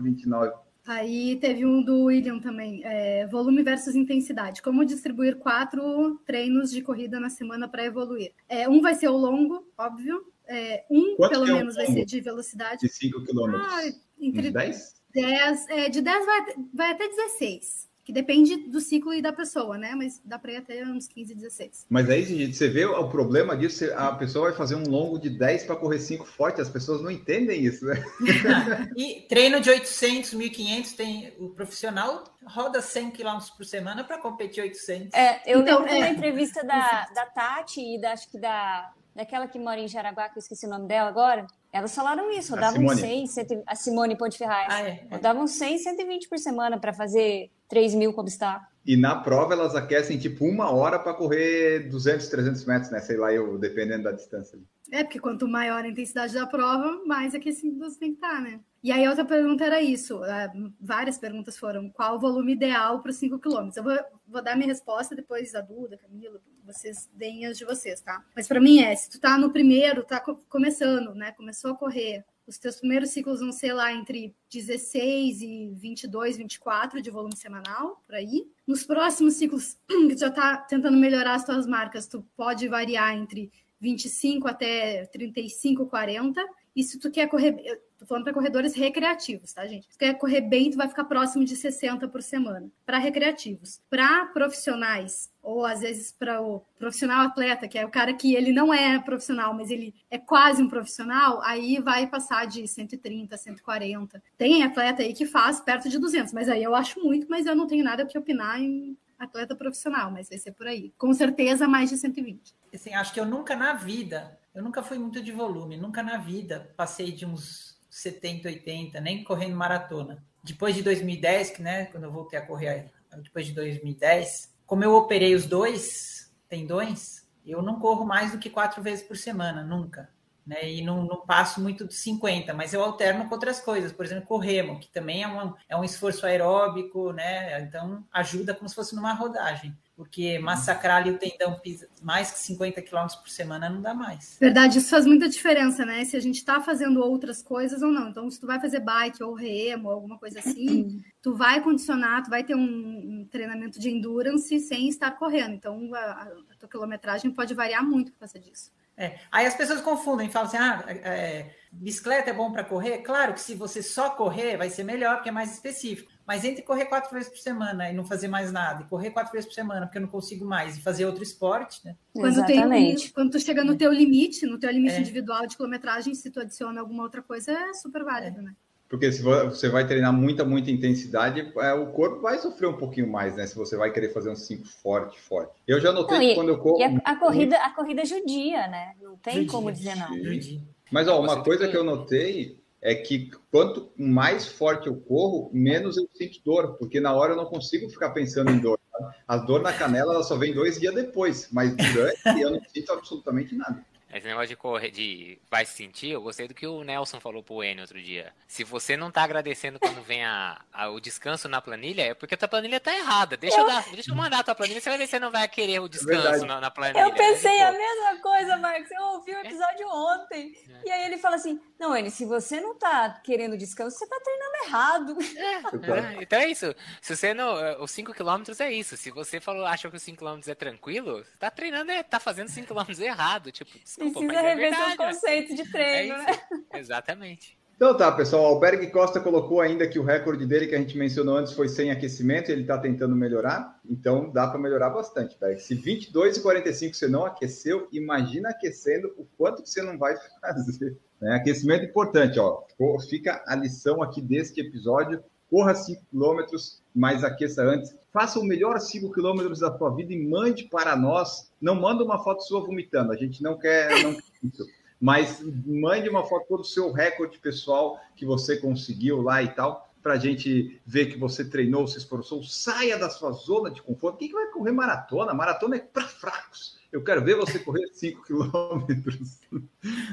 4,29. 0.02 0.54
Aí 0.86 1.38
teve 1.38 1.66
um 1.66 1.82
do 1.84 2.04
William 2.04 2.40
também, 2.40 2.82
é, 2.84 3.26
volume 3.26 3.64
versus 3.64 3.96
intensidade. 3.96 4.62
Como 4.62 4.86
distribuir 4.86 5.38
quatro 5.38 6.20
treinos 6.28 6.70
de 6.70 6.84
corrida 6.84 7.20
na 7.20 7.30
semana 7.30 7.68
para 7.68 7.86
evoluir? 7.86 8.34
É, 8.48 8.70
um 8.70 8.82
vai 8.82 8.94
ser 8.94 9.08
o 9.08 9.18
longo, 9.18 9.68
óbvio. 9.76 10.22
É, 10.48 10.86
um, 10.92 11.16
Quanto 11.16 11.32
pelo 11.32 11.48
é 11.48 11.54
menos, 11.54 11.74
vai 11.74 11.86
longo? 11.86 11.98
ser 11.98 12.06
de 12.06 12.22
velocidade. 12.22 12.82
De 12.82 12.90
5 12.90 13.24
quilômetros. 13.24 13.66
Ah, 13.66 13.82
Uns 13.88 14.28
entre 14.28 14.52
10? 14.52 15.05
10, 15.16 15.70
é, 15.70 15.90
de 15.90 16.02
10 16.02 16.26
vai, 16.26 16.46
vai 16.74 16.92
até 16.92 17.08
16, 17.08 17.90
que 18.04 18.12
depende 18.12 18.58
do 18.68 18.80
ciclo 18.82 19.14
e 19.14 19.22
da 19.22 19.32
pessoa, 19.34 19.78
né? 19.78 19.96
Mas 19.96 20.22
dá 20.24 20.38
para 20.38 20.52
ir 20.52 20.58
até 20.58 20.84
uns 20.84 21.08
15, 21.08 21.34
16. 21.34 21.86
Mas 21.90 22.10
aí, 22.10 22.24
gente, 22.24 22.56
você 22.56 22.68
vê 22.68 22.86
o 22.86 23.08
problema 23.08 23.56
disso, 23.58 23.86
a 23.96 24.12
pessoa 24.12 24.50
vai 24.50 24.58
fazer 24.58 24.76
um 24.76 24.88
longo 24.88 25.18
de 25.18 25.30
10 25.30 25.64
para 25.64 25.76
correr 25.78 26.00
5 26.00 26.26
forte, 26.26 26.62
as 26.62 26.70
pessoas 26.70 27.02
não 27.02 27.10
entendem 27.10 27.64
isso, 27.64 27.86
né? 27.86 28.04
E 28.96 29.22
treino 29.28 29.60
de 29.60 29.70
800, 29.70 30.34
1500, 30.34 30.94
tem 30.94 31.34
o 31.40 31.50
profissional 31.50 32.26
roda 32.46 32.82
100 32.82 33.12
km 33.12 33.40
por 33.58 33.66
semana 33.66 34.04
para 34.04 34.20
competir 34.20 34.62
800. 34.62 35.14
É, 35.14 35.42
eu 35.48 35.62
Então, 35.62 35.80
lembro 35.80 35.96
é. 35.96 36.10
entrevista 36.10 36.64
da, 36.64 37.08
da 37.16 37.26
Tati 37.26 37.96
e 37.96 38.00
da, 38.00 38.12
acho 38.12 38.30
que 38.30 38.38
da, 38.38 38.92
daquela 39.16 39.48
que 39.48 39.58
mora 39.58 39.80
em 39.80 39.88
Jaraguá, 39.88 40.30
que 40.30 40.38
eu 40.38 40.42
esqueci 40.42 40.68
o 40.68 40.70
nome 40.70 40.88
dela 40.88 41.10
agora. 41.10 41.48
Elas 41.76 41.94
falaram 41.94 42.32
isso, 42.32 42.54
A 42.54 42.56
rodavam 42.56 42.80
Simone. 42.80 43.02
100, 43.02 43.28
100, 43.28 43.64
a 43.68 43.76
Simone 43.76 44.18
Ponte 44.18 44.38
Ferraz. 44.38 44.68
Ah, 44.70 44.82
é, 44.82 45.06
é. 45.12 45.16
Rodavam 45.16 45.46
100, 45.46 45.80
120 45.80 46.30
por 46.30 46.38
semana 46.40 46.80
para 46.80 46.94
fazer 46.94 47.52
3 47.68 47.94
mil 47.96 48.14
com 48.14 48.22
obstáculo. 48.22 48.66
E 48.86 48.96
na 48.96 49.16
prova 49.16 49.54
elas 49.54 49.76
aquecem 49.76 50.18
tipo 50.18 50.46
uma 50.46 50.72
hora 50.72 50.98
para 50.98 51.14
correr 51.14 51.90
200, 51.90 52.30
300 52.30 52.66
metros, 52.66 52.92
né? 52.92 53.02
Sei 53.02 53.18
lá, 53.18 53.34
eu 53.34 53.58
dependendo 53.58 54.04
da 54.04 54.14
distância. 54.14 54.58
É, 54.90 55.04
porque 55.04 55.20
quanto 55.20 55.48
maior 55.50 55.84
a 55.84 55.88
intensidade 55.88 56.34
da 56.34 56.48
prova, 56.48 57.02
mais 57.06 57.36
aquecido 57.36 57.78
você 57.78 58.00
tem 58.00 58.12
que 58.12 58.24
estar, 58.24 58.40
né? 58.42 58.62
E 58.82 58.92
aí, 58.92 59.04
a 59.04 59.10
outra 59.10 59.26
pergunta 59.26 59.66
era 59.66 59.82
isso. 59.82 60.24
é, 60.24 60.54
várias 60.80 61.18
perguntas 61.18 61.58
foram: 61.58 61.90
qual 61.90 62.16
o 62.16 62.20
volume 62.20 62.54
ideal 62.54 63.02
para 63.02 63.10
os 63.10 63.18
5 63.18 63.40
km? 63.40 63.70
Eu 63.76 63.84
vou, 63.84 63.98
vou 64.28 64.44
dar 64.44 64.56
minha 64.56 64.70
resposta 64.70 65.16
depois 65.16 65.52
da 65.52 65.60
Duda, 65.60 65.98
Camila, 65.98 66.40
vocês 66.66 67.10
deem 67.14 67.46
as 67.46 67.58
de 67.58 67.66
vocês, 67.66 68.02
tá? 68.02 68.24
Mas 68.36 68.48
para 68.48 68.60
mim 68.60 68.80
é: 68.80 68.96
se 68.96 69.10
tu 69.10 69.20
tá 69.20 69.38
no 69.38 69.52
primeiro, 69.52 70.04
tá 70.04 70.20
co- 70.20 70.40
começando, 70.50 71.14
né? 71.14 71.32
Começou 71.34 71.72
a 71.72 71.76
correr. 71.76 72.26
Os 72.48 72.60
teus 72.60 72.76
primeiros 72.76 73.10
ciclos 73.10 73.40
vão 73.40 73.52
ser 73.52 73.74
lá 73.74 73.92
entre 73.92 74.36
16 74.52 75.42
e 75.42 75.72
22, 75.74 76.38
24 76.38 77.02
de 77.02 77.10
volume 77.10 77.36
semanal, 77.36 78.02
por 78.06 78.14
aí. 78.14 78.46
Nos 78.68 78.84
próximos 78.84 79.34
ciclos, 79.34 79.78
que 79.88 80.16
já 80.18 80.30
tá 80.30 80.58
tentando 80.58 80.96
melhorar 80.98 81.34
as 81.36 81.44
tuas 81.46 81.66
marcas, 81.66 82.06
tu 82.08 82.24
pode 82.38 82.68
variar 82.68 83.16
entre 83.16 83.52
25 83.80 84.48
até 84.48 85.06
35, 85.08 85.88
40. 85.88 86.40
E 86.76 86.84
se 86.84 87.00
tu 87.00 87.10
quer 87.10 87.28
correr, 87.30 87.56
eu 87.64 87.80
tô 87.98 88.06
falando 88.06 88.26
para 88.26 88.34
corredores 88.34 88.76
recreativos, 88.76 89.54
tá, 89.54 89.66
gente? 89.66 89.86
Se 89.86 89.92
tu 89.94 90.00
quer 90.00 90.14
correr 90.18 90.42
bem, 90.42 90.70
tu 90.70 90.78
vai 90.78 90.90
ficar 90.90 91.06
próximo 91.06 91.46
de 91.46 91.56
60 91.56 92.08
por 92.10 92.22
semana. 92.22 92.70
Para 92.86 92.98
recreativos. 92.98 93.80
Para 93.90 94.26
profissionais, 94.26 95.32
ou 95.42 95.66
às 95.66 95.80
vezes 95.80 96.12
para 96.12 96.42
o 96.42 96.62
profissional 96.78 97.28
atleta, 97.28 97.68
que 97.68 97.78
é 97.78 97.86
o 97.86 97.90
cara 97.90 98.14
que 98.14 98.36
ele 98.36 98.52
não 98.52 98.74
é 98.74 99.00
profissional, 99.00 99.54
mas 99.54 99.72
ele 99.72 99.96
é 100.12 100.18
quase 100.18 100.62
um 100.62 100.68
profissional, 100.68 101.42
aí 101.44 101.80
vai 101.80 102.08
passar 102.08 102.46
de 102.46 102.68
130, 102.68 103.38
140. 103.38 104.22
Tem 104.38 104.64
atleta 104.64 105.02
aí 105.02 105.14
que 105.14 105.26
faz 105.26 105.62
perto 105.62 105.88
de 105.88 105.98
200, 105.98 106.34
mas 106.34 106.50
aí 106.50 106.62
eu 106.62 106.76
acho 106.76 107.00
muito, 107.00 107.28
mas 107.30 107.46
eu 107.46 107.56
não 107.56 107.68
tenho 107.68 107.86
nada 107.86 108.06
que 108.06 108.18
opinar 108.18 108.60
em 108.60 108.98
atleta 109.18 109.56
profissional, 109.56 110.12
mas 110.12 110.28
vai 110.28 110.38
ser 110.38 110.52
por 110.52 110.68
aí. 110.68 110.94
Com 110.98 111.14
certeza 111.14 111.68
mais 111.68 111.90
de 111.90 111.98
120. 111.98 112.54
Assim, 112.74 112.94
acho 112.94 113.14
que 113.14 113.20
eu 113.20 113.26
nunca 113.26 113.56
na 113.56 113.74
vida, 113.74 114.38
eu 114.56 114.64
nunca 114.64 114.82
fui 114.82 114.98
muito 114.98 115.22
de 115.22 115.34
volume, 115.34 115.76
nunca 115.76 116.02
na 116.02 116.18
vida 116.18 116.74
passei 116.78 117.12
de 117.12 117.26
uns 117.26 117.78
70, 117.90 118.48
80, 118.48 119.02
nem 119.02 119.24
correndo 119.24 119.56
maratona. 119.56 120.24
Depois 120.42 120.74
de 120.74 120.82
2010, 120.82 121.50
que 121.52 121.62
né, 121.62 121.86
quando 121.86 122.06
eu 122.06 122.12
voltei 122.12 122.40
a 122.40 122.46
correr, 122.46 122.90
depois 123.18 123.46
de 123.46 123.54
2010, 123.54 124.56
como 124.66 124.84
eu 124.84 124.96
operei 124.96 125.36
os 125.36 125.46
dois 125.46 126.34
tendões, 126.48 127.28
eu 127.46 127.62
não 127.62 127.80
corro 127.80 128.06
mais 128.06 128.32
do 128.32 128.40
que 128.40 128.50
quatro 128.50 128.82
vezes 128.82 129.06
por 129.06 129.18
semana, 129.18 129.64
nunca. 129.64 130.10
Né, 130.46 130.74
e 130.74 130.82
não, 130.84 131.04
não 131.04 131.26
passo 131.26 131.60
muito 131.60 131.88
de 131.88 131.96
50, 131.96 132.54
mas 132.54 132.72
eu 132.72 132.84
alterno 132.84 133.28
com 133.28 133.34
outras 133.34 133.60
coisas, 133.60 133.92
por 133.92 134.06
exemplo, 134.06 134.28
corremo, 134.28 134.80
que 134.80 134.88
também 134.90 135.24
é 135.24 135.28
um, 135.28 135.54
é 135.68 135.76
um 135.76 135.84
esforço 135.84 136.24
aeróbico, 136.24 137.12
né? 137.12 137.60
Então 137.62 138.06
ajuda 138.12 138.54
como 138.54 138.70
se 138.70 138.76
fosse 138.76 138.96
numa 138.96 139.14
rodagem, 139.14 139.76
porque 139.96 140.38
massacrar 140.40 140.98
ali 140.98 141.12
o 141.12 141.18
tendão 141.18 141.60
mais 142.02 142.30
que 142.30 142.40
50 142.40 142.82
km 142.82 143.08
por 143.22 143.30
semana 143.30 143.70
não 143.70 143.82
dá 143.82 143.94
mais. 143.94 144.38
Verdade, 144.40 144.80
isso 144.80 144.90
faz 144.90 145.06
muita 145.06 145.30
diferença, 145.30 145.86
né? 145.86 146.04
Se 146.04 146.18
a 146.18 146.20
gente 146.20 146.44
tá 146.44 146.60
fazendo 146.60 147.00
outras 147.00 147.42
coisas 147.42 147.82
ou 147.82 147.92
não. 147.92 148.10
Então, 148.10 148.30
se 148.30 148.40
tu 148.40 148.46
vai 148.46 148.60
fazer 148.60 148.82
bike 148.82 149.24
ou 149.24 149.34
remo, 149.34 149.90
alguma 149.90 150.18
coisa 150.18 150.40
assim, 150.40 151.02
tu 151.22 151.34
vai 151.34 151.62
condicionar, 151.62 152.24
tu 152.24 152.30
vai 152.30 152.44
ter 152.44 152.56
um, 152.56 152.62
um 152.62 153.28
treinamento 153.32 153.80
de 153.80 153.90
endurance 153.90 154.60
sem 154.60 154.90
estar 154.90 155.12
correndo. 155.12 155.54
Então, 155.54 155.94
a, 155.94 156.00
a 156.00 156.56
tua 156.60 156.68
quilometragem 156.68 157.32
pode 157.32 157.54
variar 157.54 157.84
muito 157.84 158.12
por 158.12 158.20
causa 158.20 158.38
disso. 158.38 158.72
É. 158.98 159.20
Aí 159.32 159.46
as 159.46 159.56
pessoas 159.56 159.82
confundem, 159.82 160.30
falam 160.30 160.48
assim: 160.48 160.58
ah, 160.58 160.84
é, 160.88 161.54
bicicleta 161.72 162.30
é 162.30 162.34
bom 162.34 162.52
para 162.52 162.64
correr? 162.64 163.00
Claro 163.00 163.34
que 163.34 163.42
se 163.42 163.54
você 163.54 163.84
só 163.84 164.12
correr, 164.12 164.58
vai 164.58 164.70
ser 164.70 164.84
melhor, 164.84 165.16
porque 165.16 165.30
é 165.30 165.34
mais 165.34 165.54
específico. 165.54 166.12
Mas 166.28 166.44
entre 166.44 166.64
correr 166.64 166.86
quatro 166.86 167.12
vezes 167.14 167.30
por 167.30 167.38
semana 167.38 167.90
e 167.90 167.94
não 167.94 168.04
fazer 168.04 168.28
mais 168.28 168.52
nada, 168.52 168.82
e 168.82 168.86
correr 168.86 169.12
quatro 169.12 169.32
vezes 169.32 169.48
por 169.48 169.54
semana, 169.54 169.86
porque 169.86 169.98
eu 169.98 170.02
não 170.02 170.10
consigo 170.10 170.44
mais, 170.46 170.78
e 170.78 170.82
fazer 170.82 171.06
outro 171.06 171.22
esporte, 171.22 171.82
né? 171.86 171.96
Quando, 172.14 172.44
tem, 172.46 172.56
Exatamente. 172.58 173.14
quando 173.14 173.32
tu 173.32 173.40
chega 173.40 173.64
no 173.64 173.76
teu 173.76 173.92
limite, 173.94 174.46
no 174.46 174.58
teu 174.58 174.72
limite 174.72 174.96
É. 174.96 175.00
individual 175.02 175.46
de 175.46 175.56
quilometragem, 175.56 176.16
se 176.16 176.32
tu 176.32 176.40
adiciona 176.40 176.82
alguma 176.82 177.04
outra 177.04 177.22
coisa, 177.22 177.52
é 177.52 177.74
super 177.74 178.04
válido, 178.04 178.42
né? 178.42 178.54
Porque 178.90 179.12
se 179.12 179.22
vo- 179.22 179.46
você 179.50 179.68
vai 179.68 179.86
treinar 179.86 180.14
muita, 180.14 180.46
muita 180.46 180.70
intensidade, 180.72 181.52
é, 181.60 181.74
o 181.74 181.88
corpo 181.92 182.22
vai 182.22 182.38
sofrer 182.40 182.68
um 182.68 182.78
pouquinho 182.78 183.08
mais, 183.12 183.36
né? 183.36 183.46
Se 183.48 183.56
você 183.56 183.76
vai 183.76 183.92
querer 183.92 184.10
fazer 184.14 184.30
um 184.30 184.36
5 184.36 184.66
forte, 184.68 185.20
forte. 185.22 185.52
Eu 185.68 185.80
já 185.80 185.92
notei 185.92 186.18
Não, 186.18 186.26
que 186.26 186.32
e- 186.32 186.36
quando 186.36 186.50
eu 186.50 186.58
corro. 186.60 186.80
E 186.80 186.84
a, 186.84 187.02
a 187.04 187.16
corrida, 187.18 187.58
a 187.58 187.70
corrida 187.72 188.06
judia, 188.06 188.68
né? 188.68 188.94
Não 189.02 189.16
tem 189.18 189.34
Judia. 189.38 189.50
como 189.52 189.72
dizer 189.72 189.96
não. 189.96 190.08
Judia. 190.24 190.62
Mas 190.92 191.08
ó, 191.08 191.20
uma 191.20 191.36
tem 191.36 191.44
coisa 191.44 191.66
que- 191.66 191.72
que 191.72 191.78
eu 191.78 191.84
notei 191.84 192.60
é 192.86 192.94
que 192.94 193.32
quanto 193.50 193.92
mais 193.98 194.48
forte 194.48 194.86
eu 194.86 194.96
corro, 194.96 195.50
menos 195.52 195.98
eu 195.98 196.08
sinto 196.14 196.40
dor, 196.46 196.78
porque 196.78 197.00
na 197.00 197.16
hora 197.16 197.34
eu 197.34 197.36
não 197.36 197.46
consigo 197.46 197.90
ficar 197.90 198.12
pensando 198.12 198.52
em 198.52 198.60
dor. 198.60 198.80
tá? 198.92 199.16
A 199.28 199.38
dor 199.38 199.64
na 199.64 199.74
canela 199.74 200.14
ela 200.14 200.24
só 200.24 200.38
vem 200.38 200.54
dois 200.54 200.80
dias 200.80 200.94
depois, 200.94 201.50
mas 201.52 201.76
durante 201.76 202.22
eu 202.40 202.52
não 202.52 202.62
sinto 202.72 202.92
absolutamente 202.92 203.56
nada. 203.56 203.84
Esse 204.18 204.28
negócio 204.28 204.48
de 204.48 204.56
correr, 204.56 204.92
de 204.92 205.38
vai 205.50 205.66
se 205.66 205.74
sentir, 205.74 206.12
eu 206.12 206.22
gostei 206.22 206.48
do 206.48 206.54
que 206.54 206.66
o 206.66 206.84
Nelson 206.84 207.20
falou 207.20 207.44
pro 207.44 207.64
N 207.64 207.82
outro 207.82 208.02
dia. 208.02 208.34
Se 208.48 208.64
você 208.64 208.96
não 208.96 209.12
tá 209.12 209.24
agradecendo 209.24 209.78
quando 209.80 210.02
vem 210.02 210.24
a, 210.24 210.62
a- 210.72 210.90
o 210.90 211.00
descanso 211.00 211.50
na 211.50 211.62
planilha, 211.62 212.02
é 212.04 212.14
porque 212.14 212.36
a 212.36 212.38
tua 212.38 212.48
planilha 212.48 212.80
tá 212.80 212.96
errada. 212.96 213.36
Deixa 213.36 213.60
eu, 213.60 213.66
dar, 213.68 213.84
deixa 213.92 214.12
eu 214.12 214.16
mandar 214.16 214.40
a 214.40 214.44
tua 214.44 214.56
planilha, 214.56 214.80
você 214.80 214.90
vai 214.90 214.98
ver 214.98 215.06
se 215.06 215.12
você 215.12 215.20
não 215.20 215.32
vai 215.32 215.48
querer 215.48 215.80
o 215.80 215.90
descanso 215.90 216.22
verdade. 216.22 216.46
na, 216.46 216.62
na 216.62 216.72
planilha. 216.72 217.02
Eu 217.02 217.14
pensei 217.14 217.60
Mas, 217.60 217.76
a 217.76 217.78
mesma 217.78 218.22
coisa, 218.22 218.58
Marcos. 218.58 218.92
Eu 218.92 219.02
ouvi 219.04 219.32
o 219.32 219.40
episódio 219.40 219.88
ontem. 219.90 220.56
E 220.86 220.90
aí 220.92 221.06
ele 221.06 221.18
fala 221.18 221.36
assim: 221.36 221.60
Não, 221.78 221.96
ele, 221.96 222.10
se 222.10 222.26
você 222.26 222.62
não 222.62 222.76
tá 222.78 223.20
querendo 223.24 223.58
descanso, 223.58 223.98
você 223.98 224.08
tá 224.08 224.20
treinando 224.24 224.56
errado. 224.66 225.18
É, 225.38 226.22
então 226.24 226.40
é 226.40 226.48
isso. 226.50 226.74
Se 227.02 227.16
você 227.16 227.34
não. 227.34 227.60
é, 227.60 227.78
Os 227.82 227.92
5km 227.92 228.60
é 228.62 228.72
isso. 228.72 228.96
Se 228.96 229.12
você 229.12 229.40
falou, 229.40 229.66
acha 229.66 229.90
que 229.90 229.98
os 229.98 230.04
5km 230.04 230.48
é 230.48 230.56
tranquilo, 230.56 231.18
você 231.24 231.38
tá 231.38 231.50
treinando, 231.52 231.92
é- 231.92 232.04
tá 232.04 232.20
fazendo 232.20 232.48
5km 232.50 233.00
errado. 233.02 233.52
Tipo, 233.52 233.78
desculpa, 233.78 234.05
Precisa 234.12 234.34
é 234.34 234.42
rever 234.42 234.76
seus 234.76 234.90
né? 234.90 234.98
conceitos 234.98 235.56
de 235.56 235.62
É 235.62 235.72
treino, 235.72 236.18
né? 236.18 236.26
isso. 236.30 236.62
Exatamente. 236.74 237.58
Então 237.76 237.96
tá, 237.98 238.10
pessoal, 238.10 238.44
o 238.44 238.46
Alberg 238.46 238.88
Costa 238.88 239.20
colocou 239.20 239.60
ainda 239.60 239.86
que 239.86 240.00
o 240.00 240.04
recorde 240.04 240.46
dele 240.46 240.66
que 240.66 240.76
a 240.76 240.78
gente 240.78 240.98
mencionou 240.98 241.36
antes 241.36 241.52
foi 241.52 241.68
sem 241.68 241.92
aquecimento, 241.92 242.50
ele 242.50 242.62
está 242.62 242.78
tentando 242.78 243.14
melhorar, 243.18 243.78
então 243.90 244.32
dá 244.32 244.48
para 244.48 244.58
melhorar 244.58 244.92
bastante, 244.92 245.38
Berg. 245.38 245.60
Se 245.60 245.76
22 245.76 246.38
e 246.38 246.42
45 246.42 246.96
você 246.96 247.08
não 247.10 247.26
aqueceu, 247.26 247.90
imagina 247.92 248.48
aquecendo 248.50 249.14
o 249.18 249.28
quanto 249.38 249.62
que 249.62 249.70
você 249.70 249.82
não 249.82 249.98
vai 249.98 250.16
fazer. 250.40 250.98
Né? 251.20 251.36
Aquecimento 251.36 251.84
importante, 251.84 252.40
ó. 252.40 252.64
Fica 253.10 253.44
a 253.46 253.56
lição 253.56 254.02
aqui 254.02 254.22
deste 254.22 254.62
episódio. 254.62 255.22
corra 255.50 255.76
5 255.76 256.06
quilômetros, 256.10 256.82
mas 256.94 257.26
aqueça 257.26 257.62
antes. 257.62 257.94
Faça 258.14 258.40
o 258.40 258.46
melhor 258.46 258.80
5 258.80 259.12
quilômetros 259.12 259.60
da 259.60 259.78
sua 259.78 259.94
vida 259.94 260.14
e 260.14 260.28
mande 260.28 260.64
para 260.70 260.96
nós. 260.96 261.52
Não 261.66 261.74
manda 261.74 262.04
uma 262.04 262.24
foto 262.24 262.44
sua 262.44 262.64
vomitando, 262.64 263.12
a 263.12 263.16
gente 263.16 263.42
não 263.42 263.58
quer, 263.58 264.04
não 264.04 264.14
quer 264.14 264.22
isso. 264.44 264.68
Mas 265.02 265.42
mande 265.66 266.08
uma 266.08 266.24
foto 266.24 266.58
do 266.58 266.64
seu 266.64 266.92
recorde 266.92 267.40
pessoal 267.40 268.00
que 268.16 268.24
você 268.24 268.58
conseguiu 268.58 269.20
lá 269.24 269.42
e 269.42 269.48
tal, 269.48 269.92
para 270.00 270.14
a 270.14 270.18
gente 270.20 270.80
ver 270.86 271.08
que 271.08 271.18
você 271.18 271.44
treinou, 271.44 271.88
se 271.88 271.98
esforçou. 271.98 272.44
Saia 272.44 273.00
da 273.00 273.10
sua 273.10 273.32
zona 273.32 273.72
de 273.72 273.82
conforto. 273.82 274.20
Quem 274.20 274.28
que 274.28 274.36
vai 274.36 274.46
correr 274.52 274.72
maratona? 274.72 275.34
Maratona 275.34 275.78
é 275.78 275.80
para 275.80 276.04
fracos. 276.04 276.78
Eu 276.92 277.04
quero 277.04 277.26
ver 277.26 277.36
você 277.36 277.58
correr 277.58 277.88
5 277.88 278.22
quilômetros. 278.28 279.40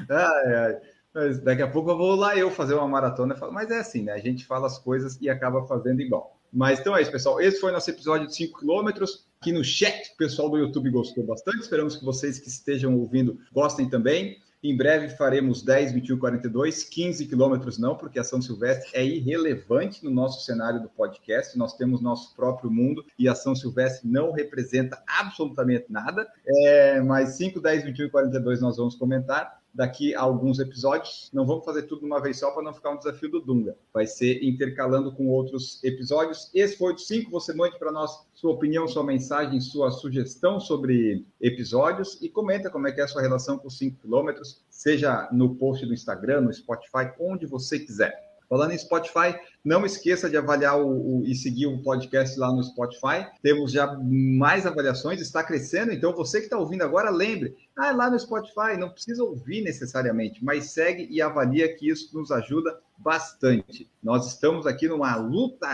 ai, 0.09 0.55
ai. 0.55 0.81
Mas 1.13 1.39
daqui 1.39 1.61
a 1.61 1.69
pouco 1.69 1.91
eu 1.91 1.97
vou 1.97 2.15
lá 2.15 2.35
eu 2.35 2.49
fazer 2.49 2.73
uma 2.73 2.87
maratona. 2.87 3.37
Mas 3.51 3.69
é 3.69 3.77
assim, 3.77 4.01
né? 4.01 4.13
A 4.13 4.19
gente 4.19 4.43
fala 4.43 4.65
as 4.65 4.79
coisas 4.79 5.19
e 5.21 5.29
acaba 5.29 5.67
fazendo 5.67 6.01
igual. 6.01 6.35
Mas 6.51 6.79
então 6.79 6.97
é 6.97 7.01
isso, 7.03 7.11
pessoal. 7.11 7.39
Esse 7.39 7.59
foi 7.59 7.71
nosso 7.71 7.91
episódio 7.91 8.25
de 8.25 8.35
5 8.35 8.59
quilômetros. 8.59 9.27
Aqui 9.43 9.51
no 9.51 9.61
chat, 9.61 10.13
o 10.13 10.15
pessoal 10.15 10.49
do 10.49 10.57
YouTube 10.57 10.89
gostou 10.89 11.21
bastante. 11.25 11.63
Esperamos 11.63 11.97
que 11.97 12.05
vocês 12.05 12.39
que 12.39 12.47
estejam 12.47 12.97
ouvindo 12.97 13.37
gostem 13.51 13.89
também. 13.89 14.37
Em 14.63 14.73
breve 14.73 15.09
faremos 15.09 15.61
10, 15.61 15.91
21, 15.91 16.17
42, 16.17 16.85
15 16.85 17.25
quilômetros 17.25 17.77
não, 17.77 17.97
porque 17.97 18.17
a 18.17 18.23
São 18.23 18.41
Silvestre 18.41 18.89
é 18.93 19.05
irrelevante 19.05 20.01
no 20.01 20.09
nosso 20.09 20.45
cenário 20.45 20.81
do 20.81 20.87
podcast. 20.87 21.57
Nós 21.57 21.75
temos 21.75 21.99
nosso 21.99 22.33
próprio 22.33 22.71
mundo 22.71 23.03
e 23.19 23.27
a 23.27 23.35
São 23.35 23.53
Silvestre 23.53 24.09
não 24.09 24.31
representa 24.31 25.03
absolutamente 25.05 25.87
nada. 25.91 26.25
É, 26.47 27.01
mas 27.01 27.35
5, 27.35 27.59
10, 27.59 27.83
21 27.83 28.05
e 28.05 28.09
42 28.11 28.61
nós 28.61 28.77
vamos 28.77 28.95
comentar 28.95 29.61
daqui 29.73 30.13
a 30.13 30.21
alguns 30.21 30.59
episódios. 30.59 31.29
Não 31.33 31.45
vamos 31.45 31.65
fazer 31.65 31.83
tudo 31.83 31.99
de 32.01 32.05
uma 32.05 32.21
vez 32.21 32.39
só 32.39 32.51
para 32.51 32.63
não 32.63 32.73
ficar 32.73 32.91
um 32.91 32.97
desafio 32.97 33.29
do 33.29 33.41
Dunga. 33.41 33.75
Vai 33.93 34.05
ser 34.05 34.43
intercalando 34.43 35.11
com 35.13 35.27
outros 35.27 35.83
episódios. 35.83 36.49
Esse 36.53 36.77
foi 36.77 36.93
o 36.93 36.97
5. 36.97 37.31
Você 37.31 37.53
mande 37.53 37.79
para 37.79 37.91
nós 37.91 38.25
sua 38.33 38.51
opinião, 38.51 38.87
sua 38.87 39.03
mensagem, 39.03 39.59
sua 39.59 39.89
sugestão 39.89 40.59
sobre 40.59 41.25
episódios 41.41 42.21
e 42.21 42.29
comenta 42.29 42.69
como 42.69 42.87
é 42.87 42.91
que 42.91 43.01
é 43.01 43.03
a 43.03 43.07
sua 43.07 43.21
relação 43.21 43.57
com 43.57 43.67
os 43.67 43.77
5 43.77 43.99
quilômetros, 44.01 44.61
seja 44.69 45.29
no 45.31 45.55
post 45.55 45.85
do 45.85 45.93
Instagram, 45.93 46.41
no 46.41 46.53
Spotify, 46.53 47.11
onde 47.19 47.45
você 47.45 47.79
quiser. 47.79 48.32
Falando 48.53 48.71
em 48.71 48.77
Spotify, 48.77 49.35
não 49.65 49.83
esqueça 49.83 50.29
de 50.29 50.37
avaliar 50.37 50.79
o, 50.79 51.21
o, 51.21 51.23
e 51.25 51.33
seguir 51.33 51.65
o 51.65 51.81
podcast 51.81 52.39
lá 52.39 52.53
no 52.53 52.63
Spotify. 52.63 53.25
Temos 53.41 53.71
já 53.71 53.97
mais 53.99 54.67
avaliações, 54.67 55.19
está 55.19 55.43
crescendo. 55.43 55.91
Então, 55.91 56.13
você 56.13 56.37
que 56.37 56.45
está 56.45 56.59
ouvindo 56.59 56.83
agora, 56.83 57.09
lembre, 57.09 57.55
ah, 57.75 57.91
lá 57.91 58.11
no 58.11 58.19
Spotify, 58.19 58.77
não 58.77 58.91
precisa 58.91 59.23
ouvir 59.23 59.63
necessariamente, 59.63 60.45
mas 60.45 60.65
segue 60.65 61.07
e 61.09 61.19
avalia 61.19 61.75
que 61.75 61.89
isso 61.89 62.15
nos 62.15 62.29
ajuda 62.29 62.79
bastante. 62.95 63.89
Nós 64.03 64.27
estamos 64.27 64.67
aqui 64.67 64.87
numa 64.87 65.15
luta 65.15 65.67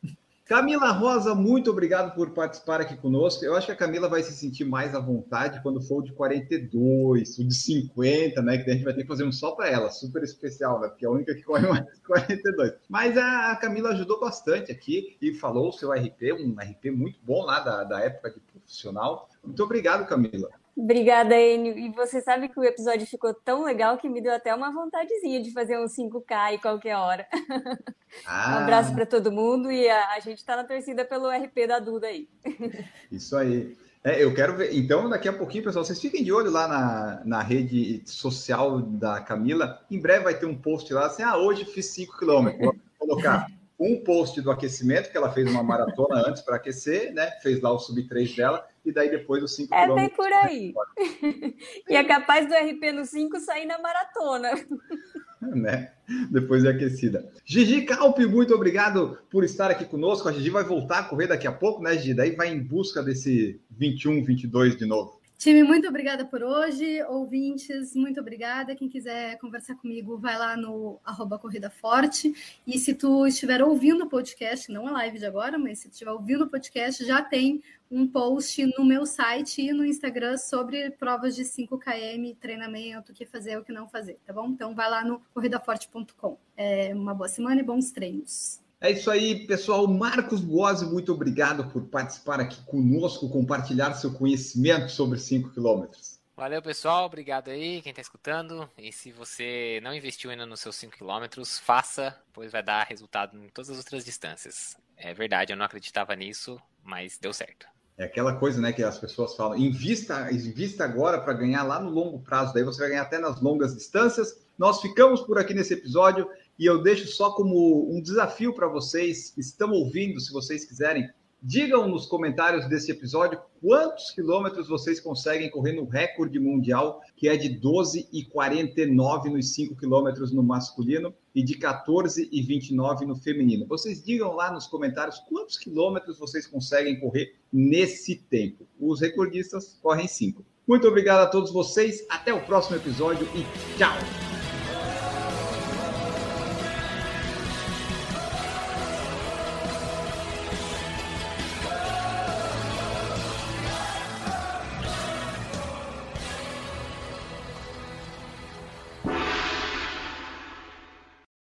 Camila 0.53 0.91
Rosa, 0.91 1.33
muito 1.33 1.71
obrigado 1.71 2.13
por 2.13 2.29
participar 2.29 2.79
aqui 2.79 2.95
conosco. 2.95 3.43
Eu 3.43 3.55
acho 3.55 3.65
que 3.65 3.71
a 3.71 3.75
Camila 3.75 4.07
vai 4.07 4.21
se 4.21 4.33
sentir 4.33 4.63
mais 4.63 4.93
à 4.93 4.99
vontade 4.99 5.59
quando 5.63 5.81
for 5.81 5.97
o 5.97 6.03
de 6.03 6.13
42, 6.13 7.39
o 7.39 7.43
de 7.43 7.55
50, 7.55 8.39
né? 8.43 8.59
Que 8.59 8.69
a 8.69 8.73
gente 8.75 8.83
vai 8.83 8.93
ter 8.93 9.01
que 9.01 9.07
fazer 9.07 9.23
um 9.23 9.31
só 9.31 9.55
para 9.55 9.67
ela, 9.67 9.89
super 9.89 10.21
especial, 10.21 10.79
né? 10.79 10.89
Porque 10.89 11.05
é 11.05 11.07
a 11.07 11.11
única 11.11 11.33
que 11.33 11.41
corre 11.41 11.65
mais 11.67 11.83
de 11.83 12.01
42. 12.01 12.73
Mas 12.87 13.17
a 13.17 13.55
Camila 13.55 13.89
ajudou 13.93 14.19
bastante 14.19 14.71
aqui 14.71 15.17
e 15.19 15.33
falou 15.33 15.69
o 15.69 15.73
seu 15.73 15.91
RP, 15.91 16.31
um 16.33 16.55
RP 16.59 16.91
muito 16.91 17.17
bom 17.23 17.43
lá 17.43 17.59
da, 17.59 17.83
da 17.83 17.99
época 18.01 18.29
de 18.29 18.39
profissional. 18.39 19.27
Muito 19.43 19.63
obrigado, 19.63 20.05
Camila. 20.05 20.49
Obrigada, 20.75 21.39
Enio. 21.39 21.77
E 21.77 21.89
você 21.89 22.19
sabe 22.19 22.49
que 22.49 22.59
o 22.59 22.63
episódio 22.63 23.05
ficou 23.05 23.33
tão 23.33 23.63
legal 23.63 23.97
que 23.97 24.09
me 24.09 24.21
deu 24.21 24.33
até 24.33 24.53
uma 24.53 24.71
vontadezinha 24.71 25.41
de 25.41 25.53
fazer 25.53 25.77
um 25.77 25.85
5K 25.85 26.23
aí 26.31 26.57
qualquer 26.57 26.95
hora. 26.97 27.27
Ah. 28.27 28.57
Um 28.57 28.63
abraço 28.65 28.93
para 28.93 29.07
todo 29.07 29.31
mundo 29.31 29.71
e 29.71 29.89
a, 29.89 30.11
a 30.11 30.19
gente 30.19 30.37
está 30.37 30.55
na 30.55 30.63
torcida 30.63 31.03
pelo 31.03 31.31
RP 31.31 31.65
da 31.67 31.79
Duda 31.79 32.05
aí. 32.05 32.29
Isso 33.11 33.35
aí. 33.35 33.75
É, 34.03 34.23
eu 34.23 34.31
quero 34.35 34.55
ver. 34.55 34.71
Então, 34.77 35.09
daqui 35.09 35.27
a 35.27 35.33
pouquinho, 35.33 35.63
pessoal, 35.63 35.83
vocês 35.83 35.99
fiquem 35.99 36.23
de 36.23 36.31
olho 36.31 36.51
lá 36.51 36.67
na, 36.67 37.21
na 37.25 37.41
rede 37.41 38.03
social 38.05 38.79
da 38.79 39.19
Camila. 39.19 39.83
Em 39.89 39.99
breve 39.99 40.25
vai 40.25 40.37
ter 40.37 40.45
um 40.45 40.55
post 40.55 40.93
lá 40.93 41.07
assim: 41.07 41.23
ah, 41.23 41.37
hoje 41.37 41.65
fiz 41.65 41.87
5 41.87 42.19
quilômetros. 42.19 42.61
Vou 42.63 42.75
colocar 42.99 43.47
um 43.79 44.03
post 44.03 44.39
do 44.41 44.51
aquecimento, 44.51 45.09
que 45.09 45.17
ela 45.17 45.31
fez 45.31 45.49
uma 45.49 45.63
maratona 45.63 46.27
antes 46.27 46.43
para 46.43 46.57
aquecer, 46.57 47.11
né? 47.15 47.31
Fez 47.41 47.61
lá 47.61 47.71
o 47.71 47.79
sub 47.79 47.99
3 48.03 48.35
dela 48.35 48.63
e 48.85 48.91
daí 48.91 49.09
depois 49.09 49.43
os 49.43 49.55
5 49.55 49.73
é, 49.73 49.81
quilômetros. 49.81 50.11
É, 50.11 50.15
por 50.15 50.33
aí. 50.33 50.73
e 51.89 51.95
é 51.95 52.03
capaz 52.03 52.47
do 52.47 52.53
RP 52.53 52.91
no 52.93 53.05
5 53.05 53.39
sair 53.39 53.65
na 53.65 53.79
maratona. 53.79 54.51
né? 55.55 55.91
Depois 56.29 56.63
de 56.63 56.69
aquecida. 56.69 57.31
Gigi 57.45 57.83
Calpe, 57.83 58.25
muito 58.25 58.53
obrigado 58.53 59.17
por 59.29 59.43
estar 59.43 59.71
aqui 59.71 59.85
conosco. 59.85 60.27
A 60.27 60.31
Gigi 60.31 60.49
vai 60.49 60.63
voltar 60.63 60.99
a 60.99 61.03
correr 61.03 61.27
daqui 61.27 61.47
a 61.47 61.51
pouco, 61.51 61.81
né, 61.81 61.97
Gigi? 61.97 62.13
Daí 62.13 62.35
vai 62.35 62.49
em 62.49 62.61
busca 62.61 63.01
desse 63.01 63.59
21, 63.71 64.23
22 64.23 64.77
de 64.77 64.85
novo. 64.85 65.22
Time, 65.43 65.61
muito 65.61 65.85
obrigada 65.89 66.23
por 66.23 66.41
hoje. 66.41 67.03
Ouvintes, 67.03 67.93
muito 67.93 68.17
obrigada. 68.17 68.73
Quem 68.77 68.87
quiser 68.87 69.37
conversar 69.39 69.75
comigo, 69.75 70.17
vai 70.17 70.37
lá 70.37 70.55
no 70.55 71.01
arroba 71.03 71.37
Corrida 71.37 71.69
Forte. 71.69 72.33
E 72.65 72.79
se 72.79 72.93
tu 72.93 73.27
estiver 73.27 73.61
ouvindo 73.61 74.05
o 74.05 74.09
podcast, 74.09 74.71
não 74.71 74.87
a 74.87 74.91
live 74.91 75.19
de 75.19 75.25
agora, 75.25 75.57
mas 75.57 75.79
se 75.79 75.89
tu 75.89 75.91
estiver 75.91 76.11
ouvindo 76.11 76.45
o 76.45 76.49
podcast, 76.49 77.03
já 77.03 77.21
tem 77.21 77.61
um 77.91 78.07
post 78.07 78.65
no 78.77 78.85
meu 78.85 79.05
site 79.05 79.61
e 79.63 79.73
no 79.73 79.85
Instagram 79.85 80.37
sobre 80.37 80.91
provas 80.91 81.35
de 81.35 81.43
5km, 81.43 82.37
treinamento, 82.39 83.11
o 83.11 83.13
que 83.13 83.25
fazer, 83.25 83.57
o 83.57 83.65
que 83.65 83.73
não 83.73 83.89
fazer, 83.89 84.17
tá 84.25 84.31
bom? 84.31 84.47
Então 84.47 84.73
vai 84.73 84.89
lá 84.89 85.03
no 85.03 85.19
corridaforte.com. 85.33 86.37
É 86.55 86.95
uma 86.95 87.13
boa 87.13 87.27
semana 87.27 87.59
e 87.59 87.65
bons 87.65 87.91
treinos. 87.91 88.62
É 88.83 88.91
isso 88.91 89.09
aí, 89.09 89.47
pessoal. 89.47 89.87
Marcos 89.87 90.41
Boazzi, 90.41 90.85
muito 90.85 91.13
obrigado 91.13 91.71
por 91.71 91.83
participar 91.83 92.41
aqui 92.41 92.61
conosco, 92.65 93.29
compartilhar 93.29 93.93
seu 93.93 94.11
conhecimento 94.11 94.91
sobre 94.91 95.17
5 95.17 95.51
quilômetros. 95.51 96.19
Valeu, 96.35 96.61
pessoal. 96.61 97.05
Obrigado 97.05 97.49
aí, 97.49 97.81
quem 97.81 97.91
está 97.91 98.01
escutando. 98.01 98.69
E 98.77 98.91
se 98.91 99.09
você 99.09 99.79
não 99.81 99.93
investiu 99.93 100.31
ainda 100.31 100.45
nos 100.45 100.59
seus 100.59 100.75
5 100.75 100.97
quilômetros, 100.97 101.57
faça, 101.57 102.13
pois 102.33 102.51
vai 102.51 102.61
dar 102.61 102.83
resultado 102.83 103.41
em 103.41 103.47
todas 103.47 103.69
as 103.69 103.77
outras 103.77 104.03
distâncias. 104.03 104.75
É 104.97 105.13
verdade, 105.13 105.53
eu 105.53 105.57
não 105.57 105.63
acreditava 105.65 106.13
nisso, 106.13 106.59
mas 106.83 107.17
deu 107.17 107.31
certo. 107.31 107.65
É 107.97 108.03
aquela 108.03 108.35
coisa, 108.35 108.59
né, 108.59 108.73
que 108.73 108.83
as 108.83 108.97
pessoas 108.97 109.33
falam, 109.33 109.57
invista, 109.57 110.29
invista 110.29 110.83
agora 110.83 111.21
para 111.21 111.31
ganhar 111.31 111.63
lá 111.63 111.79
no 111.79 111.89
longo 111.89 112.19
prazo, 112.19 112.53
daí 112.53 112.63
você 112.63 112.81
vai 112.81 112.89
ganhar 112.89 113.03
até 113.03 113.17
nas 113.17 113.39
longas 113.39 113.73
distâncias. 113.73 114.43
Nós 114.57 114.81
ficamos 114.81 115.21
por 115.21 115.37
aqui 115.39 115.53
nesse 115.53 115.73
episódio. 115.73 116.29
E 116.57 116.65
eu 116.65 116.81
deixo 116.81 117.07
só 117.07 117.31
como 117.31 117.91
um 117.91 118.01
desafio 118.01 118.53
para 118.53 118.67
vocês 118.67 119.31
que 119.31 119.41
estão 119.41 119.71
ouvindo, 119.71 120.19
se 120.19 120.31
vocês 120.31 120.65
quiserem, 120.65 121.09
digam 121.43 121.89
nos 121.89 122.05
comentários 122.05 122.67
desse 122.69 122.89
episódio 122.89 123.39
quantos 123.61 124.11
quilômetros 124.11 124.69
vocês 124.69 124.99
conseguem 124.99 125.49
correr 125.49 125.73
no 125.73 125.85
recorde 125.85 126.39
mundial, 126.39 127.01
que 127.17 127.27
é 127.27 127.35
de 127.35 127.49
12 127.49 128.07
e 128.13 128.23
49 128.25 129.29
nos 129.29 129.53
5 129.53 129.75
quilômetros 129.75 130.31
no 130.31 130.41
masculino 130.41 131.13
e 131.35 131.43
de 131.43 131.57
14 131.57 132.29
e 132.31 132.41
29 132.41 133.05
no 133.05 133.15
feminino. 133.15 133.65
Vocês 133.67 134.03
digam 134.03 134.33
lá 134.33 134.51
nos 134.51 134.67
comentários 134.67 135.19
quantos 135.27 135.57
quilômetros 135.57 136.17
vocês 136.17 136.47
conseguem 136.47 136.99
correr 136.99 137.35
nesse 137.51 138.15
tempo. 138.15 138.65
Os 138.79 139.01
recordistas 139.01 139.77
correm 139.81 140.07
5. 140.07 140.45
Muito 140.65 140.87
obrigado 140.87 141.21
a 141.21 141.27
todos 141.27 141.51
vocês, 141.51 142.05
até 142.09 142.33
o 142.33 142.45
próximo 142.45 142.77
episódio 142.77 143.27
e 143.35 143.77
tchau! 143.77 144.32